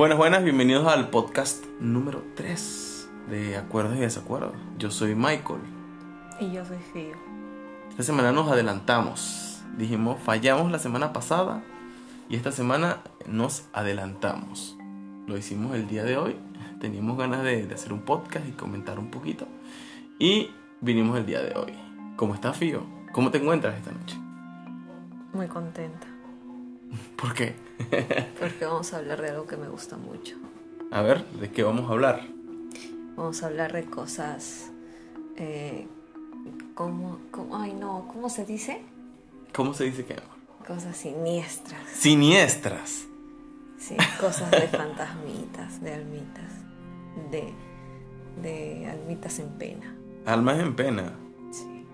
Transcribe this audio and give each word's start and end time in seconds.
Buenas, 0.00 0.16
buenas, 0.16 0.42
bienvenidos 0.42 0.86
al 0.86 1.10
podcast 1.10 1.62
número 1.78 2.24
3 2.34 3.10
de 3.28 3.58
Acuerdos 3.58 3.98
y 3.98 4.00
Desacuerdos. 4.00 4.54
Yo 4.78 4.90
soy 4.90 5.14
Michael. 5.14 5.60
Y 6.40 6.52
yo 6.52 6.64
soy 6.64 6.78
Fío. 6.94 7.16
Esta 7.90 8.04
semana 8.04 8.32
nos 8.32 8.50
adelantamos. 8.50 9.62
Dijimos, 9.76 10.18
fallamos 10.18 10.72
la 10.72 10.78
semana 10.78 11.12
pasada 11.12 11.62
y 12.30 12.36
esta 12.36 12.50
semana 12.50 13.02
nos 13.26 13.68
adelantamos. 13.74 14.74
Lo 15.26 15.36
hicimos 15.36 15.74
el 15.74 15.86
día 15.86 16.02
de 16.02 16.16
hoy. 16.16 16.36
Teníamos 16.80 17.18
ganas 17.18 17.42
de, 17.42 17.66
de 17.66 17.74
hacer 17.74 17.92
un 17.92 18.00
podcast 18.00 18.48
y 18.48 18.52
comentar 18.52 18.98
un 18.98 19.10
poquito. 19.10 19.46
Y 20.18 20.48
vinimos 20.80 21.18
el 21.18 21.26
día 21.26 21.42
de 21.42 21.54
hoy. 21.58 21.74
¿Cómo 22.16 22.32
estás, 22.32 22.56
Fío? 22.56 22.86
¿Cómo 23.12 23.30
te 23.30 23.36
encuentras 23.36 23.76
esta 23.76 23.92
noche? 23.92 24.16
Muy 25.34 25.46
contenta. 25.46 26.06
¿Por 27.16 27.34
qué? 27.34 27.54
Porque 28.38 28.64
vamos 28.64 28.92
a 28.92 28.98
hablar 28.98 29.20
de 29.22 29.30
algo 29.30 29.46
que 29.46 29.56
me 29.56 29.68
gusta 29.68 29.96
mucho. 29.96 30.36
A 30.90 31.02
ver, 31.02 31.24
¿de 31.32 31.50
qué 31.50 31.62
vamos 31.62 31.88
a 31.88 31.92
hablar? 31.92 32.26
Vamos 33.16 33.42
a 33.42 33.46
hablar 33.46 33.72
de 33.72 33.84
cosas. 33.84 34.70
Eh, 35.36 35.86
¿cómo, 36.74 37.18
cómo- 37.30 37.56
ay, 37.58 37.72
no, 37.74 38.06
¿cómo 38.12 38.28
se 38.28 38.44
dice? 38.44 38.82
¿Cómo 39.54 39.74
se 39.74 39.84
dice 39.84 40.04
que 40.04 40.14
amor? 40.14 40.36
Cosas 40.66 40.96
siniestras. 40.96 41.80
Siniestras. 41.92 43.06
Sí, 43.78 43.96
cosas 44.20 44.50
de 44.50 44.68
fantasmitas, 44.68 45.80
de 45.82 45.94
almitas. 45.94 46.52
De, 47.30 47.52
de 48.42 48.86
almitas 48.88 49.38
en 49.38 49.48
pena. 49.58 49.94
Almas 50.26 50.58
en 50.58 50.74
pena. 50.76 51.12
Sí, 51.50 51.86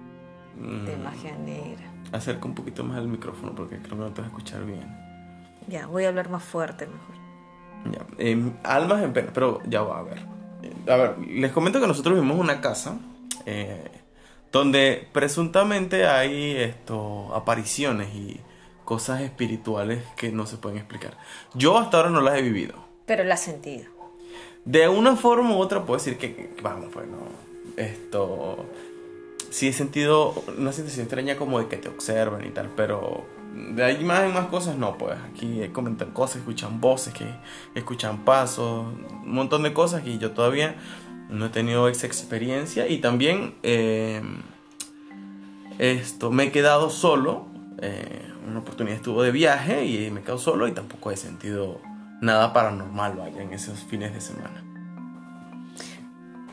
Mm, 0.59 0.85
de 0.87 0.97
magia 0.97 1.37
negra. 1.39 1.86
Acerca 2.13 2.47
un 2.47 2.55
poquito 2.55 2.85
más 2.85 2.99
al 2.99 3.09
micrófono 3.09 3.53
porque 3.55 3.77
creo 3.79 3.91
que 3.91 3.97
no 4.05 4.11
te 4.13 4.21
vas 4.23 4.31
a 4.31 4.33
escuchar 4.35 4.65
bien. 4.65 4.87
Ya, 5.69 5.87
voy 5.87 6.05
a 6.05 6.09
hablar 6.09 6.29
más 6.31 6.43
fuerte 6.45 6.87
mejor. 6.87 7.17
Ya, 7.93 8.07
em, 8.25 8.53
almas 8.63 9.03
en 9.03 9.13
pena, 9.13 9.31
pero 9.35 9.61
ya 9.69 9.83
va 9.83 9.99
a 9.99 10.03
ver. 10.03 10.19
Eh, 10.63 10.91
A 10.91 10.97
ver, 10.97 11.19
les 11.29 11.53
comento 11.53 11.81
que 11.81 11.87
nosotros 11.87 12.15
vivimos 12.15 12.37
en 12.37 12.43
una 12.43 12.61
casa 12.61 12.97
eh, 13.47 13.91
donde 14.53 15.09
presuntamente 15.13 16.07
hay 16.07 16.53
esto, 16.57 17.35
apariciones 17.35 18.15
y 18.15 18.41
cosas 18.85 19.21
espirituales 19.21 20.03
que 20.17 20.31
no 20.31 20.47
se 20.47 20.57
pueden 20.57 20.79
explicar. 20.79 21.17
Yo 21.55 21.77
hasta 21.79 21.97
ahora 21.97 22.11
no 22.11 22.21
las 22.21 22.39
he 22.39 22.43
vivido. 22.43 22.75
Pero 23.05 23.25
la 23.25 23.35
has 23.35 23.43
sentido. 23.43 23.91
De 24.65 24.89
una 24.89 25.17
forma 25.17 25.51
u 25.55 25.59
otra 25.59 25.85
puedo 25.85 25.99
decir 25.99 26.17
que, 26.19 26.35
que- 26.35 26.63
vamos, 26.63 26.93
bueno, 26.95 27.17
esto... 27.77 28.65
Sí 29.51 29.69
he 29.69 29.73
sentido 29.73 30.35
una 30.59 30.73
sensación 30.73 31.05
extraña 31.05 31.37
como 31.37 31.59
de 31.59 31.69
que 31.69 31.77
te 31.77 31.89
observan 31.89 32.45
y 32.47 32.51
tal, 32.51 32.71
pero 32.77 33.25
de 33.55 33.83
ahí 33.85 34.05
más 34.05 34.25
en 34.25 34.35
más 34.35 34.47
cosas 34.47 34.77
no, 34.77 34.99
pues 34.99 35.17
aquí 35.33 35.67
comentan 35.73 36.11
cosas, 36.11 36.37
escuchan 36.37 36.81
voces, 36.81 37.15
que 37.15 37.27
escuchan 37.75 38.25
pasos, 38.25 38.87
un 39.25 39.33
montón 39.33 39.63
de 39.63 39.73
cosas 39.73 40.07
y 40.07 40.19
yo 40.19 40.33
todavía 40.33 40.77
no 41.31 41.47
he 41.47 41.49
tenido 41.49 41.89
esa 41.89 42.07
experiencia 42.07 42.87
y 42.87 42.99
también 42.99 43.55
eh, 43.63 44.23
esto, 45.79 46.31
me 46.31 46.45
he 46.45 46.53
quedado 46.53 46.91
solo, 46.91 47.47
eh, 47.81 48.23
una 48.47 48.61
oportunidad 48.61 48.97
estuvo 48.97 49.23
de 49.23 49.33
viaje 49.33 49.87
y 49.87 50.11
me 50.11 50.21
he 50.21 50.23
quedado 50.23 50.39
solo 50.39 50.69
y 50.69 50.73
tampoco 50.73 51.11
he 51.11 51.17
sentido 51.17 51.81
nada 52.21 52.53
paranormal, 52.53 53.17
vaya, 53.17 53.43
en 53.43 53.53
esos 53.53 53.81
fines 53.85 54.13
de 54.13 54.21
semana. 54.21 54.63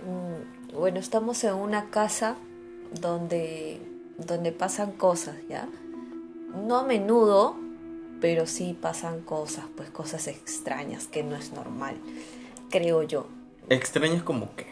Mm, 0.06 0.76
Bueno, 0.76 1.00
estamos 1.00 1.44
en 1.44 1.54
una 1.54 1.86
casa 1.92 2.36
donde, 3.00 3.82
donde 4.18 4.52
pasan 4.52 4.92
cosas, 4.92 5.36
¿ya? 5.50 5.68
No 6.68 6.78
a 6.78 6.84
menudo, 6.84 7.56
pero 8.22 8.46
sí 8.46 8.78
pasan 8.80 9.22
cosas, 9.22 9.66
pues 9.76 9.90
cosas 9.90 10.28
extrañas, 10.28 11.08
que 11.08 11.24
no 11.24 11.36
es 11.36 11.52
normal, 11.54 11.98
creo 12.70 13.04
yo. 13.04 13.28
Extrañas 13.70 14.24
como 14.24 14.56
que. 14.56 14.68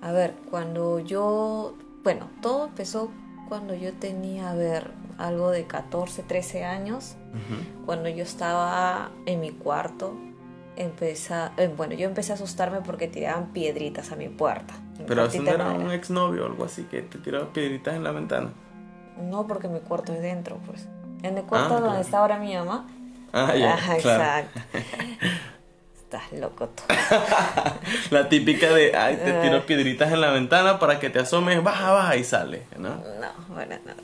A 0.00 0.12
ver, 0.12 0.34
cuando 0.50 1.00
yo, 1.00 1.76
bueno, 2.02 2.30
todo 2.40 2.66
empezó 2.66 3.10
cuando 3.48 3.74
yo 3.74 3.92
tenía, 3.92 4.50
a 4.50 4.54
ver, 4.54 4.92
algo 5.18 5.50
de 5.50 5.66
14, 5.66 6.22
13 6.22 6.64
años, 6.64 7.16
cuando 7.84 8.08
yo 8.08 8.22
estaba 8.22 9.10
en 9.26 9.40
mi 9.40 9.50
cuarto, 9.50 10.16
empeza, 10.80 11.52
eh, 11.56 11.72
bueno, 11.76 11.94
yo 11.94 12.06
empecé 12.06 12.32
a 12.32 12.34
asustarme 12.34 12.80
porque 12.80 13.08
tiraban 13.08 13.52
piedritas 13.52 14.12
a 14.12 14.16
mi 14.16 14.28
puerta. 14.28 14.74
Mi 14.98 15.04
Pero 15.06 15.24
eso 15.24 15.42
no 15.42 15.50
era 15.50 15.68
un 15.72 15.90
exnovio 15.90 16.44
o 16.44 16.46
algo 16.46 16.64
así 16.64 16.84
que 16.84 17.02
te 17.02 17.18
tiraba 17.18 17.52
piedritas 17.52 17.94
en 17.94 18.04
la 18.04 18.12
ventana. 18.12 18.50
No, 19.20 19.46
porque 19.46 19.68
mi 19.68 19.80
cuarto 19.80 20.12
es 20.12 20.22
dentro, 20.22 20.58
pues. 20.66 20.86
En 21.22 21.36
el 21.36 21.44
cuarto 21.44 21.66
Ah, 21.76 21.80
donde 21.80 21.88
claro. 21.88 22.00
está 22.00 22.18
ahora 22.18 22.38
mi 22.38 22.54
mamá. 22.54 22.86
Ah, 23.32 23.54
ya, 23.54 23.76
claro. 23.76 23.98
exacto. 23.98 24.60
Estás 26.00 26.32
loco 26.32 26.68
tú. 26.70 26.82
La 28.10 28.28
típica 28.28 28.68
de, 28.72 28.96
ay, 28.96 29.16
te 29.16 29.32
tiro 29.42 29.60
piedritas 29.66 30.10
en 30.12 30.20
la 30.20 30.30
ventana 30.30 30.78
para 30.80 30.98
que 30.98 31.08
te 31.10 31.20
asomes, 31.20 31.62
baja, 31.62 31.92
baja 31.92 32.16
y 32.16 32.24
sale, 32.24 32.64
¿no? 32.76 32.96
No, 32.96 33.54
bueno, 33.54 33.76
nada. 33.86 34.02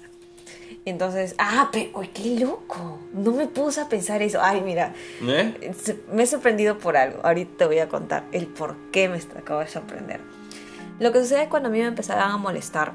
Entonces, 0.86 1.34
ah, 1.38 1.69
pero, 1.72 1.98
uy, 1.98 2.08
qué 2.08 2.38
loco. 2.38 3.00
No 3.12 3.32
me 3.32 3.48
puse 3.48 3.80
a 3.80 3.88
pensar 3.88 4.22
eso. 4.22 4.38
Ay, 4.41 4.60
mira, 4.60 4.94
¿Eh? 5.20 5.72
me 6.12 6.22
he 6.22 6.26
sorprendido 6.26 6.78
por 6.78 6.97
algo. 6.97 7.20
Ahorita 7.24 7.58
te 7.58 7.66
voy 7.66 7.80
a 7.80 7.88
contar 7.88 8.24
el 8.30 8.47
por 8.47 8.76
qué 8.92 9.08
me 9.08 9.19
acabo 9.19 9.60
de 9.60 9.66
sorprender. 9.66 10.20
Lo 11.00 11.12
que 11.12 11.19
sucede 11.19 11.42
es 11.42 11.48
cuando 11.48 11.69
a 11.69 11.72
mí 11.72 11.80
me 11.80 11.86
empezaban 11.86 12.30
a 12.30 12.36
molestar, 12.36 12.92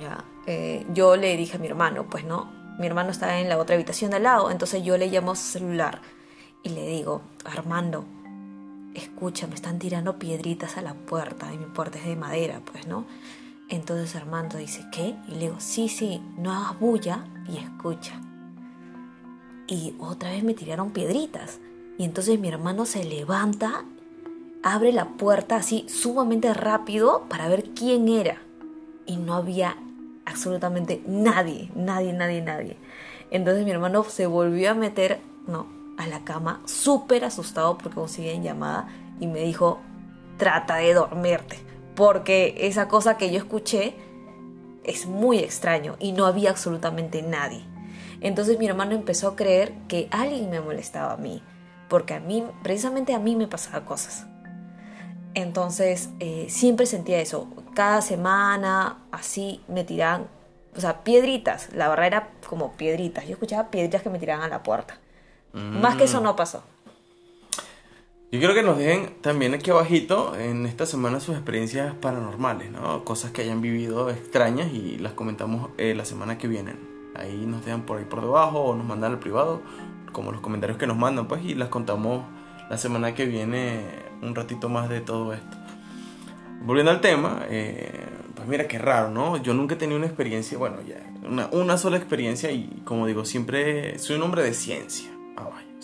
ya, 0.00 0.24
eh, 0.46 0.84
yo 0.92 1.16
le 1.16 1.36
dije 1.36 1.56
a 1.56 1.60
mi 1.60 1.68
hermano, 1.68 2.06
pues 2.10 2.24
no, 2.24 2.52
mi 2.78 2.88
hermano 2.88 3.10
estaba 3.10 3.38
en 3.38 3.48
la 3.48 3.56
otra 3.56 3.76
habitación 3.76 4.10
de 4.10 4.16
al 4.16 4.24
lado, 4.24 4.50
entonces 4.50 4.82
yo 4.82 4.98
le 4.98 5.06
llamo 5.06 5.32
a 5.32 5.36
su 5.36 5.44
celular 5.44 6.02
y 6.62 6.70
le 6.70 6.86
digo, 6.86 7.22
Armando, 7.44 8.04
escucha, 8.94 9.46
me 9.46 9.54
están 9.54 9.78
tirando 9.78 10.18
piedritas 10.18 10.76
a 10.76 10.82
la 10.82 10.94
puerta 10.94 11.54
y 11.54 11.58
mi 11.58 11.66
puerta 11.66 11.98
es 11.98 12.04
de 12.04 12.16
madera, 12.16 12.60
pues 12.70 12.86
no. 12.86 13.06
Entonces 13.68 14.14
Armando 14.16 14.58
dice, 14.58 14.84
¿qué? 14.92 15.16
Y 15.28 15.32
le 15.32 15.38
digo, 15.40 15.56
sí, 15.58 15.88
sí, 15.88 16.22
no 16.38 16.52
hagas 16.52 16.78
bulla 16.78 17.24
y 17.48 17.58
escucha 17.58 18.20
y 19.66 19.94
otra 19.98 20.30
vez 20.30 20.42
me 20.42 20.54
tiraron 20.54 20.90
piedritas. 20.90 21.60
Y 21.98 22.04
entonces 22.04 22.38
mi 22.38 22.48
hermano 22.48 22.86
se 22.86 23.04
levanta, 23.04 23.84
abre 24.62 24.92
la 24.92 25.06
puerta 25.16 25.56
así 25.56 25.86
sumamente 25.88 26.52
rápido 26.54 27.24
para 27.28 27.48
ver 27.48 27.70
quién 27.70 28.08
era. 28.08 28.42
Y 29.06 29.16
no 29.16 29.34
había 29.34 29.76
absolutamente 30.24 31.02
nadie, 31.06 31.70
nadie, 31.74 32.12
nadie, 32.12 32.42
nadie. 32.42 32.76
Entonces 33.30 33.64
mi 33.64 33.70
hermano 33.70 34.04
se 34.04 34.26
volvió 34.26 34.70
a 34.70 34.74
meter, 34.74 35.20
no, 35.46 35.66
a 35.96 36.06
la 36.06 36.24
cama, 36.24 36.60
súper 36.66 37.24
asustado 37.24 37.78
porque 37.78 37.98
aún 37.98 38.08
seguía 38.08 38.32
en 38.32 38.42
llamada 38.42 38.88
y 39.20 39.26
me 39.26 39.40
dijo, 39.40 39.80
trata 40.36 40.76
de 40.76 40.94
dormirte. 40.94 41.65
Porque 41.96 42.54
esa 42.58 42.86
cosa 42.86 43.16
que 43.16 43.32
yo 43.32 43.38
escuché 43.38 43.94
es 44.84 45.06
muy 45.06 45.38
extraño 45.38 45.96
y 45.98 46.12
no 46.12 46.26
había 46.26 46.50
absolutamente 46.50 47.22
nadie. 47.22 47.64
Entonces 48.20 48.58
mi 48.58 48.66
hermano 48.66 48.92
empezó 48.92 49.28
a 49.28 49.36
creer 49.36 49.72
que 49.88 50.08
alguien 50.10 50.48
me 50.50 50.60
molestaba 50.60 51.14
a 51.14 51.16
mí, 51.16 51.42
porque 51.88 52.14
a 52.14 52.20
mí, 52.20 52.44
precisamente 52.62 53.14
a 53.14 53.18
mí 53.18 53.34
me 53.34 53.48
pasaban 53.48 53.84
cosas. 53.84 54.26
Entonces 55.34 56.10
eh, 56.20 56.46
siempre 56.48 56.86
sentía 56.86 57.20
eso. 57.20 57.48
Cada 57.74 58.00
semana 58.00 58.98
así 59.10 59.60
me 59.68 59.84
tiraban, 59.84 60.28
o 60.76 60.80
sea, 60.80 61.02
piedritas. 61.02 61.68
La 61.74 61.88
verdad 61.88 62.06
era 62.06 62.30
como 62.48 62.72
piedritas. 62.72 63.26
Yo 63.26 63.32
escuchaba 63.32 63.70
piedritas 63.70 64.02
que 64.02 64.10
me 64.10 64.18
tiraban 64.18 64.44
a 64.44 64.48
la 64.48 64.62
puerta. 64.62 64.98
Más 65.52 65.96
que 65.96 66.04
eso 66.04 66.20
no 66.20 66.36
pasó. 66.36 66.62
Yo 68.32 68.40
quiero 68.40 68.54
que 68.54 68.62
nos 68.64 68.76
dejen 68.76 69.10
también 69.20 69.54
aquí 69.54 69.70
abajito 69.70 70.34
en 70.36 70.66
esta 70.66 70.84
semana 70.84 71.20
sus 71.20 71.36
experiencias 71.36 71.94
paranormales, 71.94 72.72
¿no? 72.72 73.04
Cosas 73.04 73.30
que 73.30 73.42
hayan 73.42 73.60
vivido 73.60 74.10
extrañas 74.10 74.72
y 74.72 74.98
las 74.98 75.12
comentamos 75.12 75.70
eh, 75.78 75.94
la 75.94 76.04
semana 76.04 76.36
que 76.36 76.48
viene. 76.48 76.74
Ahí 77.14 77.46
nos 77.46 77.64
dejan 77.64 77.82
por 77.82 77.98
ahí 77.98 78.04
por 78.04 78.22
debajo 78.22 78.62
o 78.62 78.74
nos 78.74 78.84
mandan 78.84 79.12
al 79.12 79.20
privado, 79.20 79.62
como 80.10 80.32
los 80.32 80.40
comentarios 80.40 80.76
que 80.76 80.88
nos 80.88 80.96
mandan, 80.96 81.28
pues, 81.28 81.44
y 81.44 81.54
las 81.54 81.68
contamos 81.68 82.24
la 82.68 82.76
semana 82.78 83.14
que 83.14 83.26
viene 83.26 83.84
un 84.20 84.34
ratito 84.34 84.68
más 84.68 84.88
de 84.88 85.00
todo 85.00 85.32
esto. 85.32 85.56
Volviendo 86.62 86.90
al 86.90 87.00
tema, 87.00 87.44
eh, 87.48 88.08
pues 88.34 88.48
mira 88.48 88.66
qué 88.66 88.78
raro, 88.78 89.08
¿no? 89.08 89.36
Yo 89.36 89.54
nunca 89.54 89.76
he 89.76 89.78
tenido 89.78 89.98
una 89.98 90.08
experiencia, 90.08 90.58
bueno, 90.58 90.78
ya, 90.82 90.96
una, 91.24 91.46
una 91.52 91.78
sola 91.78 91.96
experiencia 91.96 92.50
y 92.50 92.82
como 92.84 93.06
digo, 93.06 93.24
siempre 93.24 94.00
soy 94.00 94.16
un 94.16 94.22
hombre 94.22 94.42
de 94.42 94.52
ciencia. 94.52 95.15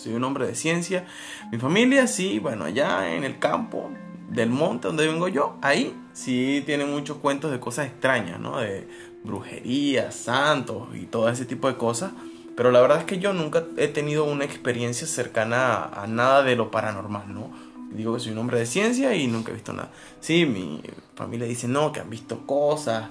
Soy 0.03 0.15
un 0.15 0.23
hombre 0.25 0.45
de 0.45 0.53
ciencia. 0.53 1.05
Mi 1.49 1.57
familia, 1.57 2.07
sí, 2.07 2.37
bueno, 2.37 2.65
allá 2.65 3.15
en 3.15 3.23
el 3.23 3.39
campo 3.39 3.89
del 4.29 4.49
monte 4.49 4.87
donde 4.87 5.07
vengo 5.07 5.29
yo, 5.29 5.55
ahí 5.61 5.95
sí 6.11 6.61
tienen 6.65 6.91
muchos 6.91 7.17
cuentos 7.17 7.51
de 7.51 7.61
cosas 7.61 7.87
extrañas, 7.87 8.37
¿no? 8.37 8.59
De 8.59 8.85
brujería, 9.23 10.11
santos 10.11 10.89
y 10.93 11.05
todo 11.05 11.29
ese 11.29 11.45
tipo 11.45 11.69
de 11.69 11.77
cosas. 11.77 12.11
Pero 12.57 12.69
la 12.71 12.81
verdad 12.81 12.99
es 12.99 13.05
que 13.05 13.19
yo 13.19 13.31
nunca 13.31 13.63
he 13.77 13.87
tenido 13.87 14.25
una 14.25 14.43
experiencia 14.43 15.07
cercana 15.07 15.73
a, 15.73 16.03
a 16.03 16.07
nada 16.07 16.43
de 16.43 16.57
lo 16.57 16.69
paranormal, 16.69 17.33
¿no? 17.33 17.49
Digo 17.91 18.13
que 18.13 18.19
soy 18.19 18.33
un 18.33 18.39
hombre 18.39 18.59
de 18.59 18.65
ciencia 18.65 19.15
y 19.15 19.27
nunca 19.27 19.51
he 19.51 19.53
visto 19.53 19.71
nada. 19.71 19.89
Sí, 20.19 20.45
mi 20.45 20.81
familia 21.15 21.47
dice 21.47 21.69
no, 21.69 21.93
que 21.93 22.01
han 22.01 22.09
visto 22.09 22.45
cosas, 22.45 23.05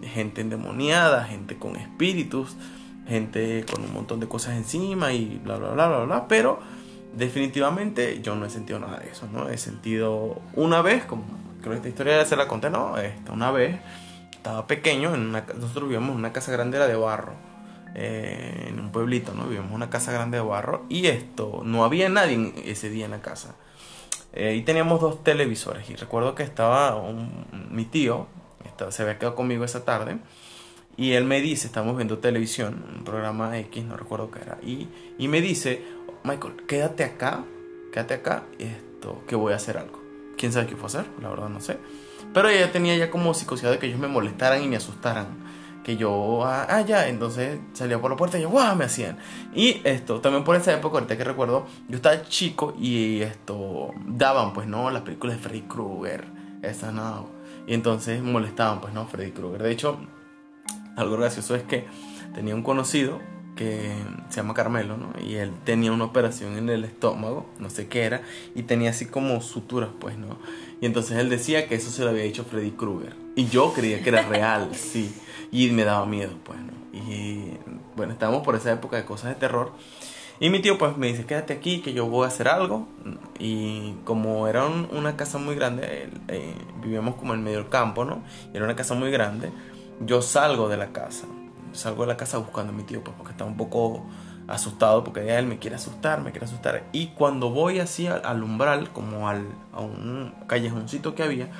gente 0.00 0.40
endemoniada, 0.40 1.24
gente 1.24 1.58
con 1.58 1.76
espíritus, 1.76 2.56
gente 3.08 3.64
con 3.70 3.82
un 3.82 3.92
montón 3.92 4.20
de 4.20 4.28
cosas 4.28 4.56
encima 4.56 5.12
y 5.12 5.40
bla, 5.42 5.56
bla, 5.56 5.70
bla, 5.70 5.88
bla, 5.88 6.04
bla. 6.04 6.28
Pero 6.28 6.60
definitivamente 7.14 8.20
yo 8.22 8.34
no 8.36 8.46
he 8.46 8.50
sentido 8.50 8.78
nada 8.78 8.98
de 8.98 9.10
eso, 9.10 9.26
¿no? 9.32 9.48
He 9.48 9.58
sentido 9.58 10.40
una 10.54 10.82
vez, 10.82 11.04
como 11.04 11.24
creo 11.60 11.72
que 11.72 11.76
esta 11.76 11.88
historia 11.88 12.24
se 12.24 12.36
la 12.36 12.46
conté, 12.48 12.70
¿no? 12.70 12.98
Esta, 12.98 13.32
una 13.32 13.50
vez 13.50 13.78
estaba 14.32 14.66
pequeño, 14.66 15.14
en 15.14 15.28
una, 15.28 15.44
nosotros 15.58 15.84
vivíamos 15.84 16.10
en 16.10 16.16
una 16.16 16.32
casa 16.32 16.52
grande 16.52 16.76
era 16.76 16.86
de 16.86 16.96
barro, 16.96 17.34
eh, 17.94 18.66
en 18.68 18.78
un 18.78 18.92
pueblito, 18.92 19.34
¿no? 19.34 19.44
Vivíamos 19.44 19.70
en 19.70 19.76
una 19.76 19.90
casa 19.90 20.12
grande 20.12 20.38
de 20.38 20.44
barro 20.44 20.84
y 20.88 21.06
esto, 21.06 21.62
no 21.64 21.84
había 21.84 22.08
nadie 22.08 22.52
ese 22.64 22.90
día 22.90 23.06
en 23.06 23.12
la 23.12 23.22
casa. 23.22 23.56
Eh, 24.34 24.54
y 24.54 24.62
teníamos 24.62 25.00
dos 25.00 25.24
televisores 25.24 25.88
y 25.88 25.96
recuerdo 25.96 26.34
que 26.34 26.42
estaba 26.42 27.02
mi 27.70 27.86
tío, 27.86 28.26
se 28.90 29.02
había 29.02 29.18
quedado 29.18 29.34
conmigo 29.34 29.64
esa 29.64 29.84
tarde 29.84 30.18
y 30.98 31.12
él 31.12 31.24
me 31.24 31.40
dice, 31.40 31.68
estamos 31.68 31.96
viendo 31.96 32.18
televisión, 32.18 32.84
un 32.94 33.04
programa 33.04 33.56
X, 33.58 33.84
no 33.84 33.96
recuerdo 33.96 34.32
qué 34.32 34.40
era, 34.40 34.58
y, 34.62 34.88
y 35.16 35.28
me 35.28 35.40
dice, 35.40 35.84
Michael, 36.24 36.56
quédate 36.66 37.04
acá, 37.04 37.44
quédate 37.92 38.14
acá, 38.14 38.42
esto, 38.58 39.22
que 39.28 39.36
voy 39.36 39.52
a 39.52 39.56
hacer 39.56 39.78
algo. 39.78 40.02
¿Quién 40.36 40.52
sabe 40.52 40.66
qué 40.66 40.74
fue 40.74 40.84
a 40.84 40.86
hacer? 40.86 41.06
La 41.22 41.30
verdad 41.30 41.48
no 41.48 41.60
sé. 41.60 41.78
Pero 42.34 42.48
ella 42.48 42.70
tenía 42.72 42.96
ya 42.96 43.10
como 43.10 43.32
psicosidad 43.32 43.70
de 43.70 43.78
que 43.78 43.86
ellos 43.86 44.00
me 44.00 44.08
molestaran 44.08 44.62
y 44.62 44.68
me 44.68 44.76
asustaran. 44.76 45.26
Que 45.84 45.96
yo, 45.96 46.44
ah, 46.44 46.66
ah 46.68 46.80
ya, 46.82 47.08
entonces 47.08 47.58
salía 47.72 48.00
por 48.00 48.10
la 48.10 48.16
puerta 48.16 48.36
y 48.38 48.42
yo, 48.42 48.50
¡guau! 48.50 48.76
me 48.76 48.84
hacían. 48.84 49.18
Y 49.54 49.80
esto, 49.84 50.20
también 50.20 50.44
por 50.44 50.56
esa 50.56 50.72
época, 50.74 50.98
ahorita 50.98 51.16
que 51.16 51.24
recuerdo, 51.24 51.66
yo 51.88 51.96
estaba 51.96 52.22
chico 52.24 52.74
y 52.78 53.22
esto, 53.22 53.92
daban 54.04 54.52
pues, 54.52 54.66
¿no? 54.66 54.90
Las 54.90 55.02
películas 55.02 55.36
de 55.36 55.42
Freddy 55.42 55.62
Krueger, 55.62 56.26
esas 56.62 56.92
no. 56.92 57.30
Y 57.66 57.74
entonces 57.74 58.20
molestaban 58.20 58.80
pues, 58.80 58.92
¿no? 58.92 59.06
Freddy 59.06 59.30
Krueger. 59.30 59.62
De 59.62 59.70
hecho, 59.70 59.98
algo 60.98 61.16
gracioso 61.16 61.54
es 61.54 61.62
que 61.62 61.86
tenía 62.34 62.54
un 62.54 62.62
conocido 62.62 63.20
que 63.58 63.92
se 64.28 64.36
llama 64.36 64.54
Carmelo, 64.54 64.96
¿no? 64.96 65.12
Y 65.20 65.34
él 65.34 65.50
tenía 65.64 65.90
una 65.90 66.04
operación 66.04 66.56
en 66.56 66.68
el 66.68 66.84
estómago, 66.84 67.44
no 67.58 67.70
sé 67.70 67.88
qué 67.88 68.04
era, 68.04 68.22
y 68.54 68.62
tenía 68.62 68.90
así 68.90 69.06
como 69.06 69.40
suturas, 69.40 69.90
pues, 69.98 70.16
¿no? 70.16 70.38
Y 70.80 70.86
entonces 70.86 71.18
él 71.18 71.28
decía 71.28 71.66
que 71.66 71.74
eso 71.74 71.90
se 71.90 72.04
lo 72.04 72.10
había 72.10 72.22
hecho 72.22 72.44
Freddy 72.44 72.70
Krueger. 72.70 73.16
Y 73.34 73.48
yo 73.48 73.72
creía 73.74 74.00
que 74.00 74.10
era 74.10 74.22
real, 74.22 74.70
sí. 74.74 75.12
Y 75.50 75.70
me 75.70 75.84
daba 75.84 76.06
miedo, 76.06 76.34
pues, 76.44 76.58
¿no? 76.60 76.72
Y 76.92 77.50
bueno, 77.96 78.12
estábamos 78.12 78.44
por 78.44 78.54
esa 78.54 78.72
época 78.72 78.96
de 78.96 79.04
cosas 79.04 79.30
de 79.30 79.34
terror. 79.34 79.72
Y 80.40 80.50
mi 80.50 80.60
tío 80.60 80.78
pues 80.78 80.96
me 80.96 81.08
dice, 81.08 81.26
quédate 81.26 81.52
aquí, 81.52 81.80
que 81.80 81.92
yo 81.92 82.06
voy 82.06 82.24
a 82.24 82.28
hacer 82.28 82.46
algo. 82.46 82.86
Y 83.40 83.94
como 84.04 84.46
era 84.46 84.66
una 84.66 85.16
casa 85.16 85.38
muy 85.38 85.56
grande, 85.56 86.10
eh, 86.28 86.54
vivíamos 86.80 87.16
como 87.16 87.34
en 87.34 87.42
medio 87.42 87.58
del 87.58 87.68
campo, 87.68 88.04
¿no? 88.04 88.22
Y 88.52 88.56
era 88.56 88.64
una 88.64 88.76
casa 88.76 88.94
muy 88.94 89.10
grande 89.10 89.50
yo 90.00 90.22
salgo 90.22 90.68
de 90.68 90.76
la 90.76 90.92
casa. 90.92 91.26
Salgo 91.72 92.02
de 92.02 92.08
la 92.08 92.16
casa 92.16 92.38
buscando 92.38 92.72
a 92.72 92.76
mi 92.76 92.82
tío, 92.82 93.02
pues 93.04 93.16
porque 93.16 93.32
estaba 93.32 93.50
un 93.50 93.56
poco 93.56 94.04
asustado, 94.48 95.04
porque 95.04 95.36
él 95.36 95.46
me 95.46 95.58
quiere 95.58 95.76
asustar, 95.76 96.22
me 96.22 96.30
quiere 96.30 96.46
asustar. 96.46 96.84
Y 96.92 97.08
cuando 97.08 97.50
voy 97.50 97.78
así 97.80 98.06
al, 98.06 98.42
umbral, 98.42 98.92
como 98.92 99.28
al, 99.28 99.46
a 99.72 99.80
un 99.80 100.34
callejoncito 100.46 101.14
que 101.14 101.22
había, 101.22 101.50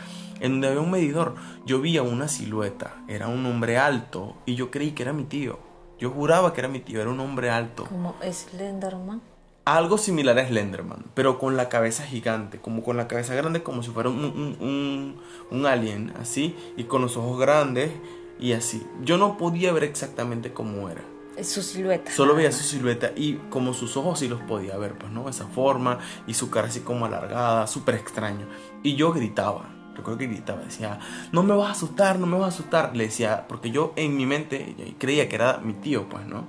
en 0.40 0.52
donde 0.52 0.68
había 0.68 0.80
un 0.80 0.90
medidor, 0.90 1.34
yo 1.66 1.80
vi 1.80 1.98
a 1.98 2.02
una 2.02 2.28
silueta. 2.28 2.94
Era 3.06 3.28
un 3.28 3.44
hombre 3.46 3.78
alto 3.78 4.36
y 4.46 4.54
yo 4.54 4.70
creí 4.70 4.92
que 4.92 5.02
era 5.02 5.12
mi 5.12 5.24
tío. 5.24 5.58
Yo 5.98 6.10
juraba 6.10 6.52
que 6.52 6.60
era 6.60 6.68
mi 6.68 6.80
tío, 6.80 7.00
era 7.00 7.10
un 7.10 7.20
hombre 7.20 7.50
alto. 7.50 7.84
¿Como 7.84 8.14
Slenderman? 8.22 9.20
Algo 9.64 9.98
similar 9.98 10.38
a 10.38 10.46
Slenderman, 10.46 11.04
pero 11.12 11.38
con 11.38 11.58
la 11.58 11.68
cabeza 11.68 12.02
gigante, 12.04 12.58
como 12.58 12.82
con 12.82 12.96
la 12.96 13.06
cabeza 13.06 13.34
grande, 13.34 13.62
como 13.62 13.82
si 13.82 13.90
fuera 13.90 14.08
un, 14.08 14.24
un, 14.24 15.20
un 15.50 15.66
alien, 15.66 16.14
así, 16.18 16.56
y 16.78 16.84
con 16.84 17.02
los 17.02 17.18
ojos 17.18 17.38
grandes 17.38 17.90
y 18.38 18.52
así. 18.52 18.86
Yo 19.02 19.18
no 19.18 19.36
podía 19.36 19.72
ver 19.72 19.84
exactamente 19.84 20.52
cómo 20.52 20.88
era. 20.88 21.02
Su 21.42 21.62
silueta. 21.62 22.10
Solo 22.10 22.34
veía 22.34 22.50
su 22.50 22.64
silueta 22.64 23.12
y 23.14 23.34
como 23.48 23.72
sus 23.72 23.96
ojos 23.96 24.18
sí 24.18 24.28
los 24.28 24.40
podía 24.40 24.76
ver, 24.76 24.94
pues, 24.98 25.12
¿no? 25.12 25.28
Esa 25.28 25.46
forma 25.46 25.98
y 26.26 26.34
su 26.34 26.50
cara 26.50 26.66
así 26.66 26.80
como 26.80 27.06
alargada, 27.06 27.66
súper 27.68 27.94
extraño. 27.94 28.46
Y 28.82 28.96
yo 28.96 29.12
gritaba, 29.12 29.68
recuerdo 29.94 30.18
que 30.18 30.26
gritaba, 30.26 30.62
decía, 30.62 30.98
no 31.30 31.44
me 31.44 31.54
vas 31.54 31.68
a 31.68 31.72
asustar, 31.72 32.18
no 32.18 32.26
me 32.26 32.38
vas 32.38 32.46
a 32.46 32.48
asustar. 32.48 32.96
Le 32.96 33.04
decía, 33.04 33.46
porque 33.48 33.70
yo 33.70 33.92
en 33.94 34.16
mi 34.16 34.26
mente 34.26 34.96
creía 34.98 35.28
que 35.28 35.36
era 35.36 35.58
mi 35.58 35.74
tío, 35.74 36.08
pues, 36.08 36.26
¿no? 36.26 36.44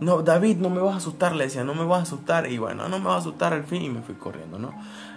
No, 0.00 0.22
David, 0.22 0.56
no 0.56 0.70
me 0.70 0.80
vas 0.80 0.94
a 0.94 0.98
asustar, 0.98 1.34
le 1.34 1.44
decía, 1.44 1.62
no 1.62 1.74
me 1.74 1.84
vas 1.84 2.00
a 2.00 2.02
asustar. 2.02 2.50
Y 2.50 2.56
bueno, 2.56 2.88
no 2.88 2.98
me 2.98 3.04
vas 3.04 3.16
a 3.16 3.18
asustar 3.18 3.52
al 3.52 3.64
fin 3.64 3.82
y 3.82 3.90
me 3.90 4.00
fui 4.00 4.14
corriendo, 4.14 4.58
¿no? 4.58 4.72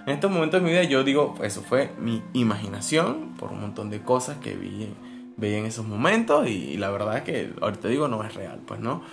En 0.05 0.13
estos 0.13 0.29
momentos 0.29 0.61
de 0.61 0.65
mi 0.65 0.71
vida 0.71 0.83
yo 0.83 1.03
digo, 1.03 1.35
eso 1.43 1.61
fue 1.61 1.93
mi 1.99 2.23
imaginación 2.33 3.35
por 3.39 3.51
un 3.51 3.61
montón 3.61 3.89
de 3.89 4.01
cosas 4.01 4.37
que 4.37 4.55
vi 4.55 4.93
veía 5.37 5.59
en 5.59 5.65
esos 5.65 5.85
momentos 5.85 6.47
y, 6.47 6.77
la 6.77 6.89
verdad 6.89 7.17
es 7.17 7.23
que 7.23 7.53
ahorita 7.61 7.87
digo 7.87 8.07
no 8.07 8.23
es 8.23 8.33
real, 8.33 8.59
pues 8.65 8.79
no. 8.79 9.03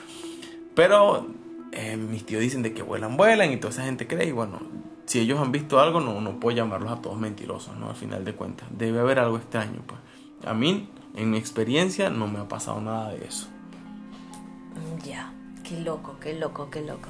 Pero 0.75 1.29
eh, 1.73 1.97
mis 1.97 2.27
tíos 2.27 2.41
dicen 2.41 2.63
de 2.63 2.73
que 2.73 2.83
vuelan, 2.83 3.17
vuelan 3.17 3.53
y 3.53 3.59
toda 3.59 3.73
esa 3.73 3.85
gente 3.85 4.07
cree 4.07 4.27
y 4.29 4.33
bueno, 4.33 4.59
si 5.07 5.21
ellos 5.21 5.39
han 5.39 5.53
visto 5.53 5.79
algo 5.79 6.01
no, 6.01 6.21
no 6.21 6.41
puedo 6.41 6.57
llamarlos 6.57 6.91
a 6.91 7.01
todos 7.01 7.19
mentirosos, 7.19 7.77
¿no? 7.77 7.91
Al 7.91 7.97
final 7.97 8.25
de 8.25 8.35
cuentas, 8.35 8.67
debe 8.71 9.01
haber 9.01 9.19
algo 9.19 9.37
extraño, 9.37 9.83
pues. 9.87 10.01
A 10.47 10.55
mí, 10.55 10.91
en 11.15 11.31
mi 11.31 11.39
experiencia, 11.39 12.11
no 12.11 12.27
me 12.27 12.39
ha 12.39 12.49
pasado 12.49 12.81
nada 12.81 13.11
de 13.11 13.25
eso. 13.25 13.49
Ya, 15.05 15.33
qué 15.63 15.81
loco, 15.81 16.17
qué 16.21 16.35
loco, 16.35 16.71
qué 16.71 16.83
loco. 16.83 17.09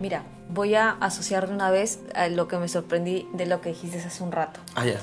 Mira, 0.00 0.24
voy 0.48 0.74
a 0.74 0.90
asociar 0.90 1.48
de 1.48 1.54
una 1.54 1.70
vez 1.70 2.00
a 2.14 2.28
lo 2.28 2.48
que 2.48 2.56
me 2.56 2.68
sorprendí 2.68 3.28
de 3.34 3.46
lo 3.46 3.60
que 3.60 3.70
dijiste 3.70 3.98
hace 3.98 4.22
un 4.22 4.32
rato. 4.32 4.60
Ah, 4.74 4.86
ya 4.86 5.00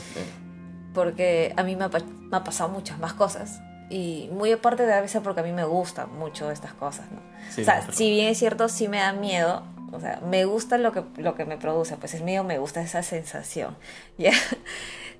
porque 0.99 1.53
a 1.55 1.63
mí 1.63 1.77
me 1.77 1.85
ha, 1.85 2.43
pasado 2.43 2.69
muchas 2.69 2.99
más 2.99 3.13
cosas. 3.13 3.61
Y 3.89 4.29
muy 4.33 4.51
aparte 4.51 4.85
de 4.85 4.91
a 4.91 4.99
veces 4.99 5.21
porque 5.23 5.39
a 5.39 5.43
mí 5.43 5.53
me 5.53 5.63
gustan 5.63 6.13
mucho 6.19 6.51
estas 6.51 6.73
cosas, 6.73 7.09
¿no? 7.09 7.21
o 7.61 7.63
sea, 7.63 7.89
si 7.89 8.09
bien 8.11 8.27
es 8.27 8.37
cierto, 8.37 8.67
sí 8.67 8.89
me 8.89 8.97
da 8.97 9.13
miedo, 9.13 9.63
o 9.93 9.99
sea, 10.01 10.19
me 10.27 10.43
gusta 10.43 10.77
lo 10.77 10.91
que, 10.91 11.05
lo 11.15 11.35
que 11.35 11.45
me 11.45 11.55
produce, 11.55 11.95
pues 11.95 12.13
el 12.15 12.23
miedo 12.23 12.43
me 12.43 12.57
gusta 12.57 12.81
esa 12.81 13.01
sensación, 13.01 13.77
¿ya? 14.17 14.33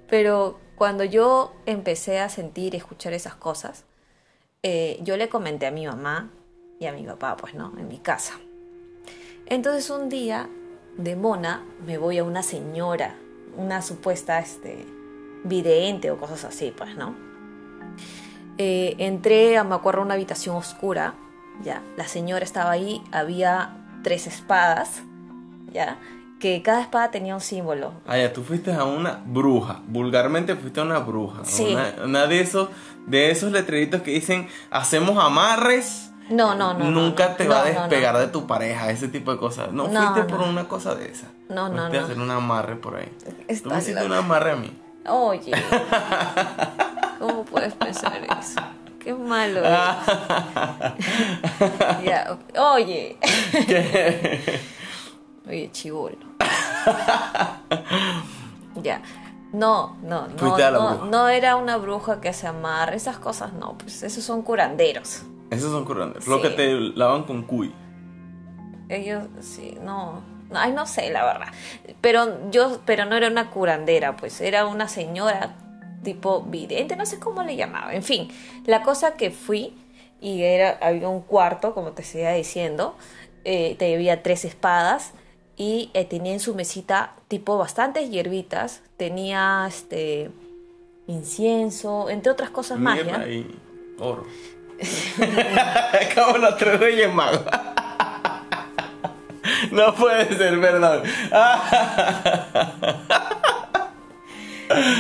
Pero 0.09 0.59
cuando 0.75 1.05
yo 1.05 1.53
empecé 1.65 2.19
a 2.19 2.27
sentir 2.27 2.73
y 2.73 2.77
escuchar 2.77 3.13
esas 3.13 3.35
cosas, 3.35 3.85
eh, 4.63 4.99
yo 5.01 5.15
le 5.15 5.29
comenté 5.29 5.65
a 5.65 5.71
mi 5.71 5.87
mamá 5.87 6.29
y 6.77 6.87
a 6.87 6.91
mi 6.91 7.03
papá, 7.05 7.37
pues, 7.37 7.53
¿no? 7.53 7.73
En 7.77 7.87
mi 7.87 7.99
casa. 7.99 8.33
Entonces 9.45 9.89
un 9.89 10.09
día, 10.09 10.49
de 10.97 11.15
mona, 11.15 11.63
me 11.85 11.97
voy 11.97 12.17
a 12.17 12.25
una 12.25 12.43
señora, 12.43 13.15
una 13.55 13.81
supuesta, 13.81 14.39
este, 14.39 14.98
vidente 15.43 16.11
o 16.11 16.17
cosas 16.17 16.45
así, 16.45 16.73
pues, 16.75 16.95
¿no? 16.95 17.15
Eh, 18.57 18.95
entré, 18.97 19.57
a, 19.57 19.63
me 19.63 19.75
acuerdo, 19.75 20.01
una 20.01 20.15
habitación 20.15 20.55
oscura, 20.55 21.13
ya, 21.63 21.81
la 21.95 22.07
señora 22.07 22.43
estaba 22.43 22.71
ahí, 22.71 23.01
había 23.11 23.77
tres 24.03 24.27
espadas, 24.27 25.01
ya, 25.71 25.97
que 26.39 26.61
cada 26.61 26.81
espada 26.81 27.11
tenía 27.11 27.35
un 27.35 27.41
símbolo. 27.41 27.93
Ah, 28.05 28.17
ya, 28.17 28.33
tú 28.33 28.43
fuiste 28.43 28.73
a 28.73 28.83
una 28.83 29.21
bruja, 29.25 29.81
vulgarmente 29.87 30.55
fuiste 30.55 30.79
a 30.79 30.83
una 30.83 30.99
bruja, 30.99 31.45
sí. 31.45 31.75
una, 32.03 32.27
de 32.27 32.41
esos, 32.41 32.69
de 33.07 33.31
esos 33.31 33.51
letreritos 33.51 34.01
que 34.01 34.11
dicen, 34.11 34.47
hacemos 34.71 35.23
amarres. 35.23 36.11
No, 36.29 36.53
no, 36.53 36.73
no. 36.73 36.91
Nunca 36.91 37.35
te 37.37 37.47
va 37.47 37.61
a 37.61 37.65
despegar 37.65 38.17
de 38.17 38.27
tu 38.27 38.45
pareja, 38.45 38.91
ese 38.91 39.07
tipo 39.07 39.31
de 39.31 39.37
cosas. 39.37 39.71
No, 39.71 39.85
fuiste 39.85 40.23
por 40.23 40.41
una 40.41 40.67
cosa 40.67 40.95
de 40.95 41.09
esa. 41.09 41.27
No, 41.49 41.69
no, 41.69 41.89
fuiste 41.89 41.97
no. 41.97 42.01
a 42.01 42.05
hacer 42.05 42.19
un 42.19 42.31
amarre 42.31 42.75
por 42.75 42.97
ahí. 42.97 43.11
Tú 43.63 43.69
me 43.69 43.79
hiciste 43.79 44.05
un 44.05 44.13
amarre 44.13 44.51
a 44.51 44.55
mí. 44.55 44.71
Oye, 45.07 45.51
¿cómo 47.19 47.43
puedes 47.45 47.73
pensar 47.73 48.21
eso? 48.39 48.61
Qué 48.99 49.13
malo 49.13 49.61
ya, 52.03 52.37
oye. 52.57 53.17
Oye, 55.47 55.69
chivolo. 55.71 56.17
ya. 58.75 59.01
No, 59.51 59.97
no, 60.03 60.27
no, 60.27 60.57
no, 60.71 61.05
no 61.05 61.27
era 61.27 61.55
una 61.55 61.77
bruja 61.77 62.21
que 62.21 62.33
se 62.33 62.45
amarra, 62.45 62.93
esas 62.93 63.17
cosas 63.17 63.53
no, 63.53 63.75
pues 63.79 64.03
esos 64.03 64.23
son 64.23 64.43
curanderos. 64.43 65.23
Esos 65.49 65.71
son 65.71 65.85
curanderos, 65.85 66.27
lo 66.27 66.39
que 66.39 66.49
te 66.49 66.73
lavan 66.79 67.23
con 67.23 67.41
cuy. 67.41 67.73
Ellos, 68.89 69.23
sí, 69.39 69.75
no, 69.81 70.21
Ay, 70.53 70.71
no 70.71 70.85
sé, 70.85 71.09
la 71.11 71.23
verdad. 71.25 71.47
Pero 72.01 72.49
yo, 72.51 72.81
pero 72.85 73.05
no 73.05 73.15
era 73.15 73.27
una 73.27 73.49
curandera, 73.49 74.15
pues 74.15 74.41
era 74.41 74.65
una 74.65 74.87
señora 74.87 75.55
tipo 76.03 76.41
vidente, 76.43 76.95
no 76.95 77.05
sé 77.05 77.19
cómo 77.19 77.43
le 77.43 77.55
llamaba. 77.55 77.93
En 77.93 78.03
fin, 78.03 78.29
la 78.65 78.81
cosa 78.81 79.15
que 79.15 79.31
fui 79.31 79.75
y 80.21 80.43
era 80.43 80.77
había 80.81 81.09
un 81.09 81.21
cuarto, 81.21 81.73
como 81.73 81.91
te 81.91 82.03
seguía 82.03 82.31
diciendo, 82.33 82.95
eh, 83.45 83.77
había 83.79 84.23
tres 84.23 84.45
espadas 84.45 85.11
y 85.55 85.91
eh, 85.93 86.05
tenía 86.05 86.33
en 86.33 86.39
su 86.39 86.55
mesita 86.55 87.13
tipo 87.27 87.57
bastantes 87.57 88.09
hierbitas, 88.09 88.81
tenía 88.97 89.65
este 89.67 90.31
incienso, 91.07 92.09
entre 92.09 92.31
otras 92.31 92.49
cosas 92.49 92.79
más. 92.79 92.99
Y 92.99 93.45
oro. 93.99 94.25
Acabo 96.01 96.37
las 96.37 96.57
tres 96.57 96.79
reyes 96.79 97.13
magos. 97.13 97.41
No 99.71 99.93
puede 99.95 100.35
ser, 100.37 100.59
perdón. 100.59 101.03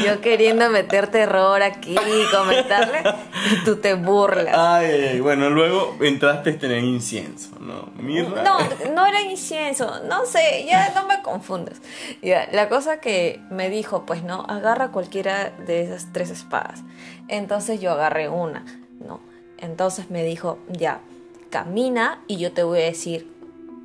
Yo 0.03 0.19
queriendo 0.21 0.69
meter 0.71 1.07
terror 1.07 1.61
aquí 1.61 1.93
y 1.95 2.35
comentarle, 2.35 3.03
y 3.51 3.63
tú 3.63 3.75
te 3.75 3.93
burlas. 3.93 4.55
Ay, 4.57 5.09
ay. 5.11 5.19
Bueno, 5.19 5.51
luego 5.51 5.95
entraste 6.01 6.51
a 6.51 6.57
tener 6.57 6.83
incienso, 6.83 7.51
¿no? 7.59 7.91
Mirra. 8.01 8.41
No, 8.41 8.57
no 8.93 9.05
era 9.05 9.21
incienso, 9.21 10.01
no 10.05 10.25
sé, 10.25 10.65
ya 10.67 10.91
no 10.95 11.05
me 11.05 11.21
confundes. 11.21 11.81
Ya, 12.23 12.49
la 12.51 12.67
cosa 12.67 12.99
que 12.99 13.41
me 13.51 13.69
dijo, 13.69 14.07
pues 14.07 14.23
no, 14.23 14.43
agarra 14.49 14.89
cualquiera 14.91 15.51
de 15.51 15.83
esas 15.83 16.11
tres 16.11 16.31
espadas. 16.31 16.81
Entonces 17.27 17.79
yo 17.79 17.91
agarré 17.91 18.27
una, 18.27 18.65
¿no? 18.99 19.19
Entonces 19.59 20.09
me 20.09 20.23
dijo, 20.23 20.57
ya, 20.67 21.01
camina 21.51 22.21
y 22.25 22.37
yo 22.37 22.53
te 22.53 22.63
voy 22.63 22.79
a 22.79 22.85
decir 22.85 23.38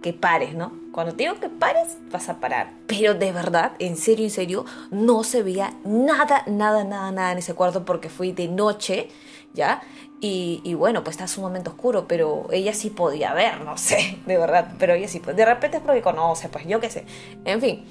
que 0.05 0.13
pares, 0.13 0.55
¿no? 0.55 0.71
Cuando 0.93 1.15
te 1.15 1.23
digo 1.23 1.41
que 1.41 1.49
pares, 1.49 1.97
vas 2.13 2.29
a 2.29 2.39
parar. 2.39 2.75
Pero 2.87 3.15
de 3.15 3.33
verdad, 3.33 3.73
en 3.79 3.97
serio, 3.97 4.27
en 4.27 4.31
serio, 4.31 4.67
no 4.91 5.25
se 5.25 5.43
veía 5.43 5.73
nada, 5.83 6.45
nada, 6.47 6.85
nada, 6.85 7.11
nada 7.11 7.33
en 7.33 7.39
ese 7.39 7.55
cuarto 7.55 7.87
porque 7.87 8.11
fui 8.11 8.33
de 8.33 8.47
noche, 8.47 9.09
¿ya? 9.55 9.81
Y, 10.21 10.75
bueno, 10.75 11.03
pues 11.05 11.17
está 11.17 11.27
sumamente 11.27 11.71
oscuro, 11.71 12.07
pero 12.07 12.49
ella 12.53 12.75
sí 12.75 12.91
podía 12.91 13.33
ver, 13.33 13.63
no 13.63 13.79
sé, 13.79 14.19
de 14.27 14.37
verdad, 14.37 14.75
pero 14.79 14.93
ella 14.93 15.09
sí, 15.09 15.21
pues 15.21 15.37
de 15.37 15.47
repente 15.47 15.79
es 15.79 15.83
porque 15.83 16.03
conoce, 16.03 16.51
pues 16.51 16.67
yo 16.67 16.81
qué 16.81 16.91
sé. 16.91 17.07
En 17.47 17.63
fin, 17.63 17.87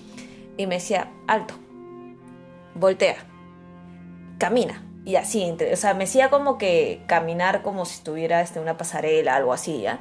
y 0.56 0.68
me 0.68 0.76
decía, 0.76 1.10
alto, 1.26 1.56
voltea, 2.76 3.16
camina. 4.38 4.84
Y 5.06 5.16
así, 5.16 5.42
entre- 5.44 5.74
o 5.74 5.78
sea, 5.78 5.94
me 5.96 6.02
decía 6.02 6.30
como 6.30 6.58
que 6.60 7.02
caminar 7.08 7.62
como 7.62 7.86
si 7.86 7.96
estuviera 7.96 8.42
este, 8.42 8.60
una 8.60 8.78
pasarela, 8.78 9.36
algo 9.36 9.52
así, 9.52 9.82
¿ya? 9.82 10.00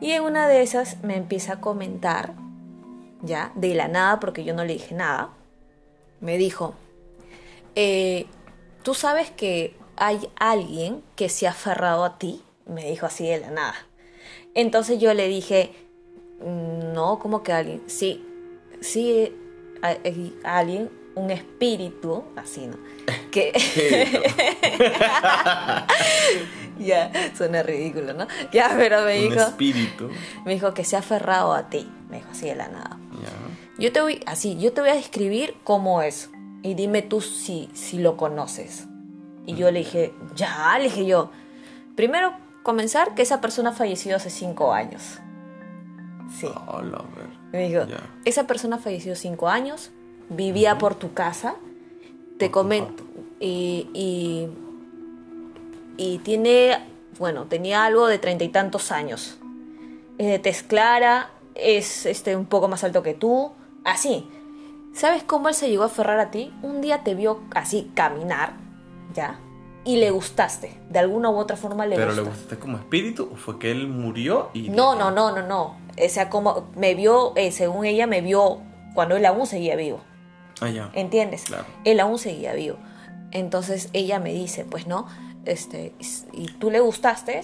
Y 0.00 0.12
en 0.12 0.22
una 0.22 0.48
de 0.48 0.62
esas 0.62 1.02
me 1.02 1.16
empieza 1.16 1.54
a 1.54 1.60
comentar, 1.60 2.34
ya, 3.22 3.52
de 3.54 3.74
la 3.74 3.88
nada, 3.88 4.18
porque 4.20 4.44
yo 4.44 4.54
no 4.54 4.64
le 4.64 4.72
dije 4.74 4.94
nada, 4.94 5.30
me 6.20 6.38
dijo, 6.38 6.74
eh, 7.74 8.26
¿tú 8.82 8.94
sabes 8.94 9.30
que 9.30 9.76
hay 9.96 10.28
alguien 10.36 11.02
que 11.16 11.28
se 11.28 11.46
ha 11.46 11.50
aferrado 11.50 12.04
a 12.04 12.18
ti? 12.18 12.42
Me 12.66 12.84
dijo 12.90 13.06
así 13.06 13.26
de 13.26 13.38
la 13.40 13.50
nada. 13.50 13.74
Entonces 14.54 14.98
yo 14.98 15.12
le 15.14 15.28
dije, 15.28 15.72
no, 16.40 17.18
¿cómo 17.18 17.42
que 17.42 17.52
alguien? 17.52 17.82
Sí, 17.86 18.24
sí, 18.80 19.32
hay- 19.82 19.98
hay 20.04 20.34
alguien, 20.44 20.90
un 21.14 21.30
espíritu, 21.30 22.24
así, 22.36 22.66
¿no? 22.66 22.78
Que... 23.30 23.52
ya, 26.86 27.10
suena 27.36 27.62
ridículo, 27.62 28.12
¿no? 28.14 28.26
Ya, 28.52 28.72
pero 28.76 29.02
me 29.04 29.22
Un 29.26 29.30
dijo, 29.34 29.42
espíritu. 29.42 30.08
me 30.44 30.52
dijo 30.54 30.74
que 30.74 30.84
se 30.84 30.96
ha 30.96 31.00
aferrado 31.00 31.52
a 31.54 31.68
ti. 31.70 31.88
Me 32.08 32.16
dijo 32.18 32.28
así 32.32 32.46
de 32.46 32.56
la 32.56 32.68
nada. 32.68 32.98
Ya. 33.22 33.82
Yo 33.82 33.92
te 33.92 34.00
voy, 34.00 34.20
así, 34.26 34.58
yo 34.58 34.72
te 34.72 34.80
voy 34.80 34.90
a 34.90 34.94
describir 34.94 35.54
cómo 35.64 36.02
es. 36.02 36.30
Y 36.62 36.74
dime 36.74 37.02
tú 37.02 37.20
si, 37.20 37.70
si 37.72 37.98
lo 37.98 38.16
conoces. 38.16 38.86
Y 39.46 39.54
yo 39.54 39.70
le 39.70 39.78
dije, 39.80 40.12
ya, 40.34 40.76
le 40.78 40.84
dije 40.84 41.06
yo. 41.06 41.30
Primero, 41.96 42.32
comenzar 42.62 43.14
que 43.14 43.22
esa 43.22 43.40
persona 43.40 43.72
falleció 43.72 44.16
hace 44.16 44.28
cinco 44.30 44.72
años. 44.72 45.18
Sí. 46.38 46.46
Ver. 46.46 47.28
Me 47.52 47.68
dijo, 47.68 47.86
Ya. 47.86 48.00
esa 48.24 48.46
persona 48.46 48.78
falleció 48.78 49.16
cinco 49.16 49.48
años, 49.48 49.90
vivía 50.28 50.78
por 50.78 50.94
tu 50.94 51.12
casa, 51.14 51.54
te 52.38 52.50
comento, 52.50 53.02
y, 53.40 54.46
y 55.96 56.18
tiene, 56.18 56.78
bueno, 57.18 57.44
tenía 57.46 57.84
algo 57.84 58.06
de 58.06 58.18
treinta 58.18 58.44
y 58.44 58.48
tantos 58.48 58.92
años. 58.92 59.38
Es 60.18 60.26
de 60.26 60.38
tez 60.38 60.62
clara, 60.62 61.30
es 61.54 62.06
este, 62.06 62.36
un 62.36 62.46
poco 62.46 62.68
más 62.68 62.84
alto 62.84 63.02
que 63.02 63.14
tú, 63.14 63.52
así. 63.84 64.28
¿Sabes 64.92 65.22
cómo 65.22 65.48
él 65.48 65.54
se 65.54 65.68
llegó 65.70 65.84
a 65.84 65.86
aferrar 65.86 66.18
a 66.18 66.30
ti? 66.30 66.52
Un 66.62 66.80
día 66.80 67.04
te 67.04 67.14
vio 67.14 67.40
así 67.54 67.90
caminar, 67.94 68.54
¿ya? 69.14 69.38
Y 69.84 69.96
le 69.96 70.10
gustaste, 70.10 70.78
de 70.90 70.98
alguna 70.98 71.30
u 71.30 71.36
otra 71.36 71.56
forma 71.56 71.86
le 71.86 71.96
¿Pero 71.96 72.12
le 72.12 72.20
gustaste. 72.20 72.42
gustaste 72.42 72.58
como 72.58 72.76
espíritu 72.76 73.30
o 73.32 73.36
fue 73.36 73.58
que 73.58 73.70
él 73.70 73.88
murió 73.88 74.50
y... 74.52 74.68
No, 74.68 74.94
no, 74.94 75.10
no, 75.10 75.30
no, 75.34 75.46
no. 75.46 75.78
O 76.02 76.08
sea, 76.08 76.28
como 76.28 76.68
me 76.76 76.94
vio, 76.94 77.32
eh, 77.36 77.50
según 77.50 77.86
ella, 77.86 78.06
me 78.06 78.20
vio 78.20 78.60
cuando 78.94 79.16
él 79.16 79.24
aún 79.24 79.46
seguía 79.46 79.76
vivo. 79.76 80.00
Ah, 80.60 80.68
ya. 80.68 80.90
¿Entiendes? 80.92 81.44
Claro. 81.44 81.64
Él 81.84 82.00
aún 82.00 82.18
seguía 82.18 82.52
vivo. 82.52 82.76
Entonces 83.30 83.88
ella 83.92 84.18
me 84.18 84.32
dice, 84.32 84.64
pues 84.64 84.86
no, 84.86 85.06
este, 85.44 85.94
y 86.32 86.46
tú 86.58 86.70
le 86.70 86.80
gustaste, 86.80 87.42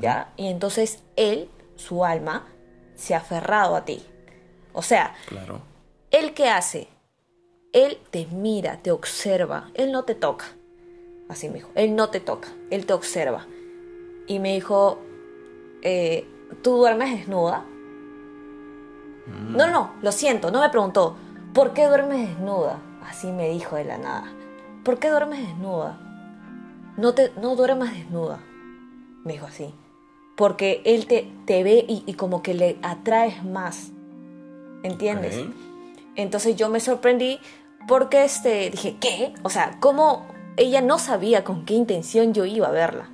¿ya? 0.00 0.32
Y 0.36 0.48
entonces 0.48 1.02
él, 1.16 1.48
su 1.76 2.04
alma, 2.04 2.46
se 2.94 3.14
ha 3.14 3.18
aferrado 3.18 3.76
a 3.76 3.84
ti. 3.84 4.02
O 4.72 4.82
sea, 4.82 5.14
Claro. 5.26 5.60
¿él 6.10 6.34
qué 6.34 6.48
hace? 6.48 6.88
Él 7.72 7.98
te 8.10 8.26
mira, 8.26 8.78
te 8.82 8.90
observa, 8.92 9.70
él 9.74 9.90
no 9.92 10.04
te 10.04 10.14
toca. 10.14 10.46
Así 11.28 11.48
me 11.48 11.54
dijo, 11.56 11.70
él 11.74 11.96
no 11.96 12.10
te 12.10 12.20
toca, 12.20 12.48
él 12.70 12.86
te 12.86 12.92
observa. 12.92 13.46
Y 14.26 14.38
me 14.38 14.54
dijo, 14.54 14.98
eh, 15.82 16.26
¿tú 16.62 16.76
duermes 16.76 17.10
desnuda? 17.18 17.64
Mm. 19.26 19.56
No, 19.56 19.66
no, 19.70 19.94
lo 20.02 20.12
siento, 20.12 20.50
no 20.50 20.60
me 20.60 20.68
preguntó, 20.68 21.16
¿por 21.52 21.72
qué 21.72 21.86
duermes 21.86 22.28
desnuda? 22.28 22.80
Así 23.08 23.30
me 23.32 23.48
dijo 23.50 23.76
de 23.76 23.84
la 23.84 23.98
nada. 23.98 24.32
¿Por 24.84 24.98
qué 24.98 25.08
duermes 25.10 25.40
desnuda? 25.40 25.98
No, 26.96 27.14
te, 27.14 27.32
no 27.40 27.56
duermas 27.56 27.92
desnuda, 27.92 28.40
me 29.24 29.32
dijo 29.32 29.46
así. 29.46 29.74
Porque 30.36 30.82
él 30.84 31.06
te, 31.06 31.30
te 31.46 31.62
ve 31.62 31.84
y, 31.88 32.02
y 32.06 32.14
como 32.14 32.42
que 32.42 32.54
le 32.54 32.78
atraes 32.82 33.44
más. 33.44 33.90
¿Entiendes? 34.82 35.44
Entonces 36.16 36.56
yo 36.56 36.68
me 36.68 36.80
sorprendí 36.80 37.38
porque 37.88 38.24
este, 38.24 38.70
dije, 38.70 38.96
¿qué? 39.00 39.34
O 39.42 39.50
sea, 39.50 39.78
¿cómo 39.80 40.26
ella 40.56 40.80
no 40.80 40.98
sabía 40.98 41.44
con 41.44 41.64
qué 41.64 41.74
intención 41.74 42.34
yo 42.34 42.44
iba 42.44 42.68
a 42.68 42.72
verla? 42.72 43.10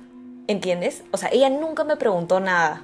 ¿Entiendes? 0.47 1.03
O 1.11 1.17
sea, 1.17 1.29
ella 1.31 1.49
nunca 1.49 1.83
me 1.83 1.95
preguntó 1.95 2.39
nada. 2.39 2.83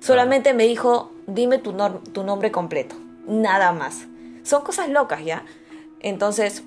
Solamente 0.00 0.54
me 0.54 0.66
dijo, 0.66 1.12
dime 1.26 1.58
tu, 1.58 1.74
tu 2.12 2.22
nombre 2.22 2.52
completo. 2.52 2.96
Nada 3.26 3.72
más. 3.72 4.06
Son 4.44 4.62
cosas 4.62 4.88
locas, 4.88 5.24
¿ya? 5.24 5.44
Entonces, 6.00 6.64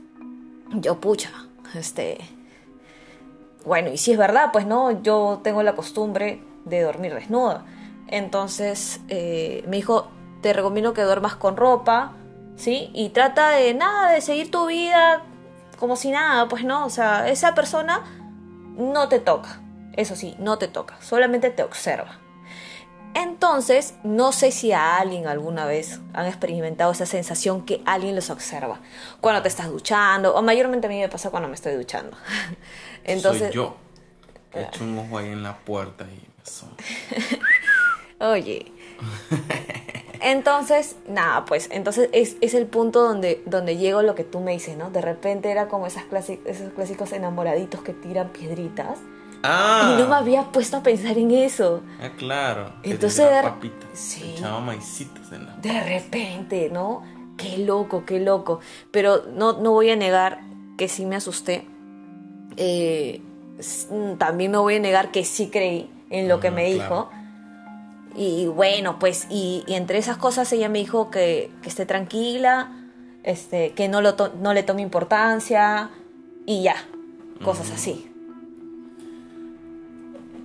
yo, 0.72 1.00
pucha, 1.00 1.32
este... 1.74 2.18
Bueno, 3.66 3.90
y 3.92 3.98
si 3.98 4.12
es 4.12 4.18
verdad, 4.18 4.50
pues 4.54 4.66
no, 4.66 5.02
yo 5.02 5.42
tengo 5.44 5.64
la 5.64 5.76
costumbre 5.76 6.44
de 6.66 6.82
dormir 6.82 7.14
desnuda. 7.14 7.66
Entonces, 8.08 9.02
eh, 9.08 9.64
me 9.68 9.78
dijo, 9.78 10.10
te 10.42 10.54
recomiendo 10.54 10.94
que 10.94 11.02
duermas 11.02 11.36
con 11.36 11.58
ropa, 11.58 12.14
¿sí? 12.56 12.92
Y 12.94 13.10
trata 13.10 13.50
de 13.50 13.74
nada, 13.74 14.12
de 14.12 14.22
seguir 14.22 14.52
tu 14.52 14.68
vida 14.68 15.24
como 15.78 15.96
si 15.96 16.12
nada, 16.12 16.48
pues 16.48 16.64
no, 16.64 16.86
o 16.86 16.90
sea, 16.90 17.30
esa 17.30 17.54
persona 17.54 18.04
no 18.78 19.10
te 19.10 19.20
toca. 19.20 19.62
Eso 19.94 20.16
sí, 20.16 20.36
no 20.40 20.58
te 20.58 20.68
toca, 20.68 20.98
solamente 21.02 21.50
te 21.50 21.64
observa. 21.64 22.20
Entonces, 23.14 23.96
no 24.04 24.34
sé 24.34 24.52
si 24.52 24.74
a 24.74 24.98
alguien 24.98 25.26
alguna 25.26 25.66
vez 25.66 26.02
han 26.14 26.26
experimentado 26.26 26.92
esa 26.92 27.06
sensación 27.06 27.66
que 27.66 27.82
alguien 27.86 28.14
los 28.14 28.30
observa. 28.30 28.82
Cuando 29.22 29.42
te 29.42 29.48
estás 29.48 29.70
duchando, 29.70 30.36
o 30.36 30.42
mayormente 30.42 30.88
a 30.88 30.90
mí 30.90 31.00
me 31.00 31.08
pasa 31.08 31.30
cuando 31.30 31.48
me 31.48 31.56
estoy 31.56 31.76
duchando. 31.76 32.18
Entonces, 33.06 33.48
Soy 33.48 33.56
yo. 33.56 33.76
He 34.54 34.64
hecho 34.64 34.84
un 34.84 34.98
ojo 34.98 35.18
ahí 35.18 35.28
en 35.30 35.44
la 35.44 35.58
puerta 35.58 36.06
y 36.06 36.16
me 36.16 36.44
asomo. 36.44 36.72
Oye. 38.20 38.72
Entonces, 40.22 40.96
nada, 41.08 41.46
pues, 41.46 41.68
entonces 41.72 42.10
es, 42.14 42.38
es 42.42 42.54
el 42.54 42.66
punto 42.66 43.04
donde, 43.04 43.44
donde 43.46 43.78
llego 43.78 44.02
lo 44.02 44.16
que 44.16 44.24
tú 44.24 44.40
me 44.40 44.54
dices, 44.54 44.76
¿no? 44.78 44.90
De 44.90 45.02
repente 45.02 45.52
era 45.52 45.68
como 45.68 45.86
esas 45.88 46.06
esos 46.46 46.74
clásicos 46.74 47.12
enamoraditos 47.12 47.82
que 47.82 47.94
tiran 47.94 48.30
piedritas. 48.30 48.98
Ah. 49.44 49.94
Y 49.94 50.02
no 50.02 50.08
me 50.08 50.16
había 50.16 50.44
puesto 50.52 50.78
a 50.78 50.84
pensar 50.84 51.18
en 51.18 51.30
eso. 51.32 51.84
Ah, 52.02 52.10
claro. 52.18 52.74
que 52.82 52.92
Entonces, 52.92 53.30
de- 53.30 53.42
papitas. 53.44 53.90
sí. 53.94 54.36
Maicitos 54.66 55.32
en 55.32 55.46
la... 55.46 55.58
De 55.58 55.84
repente, 55.84 56.70
¿no? 56.72 57.04
Qué 57.38 57.60
loco, 57.60 58.06
qué 58.06 58.20
loco. 58.20 58.62
Pero 58.90 59.26
no, 59.34 59.54
no 59.54 59.72
voy 59.72 59.92
a 59.92 59.96
negar 59.96 60.40
que 60.78 60.88
sí 60.88 61.06
me 61.06 61.18
asusté. 61.18 61.68
Eh, 62.58 63.22
también 64.18 64.52
no 64.52 64.62
voy 64.62 64.76
a 64.76 64.80
negar 64.80 65.12
que 65.12 65.24
sí 65.24 65.50
creí 65.50 65.90
en 66.10 66.28
lo 66.28 66.40
que 66.40 66.48
Ujú, 66.48 66.56
me 66.56 66.66
claro. 66.72 66.96
dijo. 66.96 67.10
Y 68.16 68.48
bueno, 68.48 68.98
pues, 69.00 69.28
y, 69.30 69.64
y 69.68 69.74
entre 69.74 69.98
esas 69.98 70.18
cosas 70.18 70.52
ella 70.54 70.70
me 70.70 70.80
dijo 70.80 71.10
que, 71.12 71.52
que 71.62 71.70
esté 71.70 71.86
tranquila, 71.86 72.72
este, 73.24 73.72
que 73.74 73.90
no, 73.90 74.02
lo 74.02 74.16
no 74.42 74.54
le 74.54 74.64
tome 74.64 74.82
importancia 74.82 75.90
y 76.46 76.64
ya, 76.64 76.76
cosas 77.44 77.72
así. 77.72 78.06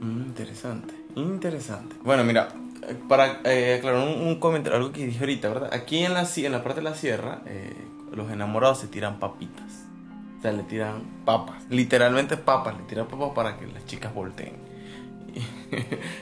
Mm, 0.01 0.23
interesante, 0.23 0.95
interesante. 1.15 1.95
Bueno, 2.03 2.25
mira, 2.25 2.49
eh, 2.89 2.97
para 3.09 3.41
eh, 3.45 3.77
aclarar 3.79 4.07
un, 4.09 4.27
un 4.27 4.41
comentario, 4.41 4.79
algo 4.79 4.93
que 4.93 5.07
dije 5.07 5.21
ahorita, 5.21 5.49
¿verdad? 5.49 5.71
Aquí 5.73 6.05
en 6.05 6.15
la, 6.15 6.27
en 6.37 6.53
la 6.53 6.65
parte 6.65 6.81
de 6.81 6.85
la 6.85 6.95
sierra, 6.95 7.43
eh, 7.47 7.73
los 8.13 8.31
enamorados 8.31 8.79
se 8.79 8.89
tiran 8.89 9.21
papitas. 9.21 9.87
O 10.41 10.43
sea, 10.43 10.53
le 10.53 10.63
tiran 10.63 11.23
papas, 11.27 11.65
literalmente 11.69 12.39
papas, 12.39 12.75
le 12.75 12.85
tiran 12.85 13.07
papas 13.07 13.33
para 13.35 13.59
que 13.59 13.67
las 13.67 13.85
chicas 13.85 14.15
volteen. 14.15 14.55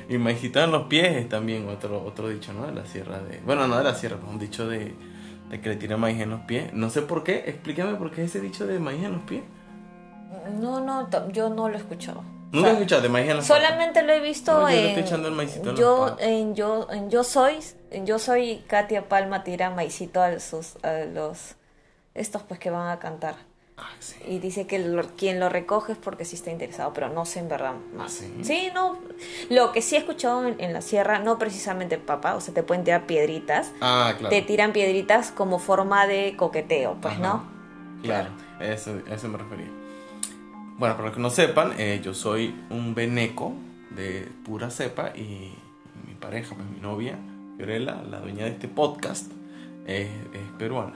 Y, 0.08 0.12
y 0.14 0.18
maicitos 0.18 0.64
en 0.64 0.72
los 0.72 0.88
pies 0.88 1.16
es 1.16 1.28
también 1.28 1.68
otro, 1.68 2.04
otro 2.04 2.28
dicho, 2.28 2.52
¿no? 2.52 2.66
De 2.66 2.72
la 2.72 2.84
sierra 2.84 3.20
de... 3.20 3.40
Bueno, 3.46 3.68
no 3.68 3.78
de 3.78 3.84
la 3.84 3.94
sierra, 3.94 4.16
pero 4.16 4.32
un 4.32 4.40
dicho 4.40 4.68
de, 4.68 4.92
de 5.50 5.60
que 5.60 5.68
le 5.68 5.76
tira 5.76 5.96
maíz 5.96 6.20
en 6.20 6.30
los 6.30 6.40
pies. 6.40 6.72
No 6.72 6.90
sé 6.90 7.02
por 7.02 7.22
qué, 7.22 7.44
explícame 7.46 7.94
por 7.94 8.10
qué 8.10 8.24
ese 8.24 8.40
dicho 8.40 8.66
de 8.66 8.80
maíz 8.80 9.04
en 9.04 9.12
los 9.12 9.22
pies. 9.22 9.44
No, 10.60 10.80
no, 10.80 11.08
yo 11.30 11.48
no 11.48 11.68
lo 11.68 11.76
he 11.76 11.78
escuchado. 11.78 12.24
Nunca 12.50 12.58
O 12.58 12.60
sea, 12.62 12.70
he 12.70 12.72
escuchado 12.74 13.02
de 13.02 13.08
maíz 13.08 13.28
en 13.28 13.36
patas. 13.36 13.46
Solamente 13.46 14.02
lo 14.02 14.12
he 14.14 14.20
visto 14.20 14.52
No, 14.52 14.68
yo 14.68 14.76
en, 14.76 14.84
estoy 14.86 15.02
echando 15.04 15.28
el 15.28 15.34
maicito 15.34 15.70
en 15.70 15.76
yo, 15.76 16.00
patas. 16.00 16.26
en 16.26 16.54
yo, 16.56 16.88
en 16.90 17.10
yo 17.10 17.22
soy, 17.22 17.58
yo 18.04 18.18
soy 18.18 18.64
Katia 18.66 19.08
Palma 19.08 19.44
tira 19.44 19.70
maicito 19.70 20.20
a 20.20 20.40
sus, 20.40 20.76
a 20.84 21.04
los, 21.04 21.54
estos 22.14 22.42
pues 22.42 22.58
que 22.58 22.70
van 22.70 22.88
a 22.88 22.98
cantar. 22.98 23.36
Sí. 24.00 24.14
Y 24.28 24.38
dice 24.38 24.66
que 24.66 24.78
lo- 24.78 25.06
quien 25.16 25.40
lo 25.40 25.48
recoge 25.48 25.92
es 25.92 25.98
porque 25.98 26.24
sí 26.24 26.36
está 26.36 26.50
interesado, 26.50 26.92
pero 26.92 27.08
no 27.08 27.24
sé 27.24 27.40
en 27.40 27.48
verdad 27.48 27.74
más. 27.96 28.22
¿Ah, 28.22 28.44
sí? 28.44 28.68
no. 28.74 28.98
Lo 29.50 29.72
que 29.72 29.82
sí 29.82 29.96
he 29.96 29.98
escuchado 29.98 30.46
en, 30.46 30.60
en 30.60 30.72
la 30.72 30.82
sierra, 30.82 31.18
no 31.18 31.38
precisamente 31.38 31.98
papá, 31.98 32.34
o 32.36 32.40
sea, 32.40 32.54
te 32.54 32.62
pueden 32.62 32.84
tirar 32.84 33.06
piedritas. 33.06 33.72
Ah, 33.80 34.14
claro. 34.16 34.34
Te 34.34 34.42
tiran 34.42 34.72
piedritas 34.72 35.30
como 35.32 35.58
forma 35.58 36.06
de 36.06 36.34
coqueteo, 36.36 36.96
pues, 37.00 37.14
Ajá. 37.14 37.22
¿no? 37.22 37.58
Claro, 38.02 38.30
eso, 38.60 38.96
a 39.10 39.14
eso 39.14 39.28
me 39.28 39.38
refería. 39.38 39.66
Bueno, 40.78 40.94
para 40.94 41.08
los 41.08 41.16
que 41.16 41.20
no 41.20 41.30
sepan, 41.30 41.72
eh, 41.78 42.00
yo 42.02 42.14
soy 42.14 42.54
un 42.70 42.94
veneco 42.94 43.52
de 43.90 44.28
pura 44.44 44.70
cepa 44.70 45.10
y 45.16 45.52
mi 46.06 46.14
pareja, 46.20 46.54
pues 46.54 46.68
mi 46.68 46.78
novia, 46.78 47.18
Fiorella, 47.56 48.00
la 48.08 48.20
dueña 48.20 48.44
de 48.44 48.50
este 48.52 48.68
podcast, 48.68 49.32
es, 49.86 50.06
es 50.32 50.42
peruana. 50.56 50.92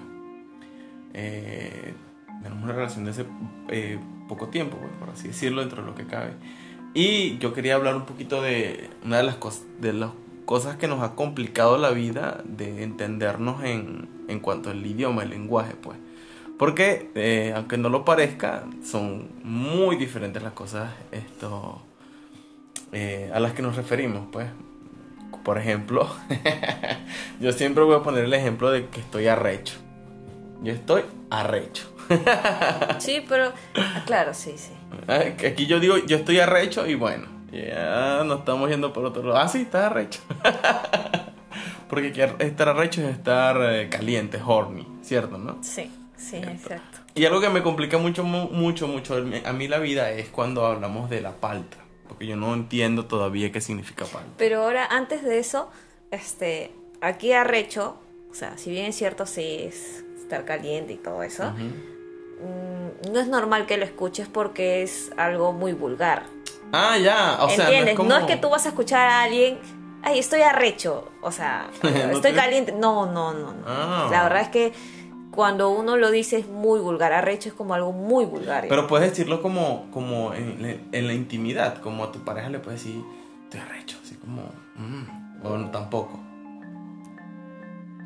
Eh, 1.14 1.94
tenemos 2.42 2.64
una 2.64 2.72
relación 2.72 3.04
de 3.04 3.10
hace 3.12 3.26
eh, 3.68 3.98
poco 4.28 4.48
tiempo, 4.48 4.76
pues, 4.78 4.92
por 4.98 5.10
así 5.10 5.28
decirlo, 5.28 5.60
dentro 5.60 5.82
de 5.82 5.88
lo 5.88 5.94
que 5.94 6.06
cabe. 6.06 6.32
Y 6.94 7.38
yo 7.38 7.52
quería 7.54 7.74
hablar 7.74 7.96
un 7.96 8.04
poquito 8.04 8.42
de 8.42 8.90
una 9.04 9.18
de 9.18 9.22
las, 9.22 9.38
cos- 9.40 9.62
de 9.80 9.92
las 9.92 10.10
cosas 10.44 10.76
que 10.76 10.88
nos 10.88 11.02
ha 11.02 11.14
complicado 11.14 11.78
la 11.78 11.90
vida 11.90 12.42
de 12.44 12.82
entendernos 12.82 13.64
en, 13.64 14.08
en 14.28 14.40
cuanto 14.40 14.70
al 14.70 14.84
idioma, 14.84 15.22
el 15.22 15.30
lenguaje, 15.30 15.74
pues. 15.80 15.98
Porque, 16.58 17.10
eh, 17.14 17.52
aunque 17.56 17.78
no 17.78 17.88
lo 17.88 18.04
parezca, 18.04 18.64
son 18.84 19.30
muy 19.42 19.96
diferentes 19.96 20.42
las 20.42 20.52
cosas 20.52 20.92
esto, 21.10 21.82
eh, 22.92 23.30
a 23.34 23.40
las 23.40 23.52
que 23.52 23.62
nos 23.62 23.76
referimos, 23.76 24.26
pues. 24.30 24.48
Por 25.44 25.58
ejemplo, 25.58 26.08
yo 27.40 27.52
siempre 27.52 27.82
voy 27.82 27.96
a 27.96 28.02
poner 28.02 28.24
el 28.24 28.34
ejemplo 28.34 28.70
de 28.70 28.86
que 28.86 29.00
estoy 29.00 29.26
arrecho. 29.26 29.74
Yo 30.62 30.72
estoy 30.72 31.02
arrecho. 31.30 31.91
Sí, 32.98 33.24
pero, 33.28 33.52
ah, 33.76 34.02
claro, 34.06 34.34
sí, 34.34 34.54
sí. 34.56 34.72
Ah, 35.08 35.22
Aquí 35.46 35.66
yo 35.66 35.80
digo, 35.80 35.96
yo 35.98 36.16
estoy 36.16 36.38
arrecho 36.40 36.86
y 36.86 36.94
bueno, 36.94 37.26
ya 37.52 38.22
nos 38.24 38.40
estamos 38.40 38.68
yendo 38.70 38.92
por 38.92 39.04
otro 39.04 39.22
lado. 39.22 39.38
Ah, 39.38 39.48
sí, 39.48 39.62
estás 39.62 39.84
arrecho. 39.90 40.20
Porque 41.88 42.08
estar 42.38 42.68
arrecho 42.68 43.02
es 43.02 43.16
estar 43.16 43.56
eh, 43.60 43.88
caliente, 43.90 44.40
horny, 44.44 44.86
¿cierto, 45.02 45.36
no? 45.36 45.58
Sí, 45.62 45.90
sí, 46.16 46.36
exacto. 46.36 46.98
Y 47.14 47.26
algo 47.26 47.40
que 47.40 47.50
me 47.50 47.62
complica 47.62 47.98
mucho, 47.98 48.24
mu- 48.24 48.48
mucho, 48.50 48.88
mucho 48.88 49.16
a 49.44 49.52
mí 49.52 49.68
la 49.68 49.78
vida 49.78 50.10
es 50.10 50.28
cuando 50.30 50.64
hablamos 50.64 51.10
de 51.10 51.20
la 51.20 51.32
palta. 51.32 51.76
Porque 52.08 52.26
yo 52.26 52.36
no 52.36 52.54
entiendo 52.54 53.04
todavía 53.06 53.52
qué 53.52 53.60
significa 53.60 54.04
palta. 54.06 54.28
Pero 54.38 54.62
ahora, 54.62 54.86
antes 54.86 55.22
de 55.22 55.38
eso, 55.38 55.70
este, 56.10 56.72
aquí 57.02 57.32
arrecho, 57.32 57.98
o 58.30 58.34
sea, 58.34 58.56
si 58.56 58.70
bien 58.70 58.86
es 58.86 58.96
cierto, 58.96 59.26
sí 59.26 59.58
es 59.60 60.04
estar 60.18 60.44
caliente 60.46 60.94
y 60.94 60.96
todo 60.96 61.22
eso, 61.22 61.50
mm, 61.50 61.91
no 63.10 63.20
es 63.20 63.28
normal 63.28 63.66
que 63.66 63.76
lo 63.76 63.84
escuches 63.84 64.28
porque 64.28 64.82
es 64.82 65.10
algo 65.16 65.52
muy 65.52 65.72
vulgar. 65.72 66.24
Ah, 66.72 66.96
ya, 66.98 67.38
o 67.42 67.48
sea, 67.50 67.64
¿Entiendes? 67.66 67.98
no 67.98 68.04
No 68.04 68.18
es, 68.18 68.24
que 68.24 68.36
tú 68.36 68.48
vas 68.50 68.64
a 68.66 68.70
escuchar 68.70 69.06
a 69.08 69.22
alguien, 69.22 69.58
ay, 70.02 70.18
estoy 70.18 70.40
arrecho, 70.42 71.10
o 71.20 71.30
sea, 71.30 71.68
estoy 71.82 72.30
te- 72.32 72.34
caliente. 72.34 72.72
No, 72.72 73.06
no, 73.06 73.32
no, 73.34 73.52
no. 73.52 73.64
Ah. 73.66 74.08
La 74.10 74.22
verdad 74.22 74.42
es 74.42 74.48
que 74.48 74.72
cuando 75.32 75.70
uno 75.70 75.96
lo 75.96 76.10
dice 76.10 76.38
es 76.38 76.46
muy 76.48 76.78
vulgar. 76.80 77.12
Arrecho 77.12 77.48
es 77.48 77.54
como 77.54 77.74
algo 77.74 77.92
muy 77.92 78.24
vulgar. 78.24 78.66
Pero 78.68 78.86
puedes 78.86 79.10
decirlo 79.10 79.42
como, 79.42 79.90
como 79.90 80.32
en, 80.34 80.62
la- 80.62 80.98
en 80.98 81.06
la 81.06 81.12
intimidad, 81.12 81.78
como 81.82 82.04
a 82.04 82.12
tu 82.12 82.20
pareja 82.20 82.48
le 82.48 82.58
puedes 82.58 82.82
decir, 82.84 83.02
estoy 83.44 83.60
arrecho, 83.60 83.98
así 84.02 84.14
como, 84.16 84.42
mm, 84.76 85.46
o 85.46 85.56
no, 85.58 85.70
tampoco. 85.70 86.20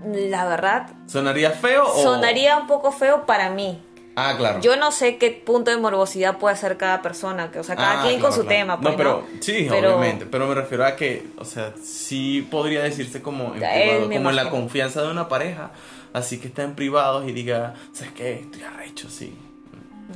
La 0.05 0.44
verdad, 0.46 0.88
¿Sonaría 1.07 1.51
feo 1.51 1.85
o...? 1.85 2.03
sonaría 2.03 2.57
un 2.59 2.66
poco 2.66 2.92
feo 2.92 3.27
para 3.27 3.51
mí. 3.51 3.83
Ah, 4.18 4.35
claro. 4.37 4.61
Yo 4.61 4.76
no 4.76 4.90
sé 4.92 5.18
qué 5.18 5.31
punto 5.31 5.70
de 5.70 5.76
morbosidad 5.76 6.38
puede 6.38 6.55
hacer 6.55 6.79
cada 6.79 7.02
persona, 7.02 7.50
que, 7.50 7.59
o 7.59 7.62
sea, 7.62 7.76
cada 7.76 8.00
Ah, 8.00 8.02
quien 8.02 8.18
claro, 8.18 8.22
con 8.29 8.33
su 8.33 8.46
claro. 8.46 8.57
tema. 8.59 8.81
Pues, 8.81 8.90
no, 8.92 8.96
pero 8.96 9.26
sí, 9.40 9.66
Pero- 9.68 9.96
obviamente. 9.98 10.24
Pero 10.26 10.46
me 10.46 10.55
refiero 10.55 10.87
a 10.87 10.96
que, 10.96 11.26
o 11.38 11.44
sea, 11.44 11.72
sí 11.83 12.46
podría 12.50 12.83
decirse 12.83 13.20
como 13.20 13.55
en 13.55 13.61
Ya, 13.61 13.72
privado, 13.74 14.11
como 14.11 14.31
en 14.31 14.37
la 14.37 14.48
confianza 14.50 15.02
de 15.02 15.11
una 15.11 15.29
pareja. 15.29 15.70
Así 16.14 16.38
que 16.40 16.48
está 16.48 16.62
en 16.62 16.74
privados 16.74 17.29
y 17.29 17.33
diga, 17.33 17.74
¿sabes 17.92 18.12
qué? 18.14 18.33
Estoy 18.40 18.62
arrecho, 18.62 19.11
sí. 19.11 19.37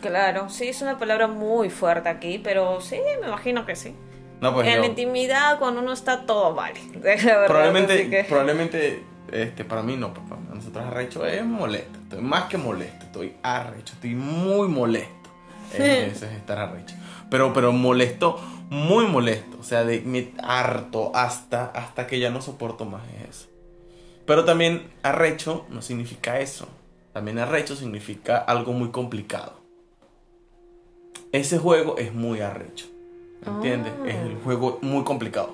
Claro, 0.01 0.49
sí, 0.49 0.69
es 0.69 0.81
una 0.83 0.99
palabra 0.99 1.27
muy 1.27 1.69
fuerte 1.69 2.09
aquí, 2.09 2.41
pero 2.43 2.81
sí, 2.81 2.99
me 3.21 3.27
imagino 3.27 3.67
que 3.67 3.77
sí. 3.77 3.95
No, 4.41 4.55
pues 4.55 4.67
en 4.67 4.77
yo- 4.77 4.81
la 4.81 4.87
intimidad, 4.87 5.59
cuando 5.59 5.83
uno 5.83 5.93
está 5.93 6.25
todo 6.25 6.55
vale. 6.55 6.81
la 6.95 7.01
verdad, 7.01 7.47
probablemente, 7.49 8.09
que- 8.09 8.25
probablemente, 8.25 9.03
este, 9.31 9.65
para 9.65 9.83
mí 9.83 9.97
no, 9.97 10.15
papá. 10.15 10.37
Nosotros 10.71 10.93
arrecho 10.95 11.27
es 11.27 11.45
molesto. 11.45 11.99
Estoy 11.99 12.21
más 12.21 12.45
que 12.45 12.57
molesto. 12.57 13.05
Estoy 13.07 13.35
arrecho. 13.43 13.95
Estoy 13.95 14.15
muy 14.15 14.69
molesto. 14.69 15.31
Eh, 15.75 16.11
Eso 16.15 16.27
es 16.27 16.33
estar 16.33 16.59
arrecho. 16.59 16.95
Pero, 17.29 17.53
pero 17.53 17.73
molesto, 17.73 18.41
muy 18.71 19.07
molesto. 19.07 19.59
O 19.59 19.65
sea, 19.65 19.85
de 19.85 20.01
me 20.03 20.33
harto 20.43 21.11
hasta, 21.15 21.67
hasta 21.67 22.07
que 22.07 22.21
ya 22.21 22.31
no 22.31 22.41
soporto 22.41 22.85
más 22.85 23.03
es 23.21 23.31
eso. 23.31 23.49
Pero 24.27 24.45
también 24.45 24.93
arrecho 25.03 25.67
no 25.71 25.83
significa 25.83 26.39
eso. 26.39 26.69
También 27.13 27.41
arrecho 27.41 27.75
significa 27.75 28.39
algo 28.39 28.73
muy 28.73 28.91
complicado. 28.91 29.55
Ese 31.33 31.59
juego 31.59 31.99
es 31.99 32.15
muy 32.15 32.41
arrecho. 32.41 32.87
¿Entiendes? 33.45 33.93
Ah. 34.05 34.09
Es 34.09 34.17
el 34.17 34.37
juego 34.37 34.79
muy 34.83 35.03
complicado. 35.03 35.53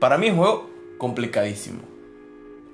Para 0.00 0.18
mí 0.18 0.26
es 0.26 0.32
un 0.32 0.38
juego 0.38 0.70
complicadísimo. 0.98 1.95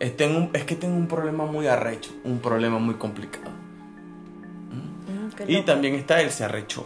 Es, 0.02 0.16
tengo 0.16 0.50
es 0.52 0.64
que 0.64 0.74
tengo 0.76 0.96
un 0.96 1.06
problema 1.06 1.46
muy 1.46 1.66
arrecho. 1.68 2.10
Un 2.24 2.40
problema 2.40 2.78
muy 2.78 2.94
complicado. 2.94 3.50
Mm, 4.70 5.30
qué 5.36 5.44
Y 5.46 5.54
loco. 5.54 5.64
también 5.66 5.94
está 5.94 6.20
el 6.20 6.30
se 6.30 6.44
arrechó. 6.44 6.84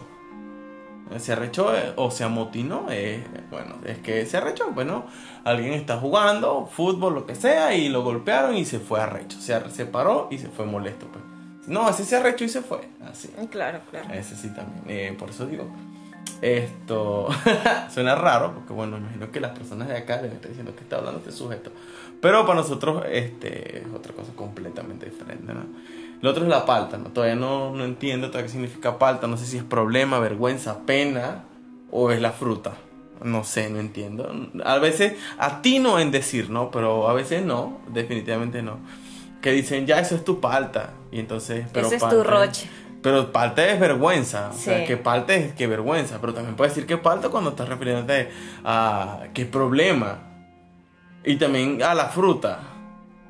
Se 1.17 1.31
arrechó 1.31 1.75
eh, 1.75 1.93
o 1.95 2.11
se 2.11 2.23
amotinó. 2.25 2.87
eh, 2.91 3.23
bueno, 3.49 3.75
es 3.85 3.97
que 3.99 4.25
se 4.25 4.37
arrechó. 4.37 4.71
Bueno, 4.71 5.05
alguien 5.45 5.73
está 5.73 5.97
jugando 5.97 6.67
fútbol, 6.71 7.15
lo 7.15 7.25
que 7.25 7.33
sea, 7.35 7.73
y 7.73 7.89
lo 7.89 8.03
golpearon 8.03 8.55
y 8.55 8.65
se 8.65 8.79
fue 8.79 9.01
arrecho. 9.01 9.39
Se, 9.39 9.69
se 9.69 9.85
paró 9.85 10.27
y 10.29 10.37
se 10.37 10.49
fue 10.49 10.65
molesto. 10.65 11.07
Pues. 11.07 11.23
No, 11.67 11.89
ese 11.89 12.03
se 12.05 12.17
arrechó 12.17 12.43
y 12.45 12.49
se 12.49 12.61
fue. 12.61 12.81
Así. 13.09 13.29
Claro, 13.49 13.79
claro. 13.89 14.13
Ese 14.13 14.35
sí 14.35 14.49
también. 14.49 14.83
Eh, 14.87 15.15
por 15.17 15.29
eso 15.29 15.45
digo. 15.45 15.67
Esto 16.41 17.29
suena 17.89 18.13
raro, 18.13 18.53
porque 18.53 18.71
bueno, 18.73 18.97
imagino 18.97 19.31
que 19.31 19.39
las 19.39 19.57
personas 19.57 19.87
de 19.87 19.97
acá 19.97 20.17
deben 20.17 20.33
estar 20.33 20.49
diciendo 20.49 20.75
que 20.75 20.81
está 20.83 20.97
hablando 20.97 21.19
este 21.19 21.31
sujeto. 21.31 21.71
Pero 22.21 22.45
para 22.45 22.59
nosotros 22.59 23.03
este, 23.09 23.79
es 23.79 23.85
otra 23.93 24.13
cosa 24.13 24.31
completamente 24.35 25.05
diferente, 25.05 25.53
¿no? 25.53 25.65
Lo 26.21 26.31
otro 26.31 26.43
es 26.43 26.49
la 26.49 26.65
palta, 26.65 26.97
¿no? 26.97 27.09
Todavía 27.09 27.35
no, 27.35 27.75
no 27.75 27.85
entiendo 27.85 28.27
todavía 28.27 28.47
qué 28.47 28.51
significa 28.51 28.97
palta. 28.97 29.27
No 29.27 29.37
sé 29.37 29.45
si 29.45 29.57
es 29.57 29.63
problema, 29.63 30.19
vergüenza, 30.19 30.79
pena 30.85 31.43
o 31.91 32.11
es 32.11 32.21
la 32.21 32.31
fruta. 32.31 32.73
No 33.23 33.43
sé, 33.43 33.69
no 33.69 33.79
entiendo. 33.79 34.31
A 34.63 34.77
veces 34.79 35.13
atino 35.37 35.99
en 35.99 36.11
decir, 36.11 36.49
¿no? 36.49 36.71
Pero 36.71 37.07
a 37.07 37.13
veces 37.13 37.43
no, 37.45 37.79
definitivamente 37.87 38.61
no. 38.61 38.79
Que 39.41 39.51
dicen, 39.51 39.85
ya 39.85 39.99
eso 39.99 40.15
es 40.15 40.23
tu 40.23 40.39
palta. 40.39 40.93
Y 41.11 41.19
entonces, 41.19 41.67
pero 41.71 41.85
Ese 41.85 41.97
es 41.97 42.01
palta 42.01 42.15
tu 42.15 42.23
roche. 42.23 42.69
Pero 43.01 43.31
palta 43.31 43.65
es 43.67 43.79
vergüenza. 43.79 44.49
O 44.53 44.57
sea, 44.57 44.85
que 44.85 44.97
palta 44.97 45.35
es 45.35 45.53
que 45.53 45.67
vergüenza. 45.67 46.17
Pero 46.19 46.33
también 46.33 46.55
puedes 46.55 46.73
decir 46.73 46.87
que 46.87 46.97
palta 46.97 47.29
cuando 47.29 47.51
estás 47.51 47.69
refiriéndote 47.69 48.29
a 48.63 49.27
qué 49.33 49.45
problema. 49.45 50.26
Y 51.27 51.35
también 51.35 51.83
a 51.83 51.93
la 51.93 52.05
fruta. 52.05 52.59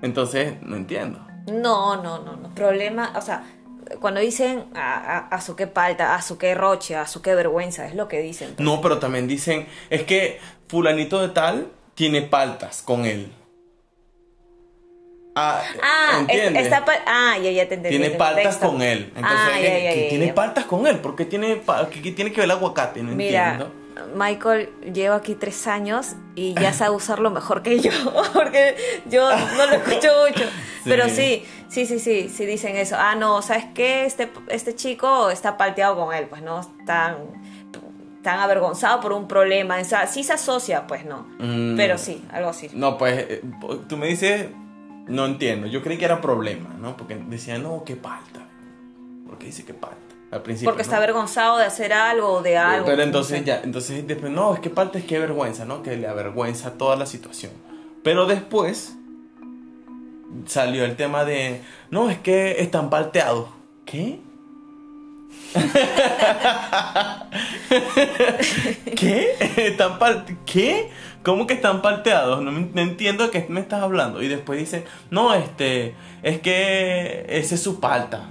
Entonces, 0.01 0.61
no 0.61 0.75
entiendo. 0.75 1.19
No, 1.47 1.95
no, 2.01 2.19
no, 2.19 2.35
no. 2.35 2.53
Problema, 2.53 3.13
o 3.15 3.21
sea, 3.21 3.43
cuando 3.99 4.19
dicen 4.19 4.65
a, 4.75 4.95
a, 4.95 5.17
a 5.29 5.41
su 5.41 5.55
qué 5.55 5.65
palta, 5.65 6.13
a 6.13 6.21
su 6.21 6.37
qué 6.37 6.53
roche, 6.53 6.95
a 6.95 7.07
su 7.07 7.21
qué 7.21 7.33
vergüenza, 7.33 7.87
es 7.87 7.95
lo 7.95 8.07
que 8.07 8.19
dicen. 8.21 8.53
pues. 8.55 8.63
No, 8.65 8.81
pero 8.81 8.99
también 8.99 9.27
dicen, 9.27 9.65
es 9.89 10.03
que 10.03 10.39
fulanito 10.67 11.19
de 11.21 11.29
tal 11.29 11.71
tiene 11.95 12.21
paltas 12.21 12.83
con 12.83 13.05
él. 13.05 13.31
Ah, 15.35 15.61
Ah, 15.81 16.11
es- 16.27 16.35
¿entiendes? 16.35 16.63
está 16.65 16.83
ah, 17.05 17.37
ya, 17.37 17.51
ya 17.51 17.67
te 17.67 17.75
entendí. 17.75 17.97
tiene 17.97 18.15
paltas 18.15 18.57
con 18.57 18.81
él. 18.81 19.11
Entonces, 19.15 19.39
ah, 19.53 19.57
¿qué- 19.57 19.63
ya, 19.63 19.79
ya, 19.79 19.93
qué 19.93 20.03
ya, 20.03 20.09
tiene 20.09 20.33
paltas 20.33 20.65
con 20.65 20.85
él? 20.87 20.99
¿Por 20.99 21.15
qué 21.15 21.25
tiene, 21.25 21.61
qué- 21.91 22.01
qué 22.01 22.11
tiene 22.11 22.31
que 22.31 22.37
ver 22.41 22.45
el 22.45 22.51
aguacate? 22.51 23.01
No 23.03 23.11
Mira, 23.11 23.53
entiendo. 23.53 23.86
Michael 24.15 24.69
lleva 24.93 25.15
aquí 25.15 25.35
tres 25.35 25.67
años 25.67 26.15
y 26.35 26.53
ya 26.53 26.73
sabe 26.73 26.95
usarlo 26.95 27.31
mejor 27.31 27.61
que 27.61 27.79
yo, 27.79 27.91
porque 28.33 28.75
yo 29.09 29.29
no 29.29 29.65
lo 29.65 29.73
escucho 29.73 30.09
mucho. 30.27 30.43
Pero 30.83 31.09
sí, 31.09 31.43
sí, 31.67 31.85
sí, 31.85 31.99
sí, 31.99 32.29
sí 32.29 32.45
dicen 32.45 32.75
eso. 32.77 32.95
Ah, 32.97 33.15
no, 33.15 33.41
¿sabes 33.41 33.65
qué? 33.73 34.05
Este, 34.05 34.31
este 34.47 34.75
chico 34.75 35.29
está 35.29 35.57
palteado 35.57 35.97
con 35.97 36.15
él, 36.15 36.27
pues 36.27 36.41
no, 36.41 36.61
tan, 36.85 37.17
tan 38.23 38.39
avergonzado 38.39 39.01
por 39.01 39.11
un 39.11 39.27
problema. 39.27 39.77
O 39.79 39.83
sea, 39.83 40.07
sí 40.07 40.23
se 40.23 40.33
asocia, 40.33 40.87
pues 40.87 41.05
no. 41.05 41.27
Mm. 41.39 41.75
Pero 41.75 41.97
sí, 41.97 42.23
algo 42.31 42.49
así. 42.49 42.69
No, 42.73 42.97
pues 42.97 43.25
eh, 43.27 43.41
tú 43.89 43.97
me 43.97 44.07
dices 44.07 44.47
no 45.07 45.25
entiendo. 45.25 45.67
Yo 45.67 45.81
creí 45.81 45.97
que 45.97 46.05
era 46.05 46.21
problema, 46.21 46.75
¿no? 46.79 46.97
Porque 46.97 47.15
decía, 47.15 47.57
no, 47.57 47.83
qué 47.85 47.95
palta. 47.95 48.47
¿Por 49.25 49.37
qué 49.37 49.47
dice 49.47 49.65
que 49.65 49.73
palta? 49.73 50.06
Al 50.31 50.41
principio. 50.41 50.71
Porque 50.71 50.83
¿no? 50.83 50.87
está 50.87 50.97
avergonzado 50.97 51.57
de 51.57 51.63
hacer 51.65 51.93
algo 51.93 52.27
o 52.33 52.41
de 52.41 52.57
algo. 52.57 52.85
Pero 52.85 53.01
entonces 53.03 53.45
ya, 53.45 53.61
entonces 53.63 54.05
después, 54.05 54.29
no, 54.31 54.53
es 54.53 54.59
que 54.59 54.69
palta 54.69 54.97
es 54.99 55.05
que 55.05 55.19
vergüenza, 55.19 55.63
¿no? 55.65 55.81
Que 55.83 55.95
le 55.95 56.07
avergüenza 56.07 56.71
toda 56.73 56.95
la 56.97 57.05
situación. 57.05 57.51
Pero 58.03 58.25
después 58.25 58.93
salió 60.45 60.83
el 60.83 60.95
tema 60.97 61.23
de, 61.23 61.61
no, 61.91 62.09
es 62.09 62.19
que 62.19 62.61
están 62.61 62.89
palteados. 62.89 63.47
¿Qué? 63.85 64.19
¿Qué? 68.95 69.35
¿Están 69.57 69.99
pal- 69.99 70.25
¿Qué? 70.45 70.89
¿Cómo 71.23 71.47
que 71.47 71.53
están 71.55 71.81
palteados? 71.81 72.41
No, 72.41 72.51
me- 72.51 72.69
no 72.73 72.81
entiendo 72.81 73.25
de 73.25 73.31
qué 73.31 73.45
me 73.49 73.59
estás 73.61 73.81
hablando. 73.81 74.21
Y 74.21 74.27
después 74.27 74.59
dicen, 74.59 74.83
no, 75.09 75.33
este, 75.33 75.95
es 76.23 76.39
que 76.41 77.25
ese 77.29 77.55
es 77.55 77.61
su 77.63 77.79
palta. 77.79 78.25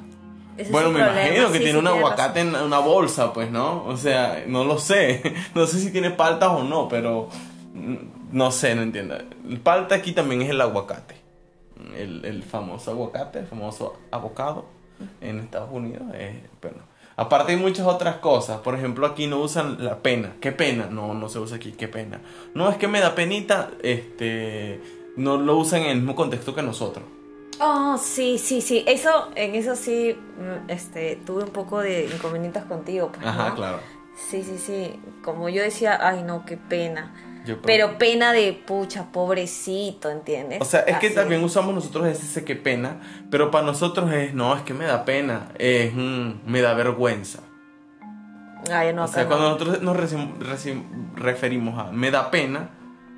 Ese 0.57 0.71
bueno, 0.71 0.91
me 0.91 1.01
problema, 1.01 1.27
imagino 1.27 1.47
que 1.49 1.59
sí, 1.59 1.65
tiene 1.65 1.73
sí, 1.73 1.79
un 1.79 1.87
aguacate 1.87 2.41
en 2.41 2.55
una 2.55 2.79
bolsa, 2.79 3.33
pues, 3.33 3.51
¿no? 3.51 3.85
O 3.87 3.97
sea, 3.97 4.45
no 4.47 4.65
lo 4.65 4.79
sé. 4.79 5.23
No 5.55 5.67
sé 5.67 5.81
si 5.81 5.91
tiene 5.91 6.11
paltas 6.11 6.51
o 6.51 6.63
no, 6.65 6.89
pero 6.89 7.29
mm, 7.75 7.97
no 8.33 8.51
sé, 8.51 8.75
no 8.75 8.83
entiendo. 8.83 9.17
El 9.49 9.61
palta 9.61 9.95
aquí 9.97 10.13
también 10.13 10.43
es 10.43 10.51
el 10.51 10.61
aguacate. 10.61 11.17
El, 11.97 12.25
el 12.25 12.43
famoso 12.43 12.91
aguacate, 12.91 13.41
el 13.41 13.47
famoso 13.47 13.99
avocado 14.11 14.67
en 15.21 15.41
Estados 15.41 15.71
Unidos. 15.73 16.03
eh, 16.15 16.43
bueno, 16.63 16.79
aparte 17.17 17.53
hay 17.53 17.59
muchas 17.59 17.87
otras 17.87 18.17
cosas. 18.17 18.59
Por 18.61 18.75
ejemplo, 18.75 19.07
aquí 19.07 19.27
no 19.27 19.41
usan 19.41 19.85
la 19.85 19.99
pena. 19.99 20.35
¿Qué 20.41 20.53
pena? 20.53 20.87
No, 20.91 21.15
no 21.15 21.29
se 21.29 21.39
usa 21.39 21.57
aquí. 21.57 21.73
¿Qué 21.73 21.89
pena? 21.89 22.21
No, 22.55 22.69
es 22.71 22.77
que 22.77 22.89
me 22.89 23.01
da 23.01 23.15
penita. 23.15 23.71
Este, 23.83 24.81
no 25.17 25.37
lo 25.37 25.57
usan 25.57 25.83
en 25.83 25.91
el 25.91 25.97
mismo 25.99 26.15
contexto 26.17 26.55
que 26.55 26.63
nosotros. 26.63 27.05
Oh, 27.61 27.97
sí, 27.99 28.39
sí, 28.39 28.61
sí. 28.61 28.85
Eso, 28.87 29.31
en 29.35 29.55
eso 29.55 29.77
sí, 29.77 30.17
mm, 30.39 30.71
este, 30.71 31.17
tuve 31.25 31.45
un 31.45 31.51
poco 31.51 31.81
de 31.81 32.05
inconvenientes 32.07 32.65
contigo. 32.65 33.11
Pues, 33.13 33.27
Ajá, 33.27 33.51
¿no? 33.51 33.55
claro. 33.55 33.81
Sí, 34.15 34.43
sí, 34.43 34.59
sí. 34.59 35.01
Como 35.23 35.49
yo 35.49 35.63
decía, 35.63 35.99
ay, 36.01 36.23
no, 36.23 36.45
qué 36.45 36.57
pena. 36.57 37.15
Yo- 37.45 37.63
Pero 37.63 37.97
pena 37.97 38.33
de 38.33 38.53
pucha, 38.53 39.13
pobrecito, 39.13 40.11
¿entiendes? 40.11 40.61
O 40.61 40.65
sea, 40.65 40.81
es 40.81 40.99
que 40.99 41.11
también 41.11 41.45
usamos 41.45 41.75
nosotros 41.75 42.07
ese 42.09 42.45
que 42.45 42.57
pena, 42.57 43.01
pero 43.31 43.51
para 43.53 43.65
nosotros 43.65 44.13
es, 44.13 44.35
no, 44.35 44.57
es 44.57 44.63
que 44.63 44.75
me 44.75 44.85
da 44.85 45.05
pena, 45.05 45.49
es, 45.59 45.95
mm, 45.95 46.41
me 46.45 46.61
da 46.61 46.75
vergüenza. 46.75 47.41
Ay, 48.73 48.93
no, 48.93 49.05
o 49.05 49.09
sea, 49.09 49.27
cuando 49.29 49.45
no. 49.45 49.55
nosotros 49.55 49.81
nos 49.81 49.97
referimos 51.15 51.79
a 51.79 51.93
me 51.93 52.11
da 52.11 52.33
pena, 52.33 52.71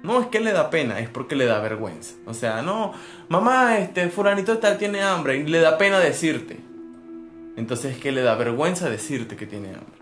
no 0.08 0.22
es 0.22 0.28
que 0.28 0.40
le 0.40 0.52
da 0.52 0.70
pena, 0.70 1.00
es 1.00 1.10
porque 1.10 1.36
le 1.36 1.44
da 1.44 1.60
vergüenza. 1.60 2.14
O 2.24 2.32
sea, 2.32 2.62
no, 2.62 2.94
mamá, 3.28 3.76
este 3.76 4.08
fulanito 4.08 4.54
de 4.54 4.58
tal 4.58 4.78
tiene 4.78 5.02
hambre 5.02 5.36
y 5.36 5.46
le 5.46 5.60
da 5.60 5.76
pena 5.76 5.98
decirte. 5.98 6.58
Entonces 7.56 7.96
es 7.96 7.98
que 7.98 8.10
le 8.10 8.22
da 8.22 8.34
vergüenza 8.34 8.88
decirte 8.88 9.36
que 9.36 9.46
tiene 9.46 9.68
hambre. 9.68 9.98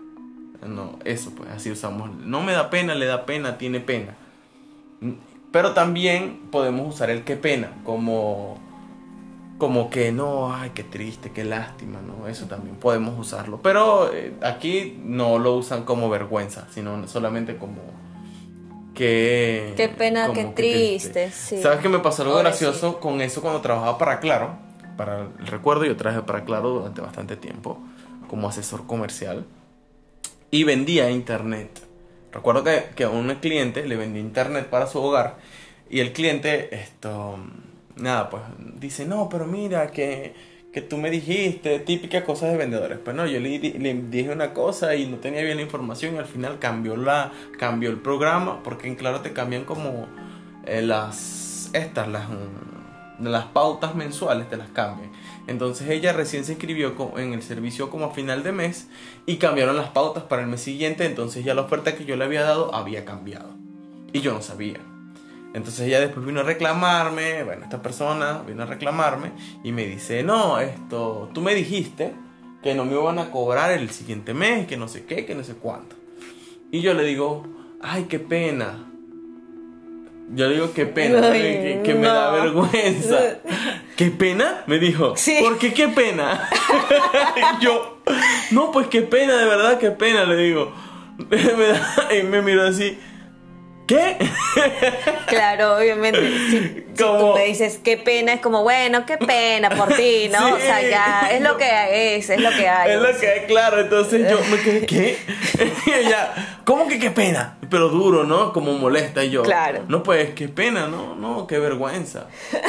No, 0.65 0.97
eso 1.03 1.31
pues, 1.35 1.49
así 1.49 1.71
usamos. 1.71 2.09
No 2.15 2.41
me 2.41 2.53
da 2.53 2.69
pena, 2.69 2.95
le 2.95 3.05
da 3.05 3.25
pena, 3.25 3.57
tiene 3.57 3.81
pena. 3.81 4.15
Pero 5.51 5.73
también 5.73 6.39
podemos 6.51 6.95
usar 6.95 7.09
el 7.09 7.25
que 7.25 7.35
pena 7.35 7.71
como 7.83 8.65
como 9.57 9.89
que 9.89 10.11
no, 10.11 10.55
ay, 10.55 10.71
qué 10.73 10.83
triste, 10.83 11.31
qué 11.31 11.43
lástima, 11.43 11.99
¿no? 11.99 12.27
Eso 12.27 12.45
también 12.45 12.77
podemos 12.77 13.19
usarlo. 13.19 13.59
Pero 13.61 14.13
eh, 14.13 14.35
aquí 14.41 15.01
no 15.03 15.37
lo 15.37 15.55
usan 15.55 15.83
como 15.83 16.09
vergüenza, 16.09 16.67
sino 16.71 17.07
solamente 17.07 17.57
como 17.57 17.81
que... 18.97 19.73
Qué 19.77 19.89
pena, 19.89 20.33
qué 20.33 20.45
triste, 20.45 21.29
sí. 21.31 21.61
¿Sabes 21.61 21.79
que 21.79 21.89
me 21.89 21.99
pasó 21.99 22.23
algo 22.23 22.37
gracioso 22.37 22.99
con 22.99 23.21
eso 23.21 23.41
cuando 23.41 23.61
trabajaba 23.61 23.97
para 23.99 24.19
Claro? 24.19 24.57
Para 24.97 25.27
el 25.39 25.47
recuerdo, 25.47 25.85
yo 25.85 25.95
trabajé 25.95 26.23
para 26.23 26.43
Claro 26.43 26.69
durante 26.69 27.01
bastante 27.01 27.35
tiempo 27.35 27.77
como 28.27 28.49
asesor 28.49 28.87
comercial 28.87 29.45
y 30.49 30.63
vendía 30.63 31.11
internet. 31.11 31.79
Recuerdo 32.31 32.63
que, 32.63 32.85
que 32.95 33.03
a 33.03 33.09
un 33.09 33.33
cliente 33.35 33.85
le 33.85 33.95
vendí 33.95 34.19
internet 34.19 34.65
para 34.65 34.87
su 34.87 34.99
hogar 34.99 35.37
y 35.89 35.99
el 35.99 36.11
cliente, 36.11 36.75
esto, 36.75 37.37
nada, 37.95 38.31
pues 38.31 38.41
dice, 38.79 39.05
no, 39.05 39.29
pero 39.29 39.45
mira, 39.45 39.91
que, 39.91 40.33
que 40.71 40.81
tú 40.81 40.97
me 40.97 41.09
dijiste, 41.09 41.79
típica 41.79 42.23
cosa 42.23 42.47
de 42.47 42.57
vendedores. 42.57 42.99
Pues 43.03 43.15
no, 43.15 43.25
yo 43.25 43.39
le, 43.39 43.57
di- 43.59 43.73
le 43.73 43.93
dije 43.93 44.29
una 44.31 44.53
cosa 44.53 44.95
y 44.95 45.07
no 45.07 45.17
tenía 45.17 45.41
bien 45.41 45.57
la 45.57 45.63
información 45.63 46.15
y 46.15 46.17
al 46.19 46.25
final 46.25 46.59
cambió, 46.59 46.95
la, 46.97 47.31
cambió 47.57 47.89
el 47.89 47.97
programa 47.97 48.61
porque 48.63 48.87
en 48.87 48.95
Claro 48.95 49.21
te 49.21 49.33
cambian 49.33 49.63
como 49.65 50.07
eh, 50.65 50.81
las, 50.81 51.69
estas, 51.73 52.07
las, 52.09 52.29
mm, 52.29 53.25
las 53.25 53.45
pautas 53.45 53.95
mensuales 53.95 54.49
te 54.49 54.57
las 54.57 54.69
cambian. 54.69 55.09
Entonces 55.47 55.89
ella 55.89 56.11
recién 56.13 56.43
se 56.43 56.51
inscribió 56.51 56.93
en 57.17 57.33
el 57.33 57.41
servicio 57.41 57.89
como 57.89 58.05
a 58.05 58.13
final 58.13 58.43
de 58.43 58.51
mes 58.51 58.87
y 59.25 59.37
cambiaron 59.37 59.77
las 59.77 59.89
pautas 59.89 60.23
para 60.23 60.41
el 60.41 60.49
mes 60.49 60.61
siguiente, 60.61 61.05
entonces 61.05 61.43
ya 61.45 61.53
la 61.53 61.61
oferta 61.61 61.95
que 61.95 62.03
yo 62.05 62.17
le 62.17 62.25
había 62.25 62.43
dado 62.43 62.75
había 62.75 63.05
cambiado. 63.05 63.55
Y 64.11 64.19
yo 64.19 64.33
no 64.33 64.41
sabía. 64.41 64.79
Entonces 65.53 65.87
ella 65.87 65.99
después 65.99 66.25
vino 66.25 66.41
a 66.41 66.43
reclamarme, 66.43 67.43
bueno, 67.43 67.63
esta 67.63 67.81
persona 67.81 68.43
vino 68.45 68.63
a 68.63 68.65
reclamarme 68.65 69.31
y 69.63 69.71
me 69.71 69.85
dice, 69.85 70.23
no, 70.23 70.59
esto, 70.59 71.29
tú 71.33 71.41
me 71.41 71.55
dijiste 71.55 72.13
que 72.61 72.75
no 72.75 72.85
me 72.85 72.93
iban 72.93 73.17
a 73.19 73.31
cobrar 73.31 73.71
el 73.71 73.89
siguiente 73.89 74.33
mes, 74.33 74.67
que 74.67 74.77
no 74.77 74.87
sé 74.87 75.05
qué, 75.05 75.25
que 75.25 75.35
no 75.35 75.43
sé 75.43 75.53
cuánto. 75.53 75.95
Y 76.71 76.81
yo 76.81 76.93
le 76.93 77.03
digo, 77.03 77.45
ay, 77.81 78.03
qué 78.03 78.19
pena. 78.19 78.83
Yo 80.33 80.47
le 80.47 80.55
digo, 80.55 80.73
qué 80.73 80.85
pena, 80.85 81.29
Ay, 81.31 81.41
que, 81.41 81.81
que 81.85 81.93
me 81.95 82.07
da 82.07 82.31
vergüenza. 82.31 83.17
¿Qué 83.95 84.11
pena? 84.11 84.63
Me 84.67 84.77
dijo. 84.77 85.15
Sí. 85.15 85.37
¿Por 85.41 85.57
qué 85.57 85.73
qué 85.73 85.87
pena? 85.87 86.49
Yo, 87.61 87.99
no, 88.51 88.71
pues 88.71 88.87
qué 88.87 89.01
pena, 89.01 89.37
de 89.37 89.45
verdad, 89.45 89.79
qué 89.79 89.91
pena, 89.91 90.25
le 90.25 90.37
digo. 90.37 90.73
Y 92.19 92.23
me 92.23 92.41
miró 92.43 92.67
así, 92.67 92.99
¿qué? 93.87 94.17
Claro, 95.27 95.77
obviamente. 95.77 96.19
Si, 96.49 96.59
si 96.59 97.03
Como- 97.03 97.19
tú 97.19 97.33
me 97.37 97.45
dices 97.45 97.79
qué 97.83 97.97
pena, 97.97 98.33
es 98.33 98.41
como, 98.41 98.63
bueno, 98.63 99.05
qué 99.05 99.17
pena 99.17 99.69
por 99.71 99.87
ti, 99.93 100.29
¿no? 100.31 100.47
Sí. 100.47 100.53
O 100.53 100.57
sea, 100.59 100.81
ya 100.81 101.29
es 101.31 101.41
lo 101.41 101.57
que 101.57 102.15
es, 102.17 102.29
es 102.29 102.39
lo 102.39 102.49
que 102.51 102.67
hay. 102.67 102.91
Es 102.91 103.01
lo 103.01 103.17
que 103.19 103.27
hay, 103.27 103.39
claro. 103.47 103.79
Entonces 103.79 104.29
yo 104.29 104.39
me 104.51 104.61
quedé, 104.61 104.85
¿qué? 104.85 105.17
y 105.87 105.91
ella, 105.91 106.61
¿cómo 106.65 106.87
que 106.87 106.99
qué 106.99 107.11
pena? 107.11 107.57
Pero 107.69 107.89
duro, 107.89 108.23
¿no? 108.23 108.53
Como 108.53 108.73
molesta. 108.73 109.23
Y 109.23 109.31
yo, 109.31 109.43
Claro. 109.43 109.83
No, 109.87 110.03
pues, 110.03 110.31
qué 110.35 110.47
pena, 110.47 110.87
¿no? 110.87 111.15
No, 111.15 111.47
qué 111.47 111.57
vergüenza. 111.59 112.27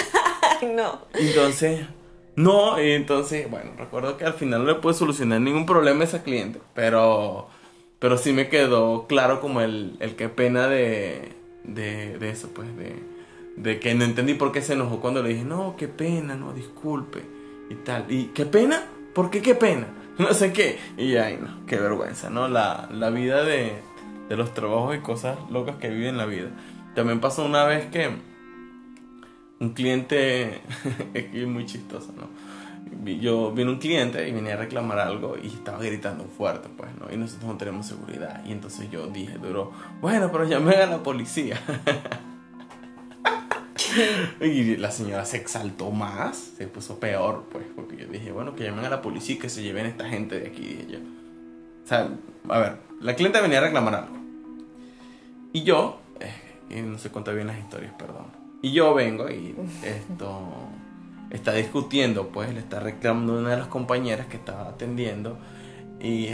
No. 0.63 1.03
Entonces, 1.15 1.87
no, 2.35 2.83
y 2.83 2.91
entonces, 2.93 3.49
bueno, 3.49 3.71
recuerdo 3.79 4.17
que 4.17 4.25
al 4.25 4.35
final 4.35 4.65
no 4.65 4.73
le 4.73 4.75
pude 4.81 4.93
solucionar 4.93 5.41
ningún 5.41 5.67
problema 5.67 6.01
a 6.01 6.05
esa 6.05 6.23
cliente, 6.25 6.59
pero, 6.75 7.49
pero 7.99 8.17
sí 8.19 8.33
me 8.33 8.49
quedó 8.49 9.07
claro 9.07 9.41
como 9.41 9.61
el, 9.61 9.97
el 10.01 10.17
qué 10.17 10.29
pena 10.29 10.69
de, 10.69 11.33
de, 11.65 12.19
de 12.19 12.31
eso, 12.31 12.51
pues, 12.55 12.69
de, 12.77 12.95
de 13.57 13.81
que 13.81 13.95
no 13.95 14.05
entendí 14.05 14.35
por 14.35 14.53
qué 14.53 14.63
se 14.63 14.75
enojó 14.75 15.01
cuando 15.01 15.23
le 15.23 15.31
dije, 15.31 15.45
no, 15.45 15.75
qué 15.77 15.89
pena, 15.89 16.37
no, 16.37 16.53
disculpe, 16.53 17.23
y 17.71 17.75
tal, 17.77 18.07
y 18.09 18.27
qué 18.27 18.47
pena, 18.47 18.85
¿por 19.15 19.31
qué 19.31 19.43
qué 19.43 19.55
pena? 19.55 19.87
No 20.19 20.35
sé 20.35 20.53
qué, 20.53 20.81
y 20.97 21.15
ay, 21.15 21.39
no, 21.41 21.65
qué 21.65 21.77
vergüenza, 21.77 22.29
¿no? 22.29 22.49
La, 22.49 22.89
la 22.91 23.09
vida 23.11 23.45
de, 23.45 23.75
de 24.29 24.37
los 24.37 24.53
trabajos 24.53 24.97
y 24.97 24.99
cosas 24.99 25.39
locas 25.49 25.77
que 25.77 25.91
vive 25.91 26.09
en 26.09 26.17
la 26.17 26.27
vida. 26.27 26.51
También 26.97 27.21
pasó 27.21 27.45
una 27.45 27.63
vez 27.63 27.87
que 27.87 28.11
un 29.61 29.71
cliente, 29.75 30.61
que 31.13 31.31
es 31.43 31.47
muy 31.47 31.67
chistoso, 31.67 32.13
¿no? 32.17 32.29
Yo 33.21 33.53
vino 33.53 33.71
un 33.71 33.79
cliente 33.79 34.29
y 34.29 34.33
venía 34.33 34.55
a 34.55 34.57
reclamar 34.57 34.99
algo 34.99 35.37
y 35.41 35.47
estaba 35.47 35.79
gritando 35.79 36.25
fuerte, 36.25 36.69
pues, 36.77 36.91
¿no? 36.99 37.13
Y 37.13 37.17
nosotros 37.17 37.51
no 37.51 37.57
tenemos 37.57 37.87
seguridad. 37.87 38.43
Y 38.45 38.53
entonces 38.53 38.91
yo 38.91 39.07
dije, 39.07 39.39
duro, 39.39 39.73
bueno, 40.01 40.31
pero 40.31 40.45
llamé 40.45 40.77
a 40.77 40.87
la 40.87 41.03
policía. 41.03 41.61
y 44.41 44.77
la 44.77 44.91
señora 44.91 45.25
se 45.25 45.39
exaltó 45.39 45.91
más, 45.91 46.37
se 46.57 46.67
puso 46.67 46.99
peor, 46.99 47.45
pues, 47.51 47.65
porque 47.75 47.97
yo 47.97 48.07
dije, 48.07 48.33
bueno, 48.33 48.55
que 48.55 48.65
llamen 48.65 48.85
a 48.85 48.91
la 48.91 49.03
policía 49.03 49.37
y 49.37 49.39
que 49.39 49.49
se 49.49 49.63
lleven 49.63 49.87
esta 49.87 50.09
gente 50.09 50.41
de 50.41 50.49
aquí, 50.49 50.63
dije 50.63 50.87
yo. 50.89 50.99
O 51.85 51.89
sea, 51.89 52.11
a 52.49 52.59
ver, 52.59 52.79
la 53.01 53.15
cliente 53.15 53.41
venía 53.41 53.59
a 53.59 53.63
reclamar 53.63 53.95
algo. 53.95 54.19
Y 55.53 55.63
yo, 55.63 56.01
eh, 56.21 56.83
no 56.83 56.99
sé 56.99 57.11
contar 57.11 57.35
bien 57.35 57.47
las 57.47 57.59
historias, 57.59 57.93
perdón. 57.99 58.27
Y 58.61 58.73
yo 58.73 58.93
vengo 58.93 59.31
y 59.31 59.55
esto 59.85 60.69
está 61.31 61.53
discutiendo, 61.53 62.29
pues 62.29 62.53
le 62.53 62.61
está 62.61 62.81
reclamando 62.81 63.39
una 63.39 63.51
de 63.51 63.57
las 63.57 63.69
compañeras 63.69 64.27
que 64.27 64.37
estaba 64.37 64.69
atendiendo 64.69 65.39
y 66.01 66.29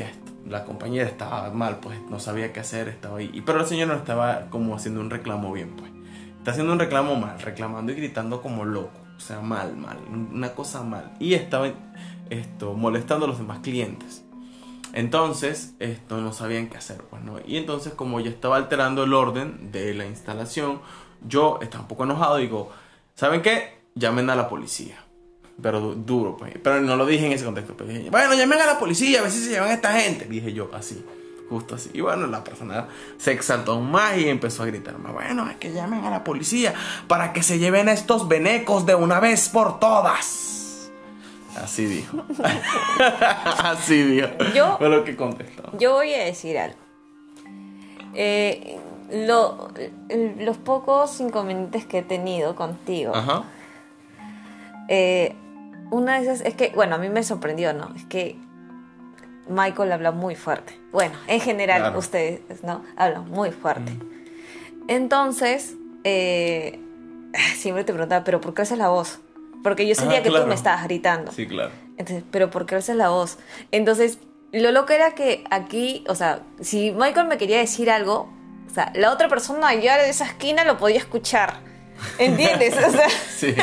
la 0.48 0.64
compañera 0.64 1.08
estaba 1.08 1.50
mal, 1.50 1.78
pues 1.80 1.98
no 2.10 2.20
sabía 2.20 2.52
qué 2.52 2.60
hacer, 2.60 2.88
estaba 2.88 3.18
ahí. 3.18 3.42
Pero 3.44 3.58
la 3.58 3.66
señora 3.66 3.94
no 3.94 3.98
estaba 3.98 4.50
como 4.50 4.74
haciendo 4.74 5.00
un 5.00 5.10
reclamo 5.10 5.52
bien, 5.52 5.70
pues. 5.76 5.90
Está 6.38 6.50
haciendo 6.50 6.72
un 6.72 6.78
reclamo 6.78 7.16
mal, 7.16 7.40
reclamando 7.40 7.92
y 7.92 7.94
gritando 7.94 8.42
como 8.42 8.64
loco. 8.64 9.00
O 9.16 9.20
sea, 9.20 9.40
mal, 9.40 9.76
mal, 9.76 9.96
una 10.10 10.52
cosa 10.52 10.82
mal. 10.82 11.14
Y 11.18 11.34
estaba 11.34 11.70
esto, 12.28 12.74
molestando 12.74 13.24
a 13.24 13.28
los 13.28 13.38
demás 13.38 13.60
clientes. 13.60 14.24
Entonces, 14.92 15.74
esto 15.78 16.20
no 16.20 16.32
sabían 16.32 16.68
qué 16.68 16.76
hacer, 16.76 16.98
pues, 17.04 17.22
¿no? 17.22 17.38
Y 17.44 17.56
entonces, 17.56 17.94
como 17.94 18.20
yo 18.20 18.30
estaba 18.30 18.56
alterando 18.56 19.04
el 19.04 19.14
orden 19.14 19.72
de 19.72 19.94
la 19.94 20.06
instalación, 20.06 20.80
yo 21.26 21.58
estaba 21.62 21.82
un 21.82 21.88
poco 21.88 22.04
enojado 22.04 22.36
digo, 22.36 22.70
¿saben 23.14 23.42
qué? 23.42 23.83
Llamen 23.94 24.30
a 24.30 24.36
la 24.36 24.48
policía. 24.48 24.98
Pero 25.62 25.80
du- 25.80 25.94
duro, 25.94 26.36
pues. 26.36 26.52
Pero 26.62 26.80
no 26.80 26.96
lo 26.96 27.06
dije 27.06 27.26
en 27.26 27.32
ese 27.32 27.44
contexto. 27.44 27.74
Pero 27.76 27.90
dije, 27.90 28.10
bueno, 28.10 28.34
llamen 28.34 28.60
a 28.60 28.66
la 28.66 28.78
policía, 28.78 29.20
a 29.20 29.22
ver 29.22 29.30
si 29.30 29.38
se 29.42 29.50
llevan 29.50 29.70
a 29.70 29.74
esta 29.74 29.92
gente. 30.00 30.24
Dije 30.26 30.52
yo, 30.52 30.68
así. 30.74 31.04
Justo 31.48 31.74
así. 31.76 31.90
Y 31.92 32.00
bueno, 32.00 32.26
la 32.26 32.42
persona 32.42 32.88
se 33.18 33.30
exaltó 33.32 33.72
aún 33.72 33.90
más 33.90 34.16
y 34.16 34.28
empezó 34.28 34.62
a 34.62 34.66
gritar 34.66 34.98
más. 34.98 35.12
Bueno, 35.12 35.48
es 35.48 35.56
que 35.58 35.72
llamen 35.72 36.04
a 36.04 36.10
la 36.10 36.24
policía 36.24 36.74
para 37.06 37.32
que 37.32 37.42
se 37.42 37.58
lleven 37.58 37.88
a 37.88 37.92
estos 37.92 38.26
venecos 38.28 38.86
de 38.86 38.94
una 38.96 39.20
vez 39.20 39.48
por 39.50 39.78
todas. 39.78 40.90
Así 41.62 41.84
dijo. 41.84 42.24
así 43.62 44.02
dijo. 44.02 44.28
Yo- 44.54 44.76
Fue 44.78 44.88
lo 44.88 45.04
que 45.04 45.14
contestó. 45.16 45.70
Yo 45.78 45.92
voy 45.92 46.14
a 46.14 46.24
decir 46.24 46.58
algo. 46.58 46.78
Eh, 48.14 48.78
lo- 49.12 49.68
los 50.38 50.56
pocos 50.56 51.20
inconvenientes 51.20 51.84
que 51.84 51.98
he 51.98 52.02
tenido 52.02 52.54
contigo, 52.56 53.14
Ajá. 53.14 53.44
Eh, 54.88 55.34
una 55.90 56.16
de 56.18 56.24
esas 56.24 56.40
es 56.40 56.54
que, 56.54 56.72
bueno, 56.74 56.94
a 56.96 56.98
mí 56.98 57.08
me 57.08 57.22
sorprendió, 57.22 57.72
¿no? 57.72 57.92
Es 57.94 58.04
que 58.06 58.36
Michael 59.48 59.92
habla 59.92 60.10
muy 60.10 60.34
fuerte. 60.34 60.78
Bueno, 60.92 61.14
en 61.26 61.40
general, 61.40 61.80
Claro. 61.82 61.98
ustedes, 61.98 62.40
¿no? 62.64 62.82
Hablan 62.96 63.28
muy 63.30 63.50
fuerte. 63.50 63.92
Entonces, 64.88 65.74
eh, 66.04 66.80
siempre 67.56 67.84
te 67.84 67.92
preguntaba, 67.92 68.24
¿pero 68.24 68.40
por 68.40 68.54
qué 68.54 68.62
haces 68.62 68.78
la 68.78 68.88
voz? 68.88 69.20
Porque 69.62 69.86
yo 69.86 69.94
sentía 69.94 70.18
Ah, 70.18 70.22
que 70.22 70.28
claro. 70.28 70.44
tú 70.44 70.48
me 70.48 70.54
estabas 70.54 70.84
gritando. 70.84 71.32
Sí, 71.32 71.46
claro. 71.46 71.70
Entonces, 71.96 72.24
pero 72.30 72.50
¿por 72.50 72.66
qué 72.66 72.74
alzas 72.74 72.96
la 72.96 73.08
voz? 73.08 73.38
Entonces, 73.70 74.18
lo 74.52 74.72
loco 74.72 74.92
era 74.92 75.14
que 75.14 75.44
aquí, 75.50 76.04
o 76.08 76.14
sea, 76.14 76.40
si 76.60 76.92
Michael 76.92 77.28
me 77.28 77.38
quería 77.38 77.58
decir 77.58 77.90
algo, 77.90 78.28
o 78.66 78.70
sea, 78.74 78.92
la 78.94 79.10
otra 79.12 79.28
persona 79.28 79.68
allá 79.68 79.96
de 79.96 80.08
esa 80.10 80.24
esquina 80.26 80.64
lo 80.64 80.76
podía 80.76 80.98
escuchar. 80.98 81.54
¿Entiendes? 82.18 82.74
O 82.76 82.90
sea, 82.90 83.08
Sí. 83.36 83.54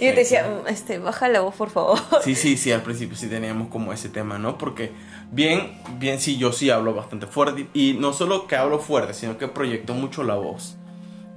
y 0.00 0.04
yo 0.06 0.10
te 0.12 0.20
decía, 0.20 0.46
"Mm, 0.48 0.68
este, 0.68 0.98
baja 0.98 1.28
la 1.28 1.40
voz, 1.40 1.54
por 1.54 1.70
favor. 1.70 1.98
Sí, 2.22 2.34
sí, 2.34 2.56
sí, 2.56 2.72
al 2.72 2.82
principio 2.82 3.16
sí 3.16 3.28
teníamos 3.28 3.68
como 3.68 3.92
ese 3.92 4.08
tema, 4.08 4.38
¿no? 4.38 4.58
Porque 4.58 4.92
bien, 5.30 5.78
bien, 5.98 6.20
sí, 6.20 6.36
yo 6.38 6.52
sí 6.52 6.70
hablo 6.70 6.94
bastante 6.94 7.26
fuerte 7.26 7.66
y 7.74 7.94
no 7.94 8.12
solo 8.12 8.46
que 8.46 8.56
hablo 8.56 8.78
fuerte, 8.78 9.14
sino 9.14 9.38
que 9.38 9.48
proyecto 9.48 9.94
mucho 9.94 10.22
la 10.24 10.34
voz. 10.34 10.76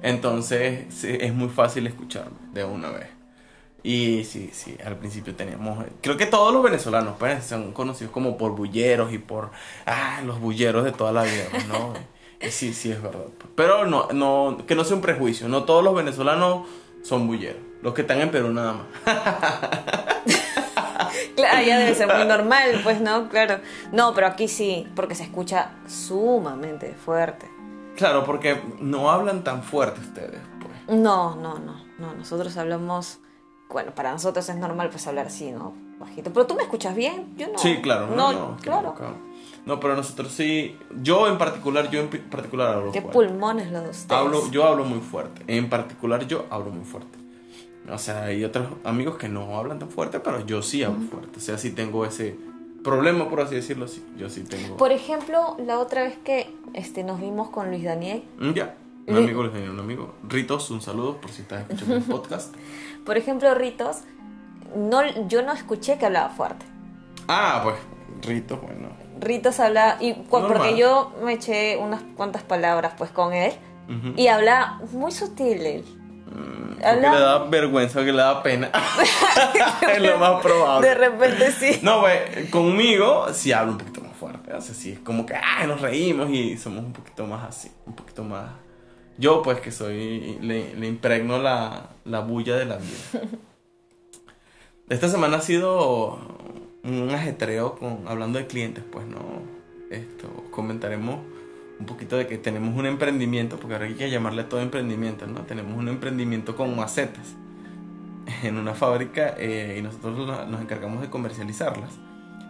Entonces 0.02 0.86
sí, 0.94 1.18
es 1.20 1.34
muy 1.34 1.50
fácil 1.50 1.88
escucharme 1.88 2.38
de 2.54 2.64
una 2.64 2.90
vez. 2.92 3.08
Y 3.84 4.24
sí, 4.24 4.50
sí, 4.52 4.76
al 4.84 4.98
principio 4.98 5.36
teníamos, 5.36 5.86
creo 6.02 6.18
que 6.18 6.26
todos 6.26 6.52
los 6.52 6.64
venezolanos 6.64 7.16
pues, 7.20 7.44
son 7.46 7.72
conocidos 7.72 8.12
como 8.12 8.36
por 8.36 8.54
bulleros 8.56 9.14
y 9.14 9.20
por, 9.20 9.52
ah, 9.86 10.22
los 10.26 10.40
bulleros 10.40 10.84
de 10.86 10.92
toda 10.92 11.12
la 11.12 11.22
vida, 11.24 11.44
pues, 11.52 11.68
¿no? 11.68 11.94
Sí, 12.42 12.74
sí, 12.74 12.92
es 12.92 13.02
verdad. 13.02 13.26
Pero 13.56 13.86
no, 13.86 14.08
no, 14.14 14.58
que 14.68 14.76
no 14.76 14.84
sea 14.84 14.96
un 14.96 15.02
prejuicio, 15.02 15.48
no 15.48 15.64
todos 15.64 15.84
los 15.84 15.96
venezolanos 15.96 16.68
son 17.02 17.28
bulleros, 17.28 17.62
los 17.82 17.94
que 17.94 18.02
están 18.02 18.22
en 18.22 18.32
Perú 18.32 18.52
nada 18.52 18.74
más. 18.74 18.86
Claro, 21.36 21.62
ya 21.66 21.80
debe 21.80 21.94
ser 21.94 22.08
muy 22.14 22.26
normal, 22.26 22.80
pues, 22.84 23.02
¿no? 23.02 23.28
Claro. 23.30 23.60
No, 23.92 24.14
pero 24.14 24.28
aquí 24.28 24.48
sí, 24.48 24.88
porque 24.96 25.16
se 25.16 25.24
escucha 25.24 25.72
sumamente 25.88 26.94
fuerte. 26.94 27.50
Claro, 27.96 28.24
porque 28.26 28.62
no 28.80 29.10
hablan 29.10 29.44
tan 29.44 29.64
fuerte 29.64 30.00
ustedes, 30.00 30.40
pues. 30.60 30.98
No, 30.98 31.36
no, 31.36 31.60
no, 31.60 31.76
no, 31.98 32.14
nosotros 32.16 32.56
hablamos, 32.58 33.20
bueno, 33.70 33.94
para 33.94 34.12
nosotros 34.12 34.48
es 34.48 34.56
normal 34.56 34.90
pues 34.90 35.08
hablar 35.08 35.28
así, 35.28 35.52
¿no? 35.52 35.74
Bajito. 36.00 36.32
Pero 36.32 36.46
tú 36.46 36.56
me 36.56 36.64
escuchas 36.64 36.96
bien, 36.96 37.34
yo 37.38 37.48
no. 37.48 37.58
Sí, 37.58 37.80
claro, 37.82 38.08
no, 38.08 38.32
No, 38.34 38.34
no, 38.34 38.58
qué 38.58 38.64
claro. 38.64 38.96
No, 39.66 39.80
pero 39.80 39.96
nosotros 39.96 40.32
sí, 40.32 40.78
yo 41.02 41.28
en 41.28 41.38
particular, 41.38 41.90
yo 41.90 42.00
en 42.00 42.08
particular 42.08 42.76
hablo 42.76 42.92
Qué 42.92 43.02
fuerte. 43.02 43.28
pulmones 43.30 43.72
los 43.72 43.84
de 43.84 43.90
ustedes. 43.90 44.12
Hablo, 44.12 44.52
yo 44.52 44.66
hablo 44.66 44.86
muy 44.86 45.00
fuerte. 45.00 45.42
En 45.48 45.70
particular 45.70 46.28
yo 46.28 46.46
hablo 46.52 46.70
muy 46.72 46.86
fuerte. 46.86 47.18
O 47.92 47.98
sea, 47.98 48.24
hay 48.26 48.44
otros 48.44 48.68
amigos 48.84 49.16
que 49.18 49.28
no 49.30 49.58
hablan 49.58 49.80
tan 49.80 49.90
fuerte, 49.90 50.20
pero 50.20 50.46
yo 50.46 50.62
sí 50.62 50.84
hablo 50.84 51.02
fuerte. 51.10 51.38
O 51.38 51.42
sea, 51.42 51.58
sí 51.58 51.72
tengo 51.72 52.06
ese 52.06 52.36
problema, 52.84 53.28
por 53.30 53.42
así 53.42 53.56
decirlo, 53.56 53.88
sí. 53.88 54.06
Yo 54.18 54.30
sí 54.30 54.42
tengo. 54.44 54.78
Por 54.78 54.92
ejemplo, 54.92 55.56
la 55.60 55.80
otra 55.80 56.04
vez 56.04 56.16
que 56.24 56.48
este, 56.74 57.04
nos 57.04 57.20
vimos 57.20 57.50
con 57.50 57.70
Luis 57.70 57.84
Daniel, 57.84 58.24
Mm, 58.40 58.52
Ya. 58.54 58.76
Un 59.08 59.18
amigo 59.18 59.44
les 59.44 59.54
tenía 59.54 59.70
un 59.70 59.80
amigo. 59.80 60.16
Ritos, 60.28 60.72
un 60.72 60.82
saludo 60.82 61.18
por 61.22 61.30
si 61.32 61.44
estás 61.44 61.62
escuchando 61.62 61.96
el 61.98 62.02
podcast. 62.04 62.56
por 63.06 63.18
ejemplo, 63.18 63.54
Ritos, 63.54 63.98
no, 64.76 65.02
yo 65.28 65.44
no 65.44 65.52
escuché 65.54 66.00
que 66.00 66.08
hablaba 66.08 66.30
fuerte. 66.30 66.66
Ah, 67.28 67.62
pues, 67.64 67.76
Ritos, 68.28 68.60
bueno. 68.62 68.90
Ritos 69.20 69.60
hablaba, 69.60 69.98
y 70.02 70.12
Normal. 70.14 70.42
porque 70.48 70.78
yo 70.78 71.14
me 71.24 71.34
eché 71.34 71.78
unas 71.78 72.02
cuantas 72.16 72.44
palabras 72.44 72.94
pues 72.98 73.12
con 73.12 73.34
él, 73.34 73.54
Ujú. 73.88 74.14
y 74.18 74.28
hablaba 74.28 74.80
muy 74.92 75.12
sutil 75.12 75.66
él. 75.66 75.86
Mm, 76.26 76.84
Habla- 76.84 77.14
le 77.14 77.20
da 77.20 77.38
vergüenza, 77.46 78.04
que 78.04 78.12
le 78.12 78.18
da 78.18 78.44
pena. 78.44 78.70
es 79.96 80.02
lo 80.02 80.18
más 80.18 80.42
probable. 80.42 80.88
De 80.90 80.96
repente 80.96 81.52
sí. 81.52 81.80
No, 81.82 82.02
güey, 82.02 82.50
conmigo 82.50 83.28
sí 83.34 83.52
hablo 83.54 83.72
un 83.74 83.78
poquito 83.78 84.02
más 84.02 84.16
fuerte. 84.18 84.54
O 84.54 84.60
sea, 84.62 84.76
sí, 84.76 84.92
es 84.92 85.00
como 85.00 85.26
que 85.26 85.36
ay, 85.36 85.68
nos 85.68 85.80
reímos 85.82 86.30
y 86.30 86.58
somos 86.58 86.84
un 86.84 86.94
poquito 86.94 87.26
más 87.26 87.48
así, 87.48 87.72
un 87.86 87.94
poquito 87.96 88.24
más. 88.24 88.50
Yo, 89.18 89.42
pues, 89.44 89.62
que 89.62 89.72
soy. 89.72 90.38
Le, 90.42 90.76
le 90.76 90.88
impregno 90.88 91.38
la, 91.38 91.92
la 92.04 92.20
bulla 92.20 92.58
de 92.58 92.66
la 92.66 92.76
vida. 92.78 93.22
Esta 94.90 95.08
semana 95.08 95.38
ha 95.38 95.42
sido 95.42 96.20
un 96.86 97.10
ajetreo 97.12 97.76
con, 97.76 98.00
hablando 98.08 98.40
de 98.40 98.48
clientes, 98.48 98.84
pues, 98.90 99.06
¿no? 99.08 99.20
Esto, 99.90 100.28
comentaremos 100.52 101.20
un 101.80 101.86
poquito 101.86 102.18
de 102.18 102.28
que 102.28 102.38
tenemos 102.38 102.78
un 102.78 102.86
emprendimiento, 102.86 103.58
porque 103.58 103.74
ahora 103.74 103.86
hay 103.88 103.96
que 103.96 104.10
llamarle 104.10 104.44
todo 104.44 104.62
emprendimiento, 104.62 105.28
¿no? 105.28 105.42
Tenemos 105.42 105.78
un 105.78 105.88
emprendimiento 105.90 106.56
con 106.56 106.76
macetas 106.76 107.36
en 108.44 108.58
una 108.58 108.74
fábrica 108.74 109.36
eh, 109.38 109.78
y 109.80 109.82
nosotros 109.82 110.48
nos 110.48 110.62
encargamos 110.62 111.02
de 111.02 111.10
comercializarlas. 111.10 111.92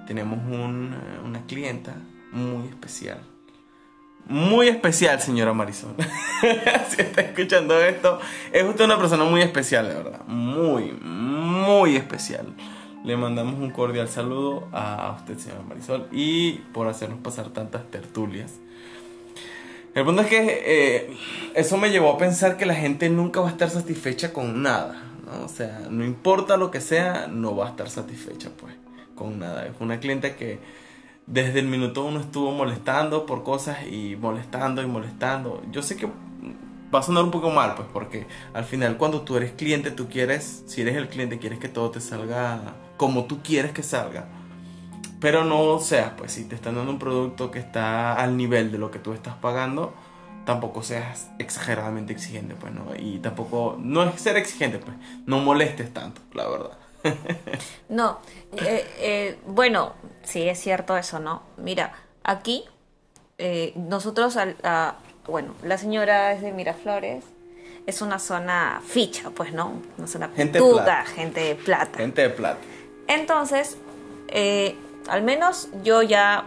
Tenemos 0.08 0.40
un, 0.40 0.94
eh, 0.94 1.20
una 1.26 1.46
clienta 1.46 1.96
muy 2.32 2.68
especial. 2.68 3.20
Muy 4.28 4.68
especial, 4.68 5.22
señora 5.22 5.54
Marisol. 5.54 5.96
si 6.90 7.02
está 7.02 7.22
escuchando 7.22 7.80
esto, 7.80 8.20
es 8.52 8.64
usted 8.64 8.86
una 8.86 8.98
persona 8.98 9.24
muy 9.24 9.42
especial, 9.42 9.88
de 9.88 9.94
verdad. 9.94 10.26
Muy, 10.26 10.94
muy 10.94 11.96
especial. 11.96 12.56
Le 13.06 13.16
mandamos 13.18 13.60
un 13.60 13.70
cordial 13.70 14.10
saludo 14.10 14.68
a 14.72 15.16
usted, 15.20 15.38
señora 15.38 15.62
Marisol, 15.62 16.08
y 16.12 16.54
por 16.74 16.88
hacernos 16.88 17.20
pasar 17.20 17.50
tantas 17.50 17.86
tertulias. 17.92 18.54
El 19.94 20.04
punto 20.04 20.24
es 20.24 20.28
que 20.28 20.64
eh, 20.66 21.18
eso 21.54 21.78
me 21.78 21.92
llevó 21.92 22.12
a 22.12 22.18
pensar 22.18 22.58
que 22.58 22.66
la 22.66 22.74
gente 22.74 23.08
nunca 23.10 23.42
va 23.42 23.50
a 23.50 23.52
estar 23.52 23.70
satisfecha 23.70 24.34
con 24.34 24.64
nada, 24.64 25.04
¿no? 25.24 25.46
O 25.46 25.48
sea, 25.48 25.82
no 25.88 26.04
importa 26.04 26.58
lo 26.58 26.72
que 26.72 26.82
sea, 26.82 27.28
no 27.28 27.56
va 27.56 27.68
a 27.68 27.70
estar 27.70 27.92
satisfecha, 27.92 28.50
pues, 28.58 28.74
con 29.14 29.38
nada. 29.38 29.68
Es 29.68 29.74
una 29.80 30.00
cliente 30.00 30.36
que 30.36 30.58
desde 31.28 31.60
el 31.60 31.68
minuto 31.68 32.04
uno 32.04 32.20
estuvo 32.20 32.52
molestando 32.52 33.28
por 33.28 33.44
cosas 33.44 33.86
y 33.86 34.16
molestando 34.16 34.82
y 34.82 34.88
molestando. 34.88 35.62
Yo 35.72 35.84
sé 35.84 35.96
que 35.96 36.10
va 36.96 37.02
a 37.02 37.04
sonar 37.04 37.24
un 37.24 37.32
poco 37.32 37.50
mal, 37.52 37.76
pues, 37.76 37.88
porque 37.94 38.26
al 38.54 38.64
final 38.66 38.98
cuando 38.98 39.22
tú 39.22 39.38
eres 39.38 39.52
cliente, 39.52 39.92
tú 39.92 40.08
quieres, 40.10 40.64
si 40.68 40.82
eres 40.82 40.96
el 40.96 41.08
cliente, 41.10 41.38
quieres 41.40 41.60
que 41.60 41.70
todo 41.70 41.92
te 41.92 42.02
salga 42.02 42.60
como 42.98 43.26
tú 43.26 43.42
quieres 43.44 43.72
que 43.72 43.84
salga. 43.84 44.26
Pero 45.20 45.44
no 45.44 45.80
seas, 45.80 46.12
pues 46.18 46.34
si 46.34 46.46
te 46.46 46.56
están 46.56 46.76
dando 46.76 46.92
un 46.92 47.00
producto 47.00 47.50
que 47.52 47.60
está 47.60 48.14
al 48.16 48.36
nivel 48.38 48.72
de 48.72 48.78
lo 48.78 48.92
que 48.92 49.00
tú 49.00 49.14
estás 49.14 49.36
pagando, 49.36 49.94
tampoco 50.46 50.84
seas 50.84 51.30
exageradamente 51.40 52.14
exigente, 52.14 52.54
pues 52.56 52.74
no. 52.74 52.88
Y 52.98 53.20
tampoco, 53.20 53.78
no 53.80 54.04
es 54.04 54.20
ser 54.22 54.38
exigente, 54.38 54.78
pues, 54.80 54.96
no 55.26 55.40
molestes 55.40 55.94
tanto, 55.94 56.22
la 56.34 56.48
verdad. 56.48 56.78
No, 57.90 58.20
eh, 58.58 58.86
eh, 59.00 59.40
bueno, 59.46 59.94
sí 60.24 60.50
es 60.50 60.60
cierto 60.60 60.98
eso, 60.98 61.20
¿no? 61.20 61.44
Mira, 61.58 61.94
aquí 62.24 62.64
eh, 63.38 63.74
nosotros, 63.76 64.38
al- 64.38 64.58
a- 64.64 64.96
bueno, 65.28 65.54
la 65.64 65.78
señora 65.78 66.34
es 66.34 66.42
de 66.42 66.52
Miraflores, 66.52 67.24
es 67.86 68.02
una 68.02 68.20
zona 68.20 68.82
ficha, 68.86 69.30
pues, 69.32 69.54
¿no? 69.54 69.74
Una 69.98 70.08
zona 70.08 70.30
Gente 70.36 70.60
pituca, 70.60 70.84
plata. 70.84 71.06
gente 71.06 71.40
de 71.42 71.56
plata. 71.56 71.98
Gente 71.98 72.22
de 72.24 72.30
plata. 72.30 72.60
Entonces, 73.08 73.78
eh, 74.30 74.76
al 75.08 75.22
menos 75.22 75.70
yo 75.84 76.02
ya, 76.02 76.46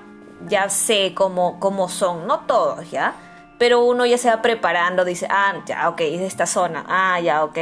ya 0.48 0.68
sé 0.68 1.12
cómo, 1.14 1.60
cómo 1.60 1.88
son, 1.88 2.26
no 2.26 2.40
todos, 2.40 2.90
¿ya? 2.90 3.14
Pero 3.58 3.84
uno 3.84 4.04
ya 4.06 4.18
se 4.18 4.28
va 4.30 4.42
preparando, 4.42 5.04
dice, 5.04 5.26
ah, 5.30 5.54
ya, 5.66 5.88
ok, 5.88 6.00
es 6.00 6.20
de 6.20 6.26
esta 6.26 6.46
zona, 6.46 6.84
ah, 6.88 7.20
ya, 7.20 7.44
ok. 7.44 7.58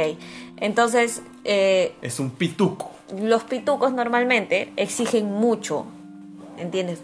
Entonces, 0.57 1.21
eh, 1.43 1.95
Es 2.01 2.19
un 2.19 2.31
pituco. 2.31 2.91
los 3.15 3.43
pitucos 3.43 3.93
normalmente 3.93 4.73
exigen 4.75 5.31
mucho, 5.31 5.85
¿entiendes? 6.57 6.99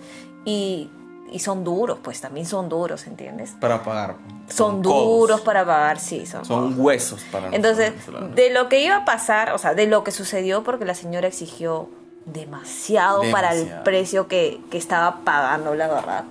Y, 0.46 0.90
y 1.34 1.40
son 1.40 1.64
duros, 1.64 1.98
pues 2.04 2.22
también 2.22 2.46
son 2.46 2.70
duros, 2.70 3.08
¿entiendes? 3.08 3.56
Para 3.60 3.82
pagar. 3.82 4.16
Son 4.48 4.84
duros 4.84 5.42
para 5.42 5.66
pagar, 5.66 6.00
sí, 6.00 6.28
son. 6.28 6.46
Son 6.46 6.80
huesos 6.80 7.24
para 7.32 7.48
Entonces, 7.48 7.92
de 8.36 8.52
lo 8.52 8.70
que 8.70 8.84
iba 8.84 8.98
a 8.98 9.06
pasar, 9.06 9.52
o 9.52 9.58
sea, 9.58 9.74
de 9.74 9.88
lo 9.88 10.04
que 10.04 10.12
sucedió, 10.12 10.64
porque 10.64 10.86
la 10.86 10.94
señora 10.94 11.28
exigió 11.28 11.90
demasiado, 12.26 13.24
para 13.32 13.54
el 13.54 13.68
precio 13.84 14.28
que, 14.28 14.62
que 14.70 14.78
estaba 14.78 15.22
pagando, 15.26 15.74
la 15.74 15.88
verdad. 15.88 16.24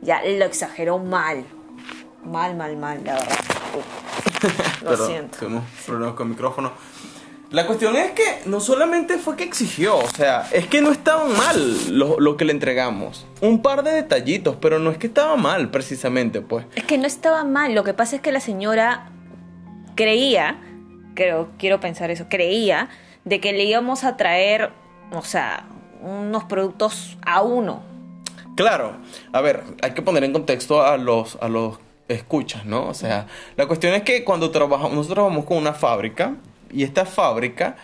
Ya 0.00 0.22
lo 0.24 0.44
exageró 0.46 0.98
mal. 0.98 1.44
Mal, 2.24 2.56
mal, 2.56 2.76
mal, 2.78 3.04
la 3.04 3.14
verdad. 3.14 3.38
Lo 4.82 4.90
Perdón, 4.90 5.06
siento. 5.06 5.38
Tuvimos 5.38 5.64
problemas 5.84 6.14
con 6.14 6.26
el 6.26 6.30
micrófono. 6.30 6.72
La 7.50 7.66
cuestión 7.66 7.96
es 7.96 8.12
que 8.12 8.42
no 8.46 8.60
solamente 8.60 9.18
fue 9.18 9.36
que 9.36 9.42
exigió, 9.42 9.98
o 9.98 10.08
sea, 10.08 10.46
es 10.52 10.68
que 10.68 10.80
no 10.80 10.92
estaba 10.92 11.24
mal 11.24 11.98
lo, 11.98 12.20
lo, 12.20 12.36
que 12.36 12.44
le 12.44 12.52
entregamos. 12.52 13.26
Un 13.40 13.60
par 13.60 13.82
de 13.82 13.90
detallitos, 13.90 14.54
pero 14.60 14.78
no 14.78 14.92
es 14.92 14.98
que 14.98 15.08
estaba 15.08 15.34
mal 15.34 15.68
precisamente, 15.72 16.42
pues. 16.42 16.64
Es 16.76 16.84
que 16.84 16.96
no 16.96 17.08
estaba 17.08 17.42
mal, 17.42 17.74
lo 17.74 17.82
que 17.82 17.92
pasa 17.92 18.14
es 18.14 18.22
que 18.22 18.30
la 18.30 18.38
señora 18.38 19.10
creía, 19.96 20.60
creo, 21.14 21.48
quiero 21.58 21.80
pensar 21.80 22.12
eso, 22.12 22.26
creía 22.28 22.88
de 23.24 23.40
que 23.40 23.52
le 23.52 23.64
íbamos 23.64 24.04
a 24.04 24.16
traer, 24.16 24.70
o 25.10 25.22
sea, 25.22 25.66
unos 26.02 26.44
productos 26.44 27.18
a 27.26 27.42
uno. 27.42 27.82
Claro, 28.54 28.92
a 29.32 29.40
ver, 29.40 29.64
hay 29.82 29.90
que 29.90 30.02
poner 30.02 30.22
en 30.22 30.32
contexto 30.32 30.84
a 30.84 30.96
los, 30.96 31.36
a 31.40 31.48
los 31.48 31.80
escuchas, 32.06 32.64
¿no? 32.64 32.86
O 32.86 32.94
sea, 32.94 33.26
la 33.56 33.66
cuestión 33.66 33.92
es 33.94 34.02
que 34.04 34.22
cuando 34.22 34.52
trabajamos, 34.52 34.92
nosotros 34.92 35.16
trabajamos 35.16 35.44
con 35.46 35.56
una 35.56 35.72
fábrica 35.72 36.36
y 36.72 36.84
esta 36.84 37.04
fábrica 37.04 37.76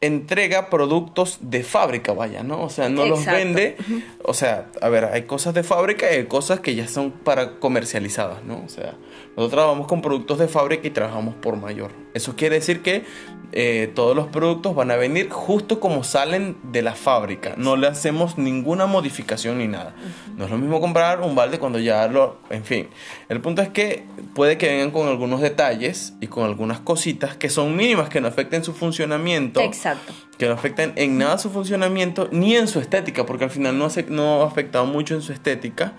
entrega 0.00 0.70
productos 0.70 1.38
de 1.40 1.64
fábrica, 1.64 2.12
vaya, 2.12 2.42
¿no? 2.42 2.62
O 2.62 2.70
sea, 2.70 2.88
no 2.88 3.04
los 3.06 3.24
vende. 3.26 3.76
O 4.22 4.32
sea, 4.32 4.66
a 4.80 4.88
ver, 4.88 5.06
hay 5.06 5.22
cosas 5.22 5.54
de 5.54 5.64
fábrica 5.64 6.10
y 6.12 6.16
hay 6.16 6.26
cosas 6.26 6.60
que 6.60 6.74
ya 6.74 6.86
son 6.86 7.10
para 7.10 7.58
comercializadas, 7.58 8.44
¿no? 8.44 8.62
O 8.64 8.68
sea, 8.68 8.94
nosotros 9.38 9.56
trabajamos 9.60 9.86
con 9.86 10.02
productos 10.02 10.40
de 10.40 10.48
fábrica 10.48 10.88
y 10.88 10.90
trabajamos 10.90 11.36
por 11.36 11.56
mayor. 11.56 11.92
Eso 12.12 12.34
quiere 12.34 12.56
decir 12.56 12.82
que 12.82 13.04
eh, 13.52 13.88
todos 13.94 14.16
los 14.16 14.26
productos 14.26 14.74
van 14.74 14.90
a 14.90 14.96
venir 14.96 15.30
justo 15.30 15.78
como 15.78 16.02
salen 16.02 16.56
de 16.64 16.82
la 16.82 16.96
fábrica. 16.96 17.54
No 17.56 17.76
le 17.76 17.86
hacemos 17.86 18.36
ninguna 18.36 18.86
modificación 18.86 19.58
ni 19.58 19.68
nada. 19.68 19.94
No 20.36 20.46
es 20.46 20.50
lo 20.50 20.58
mismo 20.58 20.80
comprar 20.80 21.20
un 21.20 21.36
balde 21.36 21.60
cuando 21.60 21.78
ya 21.78 22.08
lo... 22.08 22.40
En 22.50 22.64
fin, 22.64 22.88
el 23.28 23.40
punto 23.40 23.62
es 23.62 23.68
que 23.68 24.06
puede 24.34 24.58
que 24.58 24.66
vengan 24.66 24.90
con 24.90 25.06
algunos 25.06 25.40
detalles 25.40 26.14
y 26.20 26.26
con 26.26 26.42
algunas 26.42 26.80
cositas 26.80 27.36
que 27.36 27.48
son 27.48 27.76
mínimas, 27.76 28.08
que 28.08 28.20
no 28.20 28.26
afecten 28.26 28.64
su 28.64 28.74
funcionamiento. 28.74 29.60
Exacto. 29.60 30.12
Que 30.36 30.46
no 30.46 30.54
afecten 30.54 30.94
en 30.96 31.16
nada 31.16 31.38
su 31.38 31.50
funcionamiento 31.50 32.28
ni 32.32 32.56
en 32.56 32.66
su 32.66 32.80
estética, 32.80 33.24
porque 33.24 33.44
al 33.44 33.50
final 33.50 33.78
no, 33.78 33.86
no 34.08 34.42
ha 34.42 34.46
afectado 34.48 34.84
mucho 34.84 35.14
en 35.14 35.22
su 35.22 35.32
estética. 35.32 35.92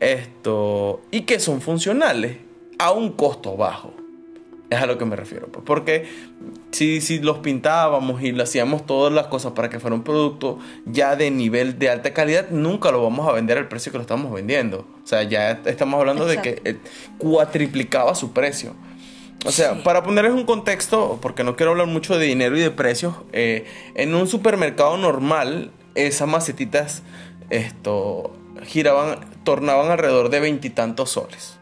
Esto, 0.00 1.00
y 1.12 1.20
que 1.20 1.38
son 1.38 1.60
funcionales 1.60 2.38
a 2.82 2.90
un 2.92 3.12
costo 3.12 3.56
bajo. 3.56 3.92
Es 4.70 4.80
a 4.80 4.86
lo 4.86 4.96
que 4.96 5.04
me 5.04 5.16
refiero. 5.16 5.48
Pues, 5.48 5.64
porque 5.66 6.08
si, 6.70 7.02
si 7.02 7.18
los 7.18 7.38
pintábamos 7.38 8.22
y 8.22 8.32
le 8.32 8.42
hacíamos 8.42 8.86
todas 8.86 9.12
las 9.12 9.26
cosas 9.26 9.52
para 9.52 9.68
que 9.68 9.78
fuera 9.78 9.94
un 9.94 10.02
producto 10.02 10.58
ya 10.86 11.14
de 11.14 11.30
nivel 11.30 11.78
de 11.78 11.90
alta 11.90 12.14
calidad, 12.14 12.48
nunca 12.48 12.90
lo 12.90 13.02
vamos 13.02 13.28
a 13.28 13.32
vender 13.32 13.58
al 13.58 13.68
precio 13.68 13.92
que 13.92 13.98
lo 13.98 14.02
estamos 14.02 14.32
vendiendo. 14.32 14.86
O 15.04 15.06
sea, 15.06 15.24
ya 15.24 15.60
estamos 15.66 16.00
hablando 16.00 16.24
de 16.24 16.40
que 16.40 16.62
eh, 16.64 16.78
cuatriplicaba 17.18 18.14
su 18.14 18.32
precio. 18.32 18.74
O 19.44 19.50
sea, 19.50 19.82
para 19.82 20.04
ponerles 20.04 20.32
un 20.32 20.44
contexto, 20.44 21.18
porque 21.20 21.44
no 21.44 21.54
quiero 21.54 21.72
hablar 21.72 21.88
mucho 21.88 22.16
de 22.16 22.24
dinero 22.24 22.56
y 22.56 22.60
de 22.60 22.70
precios, 22.70 23.14
eh, 23.32 23.66
en 23.94 24.14
un 24.14 24.26
supermercado 24.26 24.96
normal, 24.96 25.70
esas 25.94 26.28
macetitas 26.28 27.02
esto, 27.50 28.32
giraban, 28.64 29.18
tornaban 29.44 29.90
alrededor 29.90 30.30
de 30.30 30.40
veintitantos 30.40 31.10
soles 31.10 31.58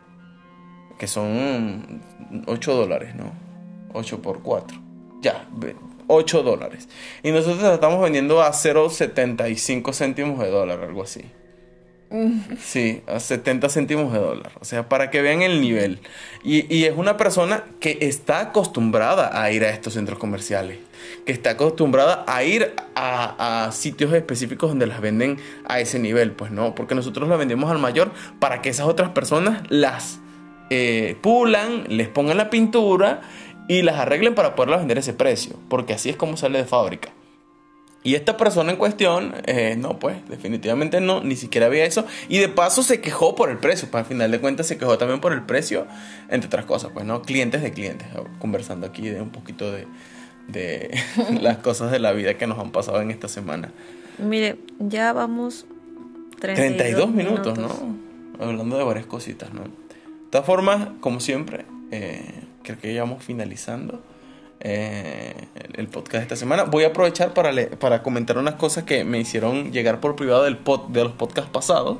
que 1.00 1.06
son 1.06 2.02
8 2.46 2.74
dólares, 2.74 3.14
¿no? 3.14 3.32
8 3.94 4.20
por 4.20 4.42
4. 4.42 4.78
Ya, 5.22 5.48
8 6.08 6.42
dólares. 6.42 6.90
Y 7.22 7.30
nosotros 7.30 7.62
la 7.62 7.72
estamos 7.72 8.02
vendiendo 8.02 8.42
a 8.42 8.52
0,75 8.52 9.94
céntimos 9.94 10.38
de 10.40 10.50
dólar, 10.50 10.80
algo 10.82 11.02
así. 11.02 11.24
Sí, 12.60 13.02
a 13.06 13.18
70 13.18 13.70
céntimos 13.70 14.12
de 14.12 14.18
dólar. 14.18 14.52
O 14.60 14.66
sea, 14.66 14.90
para 14.90 15.10
que 15.10 15.22
vean 15.22 15.40
el 15.40 15.62
nivel. 15.62 16.00
Y, 16.44 16.70
y, 16.74 16.84
es 16.84 16.94
una 16.94 17.16
persona 17.16 17.64
que 17.80 17.96
está 18.02 18.40
acostumbrada 18.40 19.40
a 19.40 19.50
ir 19.52 19.64
a 19.64 19.70
estos 19.70 19.94
centros 19.94 20.18
comerciales. 20.18 20.80
Que 21.24 21.32
está 21.32 21.50
acostumbrada 21.50 22.26
a 22.26 22.44
ir 22.44 22.74
a, 22.94 23.64
a, 23.64 23.72
sitios 23.72 24.12
específicos 24.12 24.68
donde 24.68 24.86
las 24.86 25.00
venden 25.00 25.38
a 25.64 25.80
ese 25.80 25.98
nivel. 25.98 26.32
Pues 26.32 26.50
no, 26.50 26.74
porque 26.74 26.94
nosotros 26.94 27.26
la 27.26 27.36
vendemos 27.36 27.70
al 27.70 27.78
mayor 27.78 28.10
para 28.38 28.60
que 28.60 28.68
esas 28.68 28.86
otras 28.86 29.10
personas 29.10 29.62
las 29.70 30.19
eh, 30.70 31.16
pulan, 31.20 31.84
les 31.88 32.08
pongan 32.08 32.36
la 32.36 32.48
pintura 32.48 33.22
y 33.68 33.82
las 33.82 33.96
arreglen 33.96 34.34
para 34.34 34.54
poderlas 34.54 34.80
vender 34.80 34.96
a 34.96 35.00
ese 35.00 35.12
precio, 35.12 35.56
porque 35.68 35.92
así 35.92 36.08
es 36.08 36.16
como 36.16 36.36
sale 36.36 36.58
de 36.58 36.64
fábrica. 36.64 37.10
Y 38.02 38.14
esta 38.14 38.38
persona 38.38 38.72
en 38.72 38.78
cuestión, 38.78 39.34
eh, 39.44 39.76
no, 39.78 39.98
pues 39.98 40.16
definitivamente 40.28 41.02
no, 41.02 41.22
ni 41.22 41.36
siquiera 41.36 41.66
había 41.66 41.84
eso. 41.84 42.06
Y 42.30 42.38
de 42.38 42.48
paso 42.48 42.82
se 42.82 43.02
quejó 43.02 43.34
por 43.34 43.50
el 43.50 43.58
precio, 43.58 43.88
pues 43.90 44.02
al 44.02 44.08
final 44.08 44.30
de 44.30 44.40
cuentas 44.40 44.68
se 44.68 44.78
quejó 44.78 44.96
también 44.96 45.20
por 45.20 45.34
el 45.34 45.42
precio, 45.42 45.86
entre 46.30 46.46
otras 46.46 46.64
cosas, 46.64 46.92
pues 46.94 47.04
no, 47.04 47.20
clientes 47.20 47.62
de 47.62 47.72
clientes, 47.72 48.08
conversando 48.38 48.86
aquí 48.86 49.08
de 49.08 49.20
un 49.20 49.30
poquito 49.30 49.70
de, 49.70 49.86
de 50.48 50.98
las 51.42 51.58
cosas 51.58 51.90
de 51.90 51.98
la 51.98 52.12
vida 52.12 52.38
que 52.38 52.46
nos 52.46 52.58
han 52.58 52.70
pasado 52.70 53.02
en 53.02 53.10
esta 53.10 53.28
semana. 53.28 53.70
Mire, 54.18 54.56
ya 54.78 55.12
vamos 55.12 55.66
32, 56.40 56.76
32 56.76 57.10
minutos, 57.10 57.58
¿no? 57.58 57.70
Hablando 58.38 58.78
de 58.78 58.84
varias 58.84 59.06
cositas, 59.06 59.52
¿no? 59.52 59.62
Todas 60.30 60.46
formas, 60.46 60.88
como 61.00 61.18
siempre, 61.18 61.66
eh, 61.90 62.22
creo 62.62 62.78
que 62.78 62.94
ya 62.94 63.02
vamos 63.02 63.24
finalizando 63.24 64.00
eh, 64.60 65.34
el 65.74 65.88
podcast 65.88 66.16
de 66.16 66.22
esta 66.22 66.36
semana. 66.36 66.64
Voy 66.64 66.84
a 66.84 66.88
aprovechar 66.88 67.34
para, 67.34 67.50
para 67.78 68.02
comentar 68.02 68.38
unas 68.38 68.54
cosas 68.54 68.84
que 68.84 69.02
me 69.02 69.18
hicieron 69.18 69.72
llegar 69.72 69.98
por 70.00 70.14
privado 70.14 70.44
del 70.44 70.58
de 70.88 71.02
los 71.02 71.12
podcasts 71.14 71.50
pasados, 71.50 71.98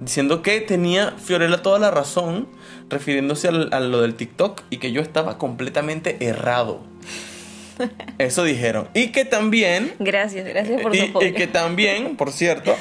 diciendo 0.00 0.42
que 0.42 0.60
tenía 0.60 1.12
Fiorella 1.12 1.62
toda 1.62 1.78
la 1.78 1.90
razón 1.90 2.46
refiriéndose 2.90 3.48
a 3.48 3.80
lo 3.80 4.02
del 4.02 4.16
TikTok 4.16 4.62
y 4.68 4.76
que 4.76 4.92
yo 4.92 5.00
estaba 5.00 5.38
completamente 5.38 6.26
errado. 6.26 6.80
Eso 8.18 8.44
dijeron. 8.44 8.88
Y 8.92 9.08
que 9.08 9.24
también... 9.24 9.94
Gracias, 9.98 10.46
gracias 10.46 10.82
por 10.82 10.94
y, 10.94 11.10
Y 11.22 11.32
que 11.32 11.46
también, 11.46 12.16
por 12.16 12.32
cierto, 12.32 12.76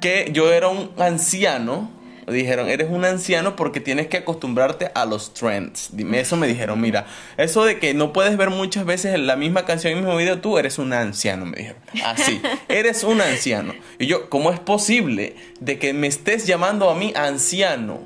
que 0.00 0.30
yo 0.32 0.52
era 0.52 0.68
un 0.68 0.92
anciano 0.96 1.97
dijeron, 2.30 2.68
eres 2.68 2.88
un 2.90 3.04
anciano 3.04 3.56
porque 3.56 3.80
tienes 3.80 4.06
que 4.06 4.18
acostumbrarte 4.18 4.90
a 4.94 5.04
los 5.04 5.34
trends. 5.34 5.90
Dime, 5.92 6.20
eso 6.20 6.36
me 6.36 6.46
dijeron, 6.46 6.80
mira, 6.80 7.06
eso 7.36 7.64
de 7.64 7.78
que 7.78 7.94
no 7.94 8.12
puedes 8.12 8.36
ver 8.36 8.50
muchas 8.50 8.84
veces 8.84 9.18
la 9.18 9.36
misma 9.36 9.64
canción 9.64 9.92
en 9.92 9.98
el 9.98 10.04
mismo 10.04 10.18
video, 10.18 10.40
tú 10.40 10.58
eres 10.58 10.78
un 10.78 10.92
anciano, 10.92 11.46
me 11.46 11.58
dijeron. 11.58 11.82
Así, 12.04 12.40
eres 12.68 13.04
un 13.04 13.20
anciano. 13.20 13.74
Y 13.98 14.06
yo, 14.06 14.28
¿cómo 14.28 14.50
es 14.52 14.60
posible 14.60 15.36
de 15.60 15.78
que 15.78 15.92
me 15.92 16.06
estés 16.06 16.46
llamando 16.46 16.90
a 16.90 16.94
mí 16.94 17.12
anciano? 17.14 18.00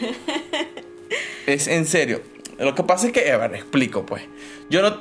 Es 1.46 1.66
en 1.66 1.86
serio. 1.86 2.20
Lo 2.58 2.74
que 2.74 2.82
pasa 2.82 3.06
es 3.06 3.12
que, 3.14 3.32
a 3.32 3.38
ver, 3.38 3.54
explico 3.54 4.04
pues. 4.04 4.22
Yo 4.68 4.82
no 4.82 4.98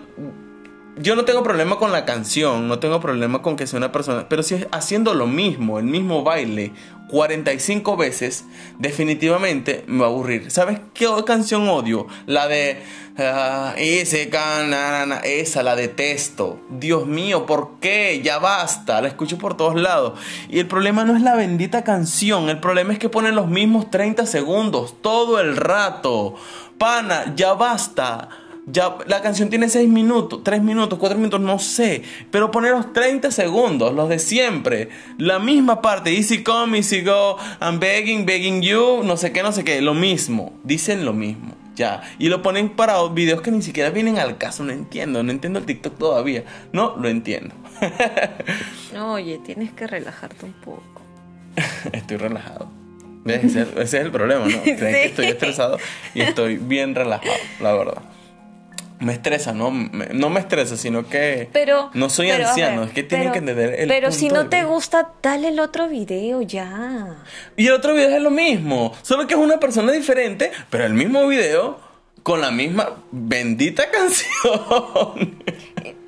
yo 1.00 1.16
no 1.16 1.26
tengo 1.26 1.44
problema 1.44 1.78
con 1.78 1.92
la 1.92 2.06
canción, 2.06 2.68
no 2.68 2.80
tengo 2.80 3.00
problema 3.00 3.42
con 3.42 3.56
que 3.56 3.68
sea 3.68 3.78
una 3.78 3.92
persona, 3.92 4.28
pero 4.30 4.44
si 4.44 4.56
es 4.56 4.68
haciendo 4.72 5.14
lo 5.14 5.28
mismo, 5.28 5.80
el 5.80 5.86
mismo 5.86 6.24
baile, 6.24 6.74
45 7.10 7.98
veces, 7.98 8.46
definitivamente 8.80 9.84
me 9.88 10.00
va 10.00 10.08
a 10.08 10.10
aburrir. 10.10 10.52
¿Sabes 10.52 10.80
qué 10.94 11.08
canción 11.26 11.68
odio? 11.70 12.08
La 12.26 12.48
de 12.48 12.82
uh, 13.18 13.78
esa 15.24 15.64
la 15.64 15.76
detesto. 15.76 16.60
Dios 16.70 17.06
mío, 17.06 17.46
¿por 17.46 17.80
qué? 17.80 18.22
Ya 18.24 18.40
basta, 18.40 19.02
la 19.02 19.08
escucho 19.08 19.38
por 19.38 19.56
todos 19.56 19.76
lados. 19.76 20.20
Y 20.50 20.60
el 20.60 20.68
problema 20.68 21.06
no 21.06 21.16
es 21.16 21.22
la 21.22 21.36
bendita 21.36 21.84
canción, 21.84 22.50
el 22.50 22.60
problema 22.60 22.94
es 22.94 23.00
que 23.00 23.10
ponen 23.10 23.36
los 23.36 23.48
mismos 23.48 23.90
30 23.90 24.26
segundos 24.26 24.96
todo 25.02 25.40
el 25.40 25.56
rato. 25.56 26.36
Pana, 26.78 27.34
ya 27.36 27.54
basta. 27.54 28.30
Ya 28.70 28.98
la 29.08 29.22
canción 29.22 29.50
tiene 29.50 29.70
6 29.70 29.88
minutos, 29.88 30.42
3 30.44 30.62
minutos, 30.62 31.00
4 31.00 31.18
minutos, 31.18 31.40
no 31.40 31.58
sé. 31.58 32.04
Pero 32.32 32.52
poner 32.52 32.74
los 32.74 32.92
30 32.92 33.32
segundos, 33.32 33.96
los 33.96 34.10
de 34.10 34.20
siempre. 34.20 34.90
La 35.18 35.40
misma 35.40 35.82
parte. 35.82 36.14
Easy 36.14 36.44
come, 36.44 36.78
easy 36.78 37.02
go. 37.02 37.38
I'm 37.62 37.80
begging, 37.80 38.26
begging 38.26 38.62
you. 38.62 39.04
No 39.06 39.16
sé 39.16 39.32
qué, 39.32 39.42
no 39.42 39.54
sé 39.54 39.64
qué. 39.64 39.80
Lo 39.80 39.94
mismo. 39.94 40.60
Dicen 40.66 41.06
lo 41.06 41.14
mismo. 41.14 41.56
Ya. 41.78 42.02
Y 42.20 42.28
lo 42.28 42.42
ponen 42.42 42.70
para 42.76 43.02
videos 43.08 43.42
que 43.42 43.52
ni 43.52 43.62
siquiera 43.62 43.90
vienen 43.90 44.20
al 44.20 44.38
caso. 44.38 44.66
No 44.66 44.74
entiendo. 44.74 45.24
No 45.24 45.32
entiendo 45.32 45.60
el 45.60 45.66
TikTok 45.66 45.98
todavía. 45.98 46.44
No 46.74 46.98
lo 46.98 47.08
entiendo. 47.08 47.56
Oye, 49.02 49.40
tienes 49.46 49.72
que 49.72 49.88
relajarte 49.88 50.46
un 50.46 50.54
poco. 50.54 51.02
Estoy 51.94 52.18
relajado. 52.18 52.70
Ese 53.24 53.66
es, 53.78 53.94
el, 53.94 54.12
problema, 54.12 54.46
¿no? 54.46 54.64
que 54.64 55.06
estoy 55.06 55.26
estresado 55.26 55.78
y 56.14 56.22
estoy 56.22 56.58
bien 56.58 56.96
relajado, 56.96 57.36
la 57.60 57.74
verdad 57.74 58.02
me 59.00 59.14
estresa, 59.14 59.54
no 59.54 59.72
me, 59.72 60.08
no 60.08 60.30
me 60.30 60.40
estresa, 60.40 60.78
sino 60.78 61.08
que 61.08 61.50
pero, 61.52 61.92
no 61.94 62.10
soy 62.10 62.32
anciano, 62.32 62.84
es 62.84 62.92
que 62.92 63.04
tienen 63.04 63.32
que 63.32 63.40
entender 63.40 63.80
el 63.80 63.88
Pero 63.88 64.12
si 64.12 64.30
no 64.30 64.48
te 64.50 64.64
gusta, 64.64 65.12
dale 65.22 65.50
el 65.50 65.60
otro 65.60 65.88
video 65.88 66.42
ya. 66.42 67.18
Y 67.56 67.68
el 67.68 67.74
otro 67.74 67.94
video 67.94 68.16
es 68.16 68.22
lo 68.22 68.32
mismo, 68.32 68.96
solo 69.02 69.28
que 69.28 69.36
es 69.36 69.40
una 69.40 69.60
persona 69.60 69.92
diferente, 69.92 70.52
pero 70.70 70.86
el 70.86 70.94
mismo 70.94 71.28
video 71.28 71.80
con 72.24 72.42
la 72.42 72.52
misma 72.52 72.90
bendita 73.12 73.90
canción. 73.92 75.44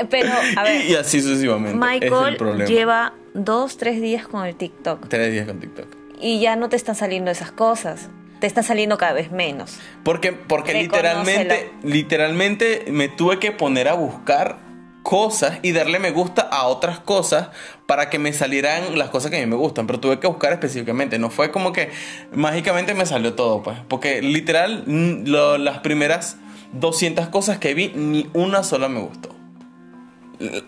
Pero, 0.09 0.29
a 0.55 0.63
ver. 0.63 0.85
Y, 0.85 0.95
así 0.95 1.21
sucesivamente. 1.21 1.77
Michael 1.77 2.65
lleva 2.65 3.13
dos, 3.33 3.77
tres 3.77 4.01
días 4.01 4.27
con 4.27 4.45
el 4.45 4.55
TikTok. 4.55 5.07
Tres 5.07 5.31
días 5.31 5.45
con 5.45 5.59
TikTok. 5.59 5.87
Y 6.19 6.39
ya 6.39 6.55
no 6.55 6.67
te 6.69 6.75
están 6.75 6.95
saliendo 6.95 7.31
esas 7.31 7.51
cosas 7.51 8.09
te 8.39 8.47
está 8.47 8.63
saliendo 8.63 8.97
cada 8.97 9.13
vez 9.13 9.31
menos. 9.31 9.77
Porque, 10.03 10.31
porque 10.33 10.73
literalmente, 10.73 11.71
literalmente 11.83 12.85
me 12.89 13.07
tuve 13.09 13.39
que 13.39 13.51
poner 13.51 13.87
a 13.87 13.93
buscar 13.93 14.57
cosas 15.03 15.59
y 15.61 15.71
darle 15.71 15.97
me 15.99 16.11
gusta 16.11 16.41
a 16.43 16.67
otras 16.67 16.99
cosas 16.99 17.49
para 17.87 18.09
que 18.09 18.19
me 18.19 18.31
salieran 18.33 18.97
las 18.97 19.09
cosas 19.09 19.31
que 19.31 19.37
a 19.37 19.39
mí 19.39 19.45
me 19.45 19.55
gustan. 19.55 19.87
Pero 19.87 19.99
tuve 19.99 20.19
que 20.19 20.27
buscar 20.27 20.53
específicamente. 20.53 21.17
No 21.19 21.29
fue 21.29 21.51
como 21.51 21.73
que 21.73 21.89
mágicamente 22.33 22.93
me 22.93 23.05
salió 23.05 23.33
todo, 23.33 23.63
pues. 23.63 23.77
Porque 23.87 24.21
literal, 24.21 24.83
lo- 25.25 25.57
las 25.57 25.79
primeras 25.79 26.37
200 26.73 27.27
cosas 27.29 27.57
que 27.57 27.73
vi, 27.73 27.91
ni 27.95 28.29
una 28.33 28.63
sola 28.63 28.87
me 28.89 28.99
gustó. 28.99 29.35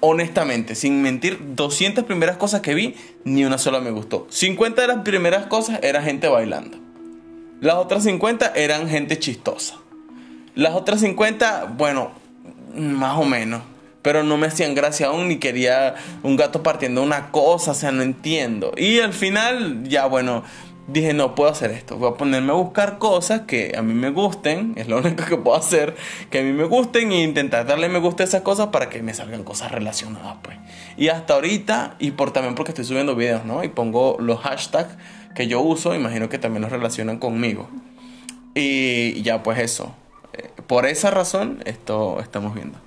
Honestamente, 0.02 0.76
sin 0.76 1.02
mentir, 1.02 1.38
200 1.56 2.04
primeras 2.04 2.36
cosas 2.38 2.60
que 2.62 2.74
vi, 2.74 2.96
ni 3.24 3.46
una 3.46 3.58
sola 3.58 3.80
me 3.80 3.92
gustó. 3.92 4.28
50 4.30 4.82
de 4.82 4.88
las 4.88 4.98
primeras 5.04 5.46
cosas 5.46 5.80
era 5.84 6.02
gente 6.02 6.28
bailando. 6.28 6.78
Las 7.62 7.76
otras 7.76 8.04
50 8.04 8.54
eran 8.56 8.90
gente 8.90 9.20
chistosa. 9.20 9.76
Las 10.56 10.74
otras 10.74 11.00
50, 11.02 11.76
bueno, 11.78 12.10
más 12.76 13.20
o 13.20 13.24
menos. 13.24 13.62
Pero 14.02 14.24
no 14.24 14.36
me 14.36 14.48
hacían 14.48 14.74
gracia 14.74 15.08
aún 15.08 15.28
ni 15.28 15.38
quería 15.38 15.94
un 16.24 16.38
gato 16.38 16.64
partiendo 16.64 17.04
una 17.04 17.30
cosa, 17.30 17.72
o 17.72 17.74
sea, 17.76 17.92
no 17.92 18.02
entiendo. 18.02 18.74
Y 18.76 18.98
al 19.00 19.14
final, 19.14 19.84
ya 19.84 20.08
bueno, 20.08 20.44
dije, 20.88 21.14
no 21.14 21.36
puedo 21.36 21.52
hacer 21.52 21.70
esto. 21.70 21.98
Voy 21.98 22.10
a 22.10 22.16
ponerme 22.16 22.52
a 22.52 22.56
buscar 22.56 22.98
cosas 22.98 23.42
que 23.42 23.74
a 23.78 23.84
mí 23.84 23.94
me 23.94 24.10
gusten, 24.10 24.74
es 24.76 24.88
lo 24.88 24.98
único 25.00 25.24
que 25.26 25.38
puedo 25.38 25.56
hacer, 25.56 25.96
que 26.32 26.40
a 26.40 26.42
mí 26.42 26.54
me 26.54 26.64
gusten 26.64 27.12
e 27.12 27.22
intentar 27.22 27.68
darle 27.68 27.90
me 27.90 28.00
gusta 28.00 28.24
a 28.24 28.26
esas 28.26 28.42
cosas 28.42 28.70
para 28.70 28.90
que 28.90 29.04
me 29.04 29.14
salgan 29.14 29.44
cosas 29.44 29.72
relacionadas, 29.72 30.38
pues. 30.42 30.58
Y 30.98 31.10
hasta 31.10 31.36
ahorita, 31.36 31.96
y 32.00 32.10
por 32.10 32.32
también 32.32 32.56
porque 32.56 32.72
estoy 32.72 32.86
subiendo 32.86 33.16
videos, 33.16 33.46
¿no? 33.46 33.64
Y 33.64 33.70
pongo 33.70 34.18
los 34.20 34.40
hashtags 34.40 34.98
que 35.36 35.48
yo 35.48 35.62
uso, 35.62 35.94
imagino 35.96 36.30
que 36.30 36.38
también 36.38 36.62
los 36.62 36.72
relacionan 36.72 37.18
conmigo. 37.20 37.68
Y 38.54 39.22
ya 39.22 39.44
pues 39.44 39.60
eso. 39.60 39.96
Eh, 40.34 40.50
Por 40.68 40.86
esa 40.86 41.12
razón 41.12 41.62
esto 41.66 42.20
estamos 42.20 42.54
viendo. 42.54 42.78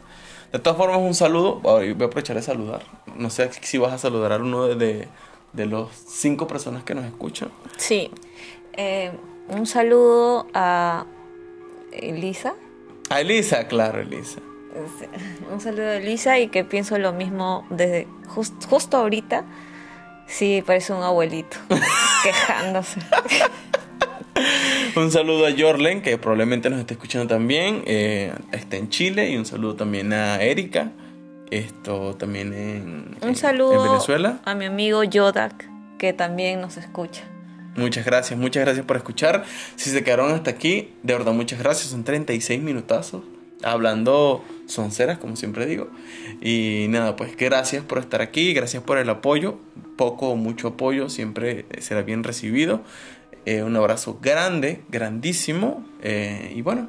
De 0.53 0.59
todas 0.59 0.77
formas, 0.77 0.99
un 0.99 1.15
saludo. 1.15 1.57
Voy 1.61 1.89
a 1.89 1.93
aprovechar 1.93 2.37
de 2.37 2.43
saludar. 2.43 2.83
No 3.17 3.29
sé 3.31 3.51
si 3.63 3.79
vas 3.79 3.93
a 3.93 3.99
saludar 3.99 4.33
a 4.33 4.37
uno 4.37 4.67
de, 4.67 4.77
de, 4.77 5.09
de 5.53 5.67
los 5.67 5.91
cinco 5.93 6.47
personas 6.47 6.85
que 6.85 6.95
nos 6.95 7.05
escuchan. 7.05 7.49
Sí. 7.77 8.11
Eh, 8.75 9.11
un 9.49 9.67
saludo 9.67 10.47
a 10.55 11.07
Elisa. 11.93 12.55
A 13.11 13.21
Elisa, 13.21 13.67
claro, 13.67 14.01
Elisa. 14.01 14.41
Un 15.53 15.61
saludo 15.61 15.89
a 15.89 15.97
Elisa 15.97 16.39
y 16.39 16.49
que 16.49 16.65
pienso 16.65 16.99
lo 16.99 17.13
mismo 17.13 17.67
desde 17.71 18.07
jus- 18.35 18.53
justo 18.69 18.97
ahorita. 18.97 19.45
Sí, 20.27 20.63
parece 20.67 20.93
un 20.93 21.03
abuelito 21.03 21.57
quejándose. 22.23 23.01
Un 24.97 25.11
saludo 25.11 25.47
a 25.47 25.51
Jorlen, 25.57 26.03
que 26.03 26.19
probablemente 26.19 26.71
nos 26.71 26.81
esté 26.81 26.95
escuchando 26.95 27.27
también. 27.27 27.83
eh, 27.87 28.33
está 28.53 28.77
en 28.77 28.89
Chile. 28.89 29.31
Y 29.31 29.37
un 29.37 29.47
saludo 29.47 29.75
también 29.77 30.13
a 30.13 30.41
Erika. 30.43 30.91
Esto 31.51 32.15
también 32.17 32.53
en, 32.53 33.17
Un 33.23 33.37
saludo 33.37 33.85
en 33.85 33.91
Venezuela. 33.93 34.41
a 34.45 34.55
mi 34.55 34.65
amigo 34.65 35.05
Yodak, 35.05 35.69
que 35.99 36.13
también 36.13 36.61
nos 36.61 36.77
escucha. 36.77 37.23
Muchas 37.77 38.05
gracias, 38.05 38.39
muchas 38.39 38.65
gracias 38.65 38.87
por 38.87 38.97
escuchar. 38.97 39.45
Si 39.77 39.91
se 39.91 40.03
quedaron 40.05 40.33
hasta 40.33 40.51
aquí, 40.51 40.95
de 41.03 41.13
verdad 41.13 41.33
muchas 41.33 41.59
gracias. 41.59 41.89
Son 41.91 42.05
36 42.05 42.63
minutazos 42.63 43.23
hablando 43.63 44.45
sonceras, 44.67 45.19
como 45.19 45.37
siempre 45.37 45.67
digo. 45.67 45.89
Y 46.41 46.87
nada, 46.89 47.17
pues 47.17 47.37
gracias 47.37 47.85
por 47.85 47.99
estar 47.99 48.21
aquí, 48.23 48.53
gracias 48.55 48.83
por 48.83 48.99
el 48.99 49.09
apoyo. 49.11 49.59
Poco 49.97 50.31
o 50.31 50.37
mucho 50.37 50.69
apoyo 50.69 51.09
siempre 51.09 51.67
será 51.79 52.03
bien 52.03 52.25
recibido. 52.25 52.83
Eh, 53.47 53.63
un 53.63 53.77
abrazo 53.77 54.19
grande, 54.23 54.83
grandísimo. 54.89 55.85
eh, 56.03 56.53
y 56.55 56.63
bueno, 56.63 56.89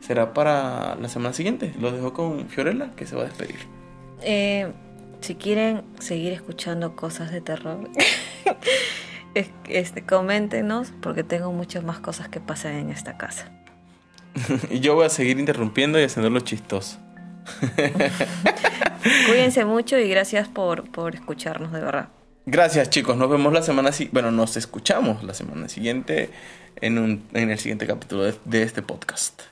será 0.00 0.32
para 0.34 0.96
la 0.96 1.08
semana 1.08 1.32
siguiente. 1.34 1.72
Lo 1.80 1.92
dejo 1.92 2.12
con 2.12 2.48
Fiorella, 2.48 2.90
que 2.96 3.06
se 3.06 3.14
va 3.14 3.22
a 3.22 3.24
despedir. 3.26 3.56
Eh, 4.22 4.72
si 5.20 5.34
quieren 5.36 5.82
seguir 6.00 6.32
escuchando 6.32 6.96
cosas 6.96 7.30
de 7.30 7.40
terror, 7.40 7.88
es- 9.34 9.50
este, 9.68 10.02
coméntenos 10.02 10.92
porque 11.02 11.22
tengo 11.24 11.52
muchas 11.52 11.84
más 11.84 12.00
cosas 12.00 12.28
que 12.28 12.40
pasan 12.40 12.72
en 12.74 12.90
esta 12.90 13.16
casa. 13.16 13.52
y 14.70 14.80
yo 14.80 14.94
voy 14.94 15.06
a 15.06 15.08
seguir 15.08 15.38
interrumpiendo 15.38 16.00
y 16.00 16.04
haciéndolo 16.04 16.40
chistoso. 16.40 16.98
Cuídense 19.26 19.64
mucho 19.64 19.98
y 19.98 20.08
gracias 20.08 20.48
por, 20.48 20.90
por 20.90 21.14
escucharnos 21.14 21.72
de 21.72 21.80
verdad. 21.80 22.08
Gracias 22.46 22.90
chicos, 22.90 23.16
nos 23.16 23.30
vemos 23.30 23.52
la 23.52 23.62
semana 23.62 23.92
siguiente, 23.92 24.14
bueno, 24.14 24.32
nos 24.32 24.56
escuchamos 24.56 25.22
la 25.22 25.34
semana 25.34 25.68
siguiente 25.68 26.30
en, 26.80 26.98
un, 26.98 27.24
en 27.32 27.50
el 27.50 27.58
siguiente 27.58 27.86
capítulo 27.86 28.24
de, 28.24 28.34
de 28.44 28.62
este 28.62 28.82
podcast. 28.82 29.42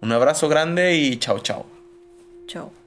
Un 0.00 0.12
abrazo 0.12 0.48
grande 0.48 0.94
y 0.96 1.16
chao 1.16 1.38
chao. 1.38 1.66
Chao. 2.46 2.83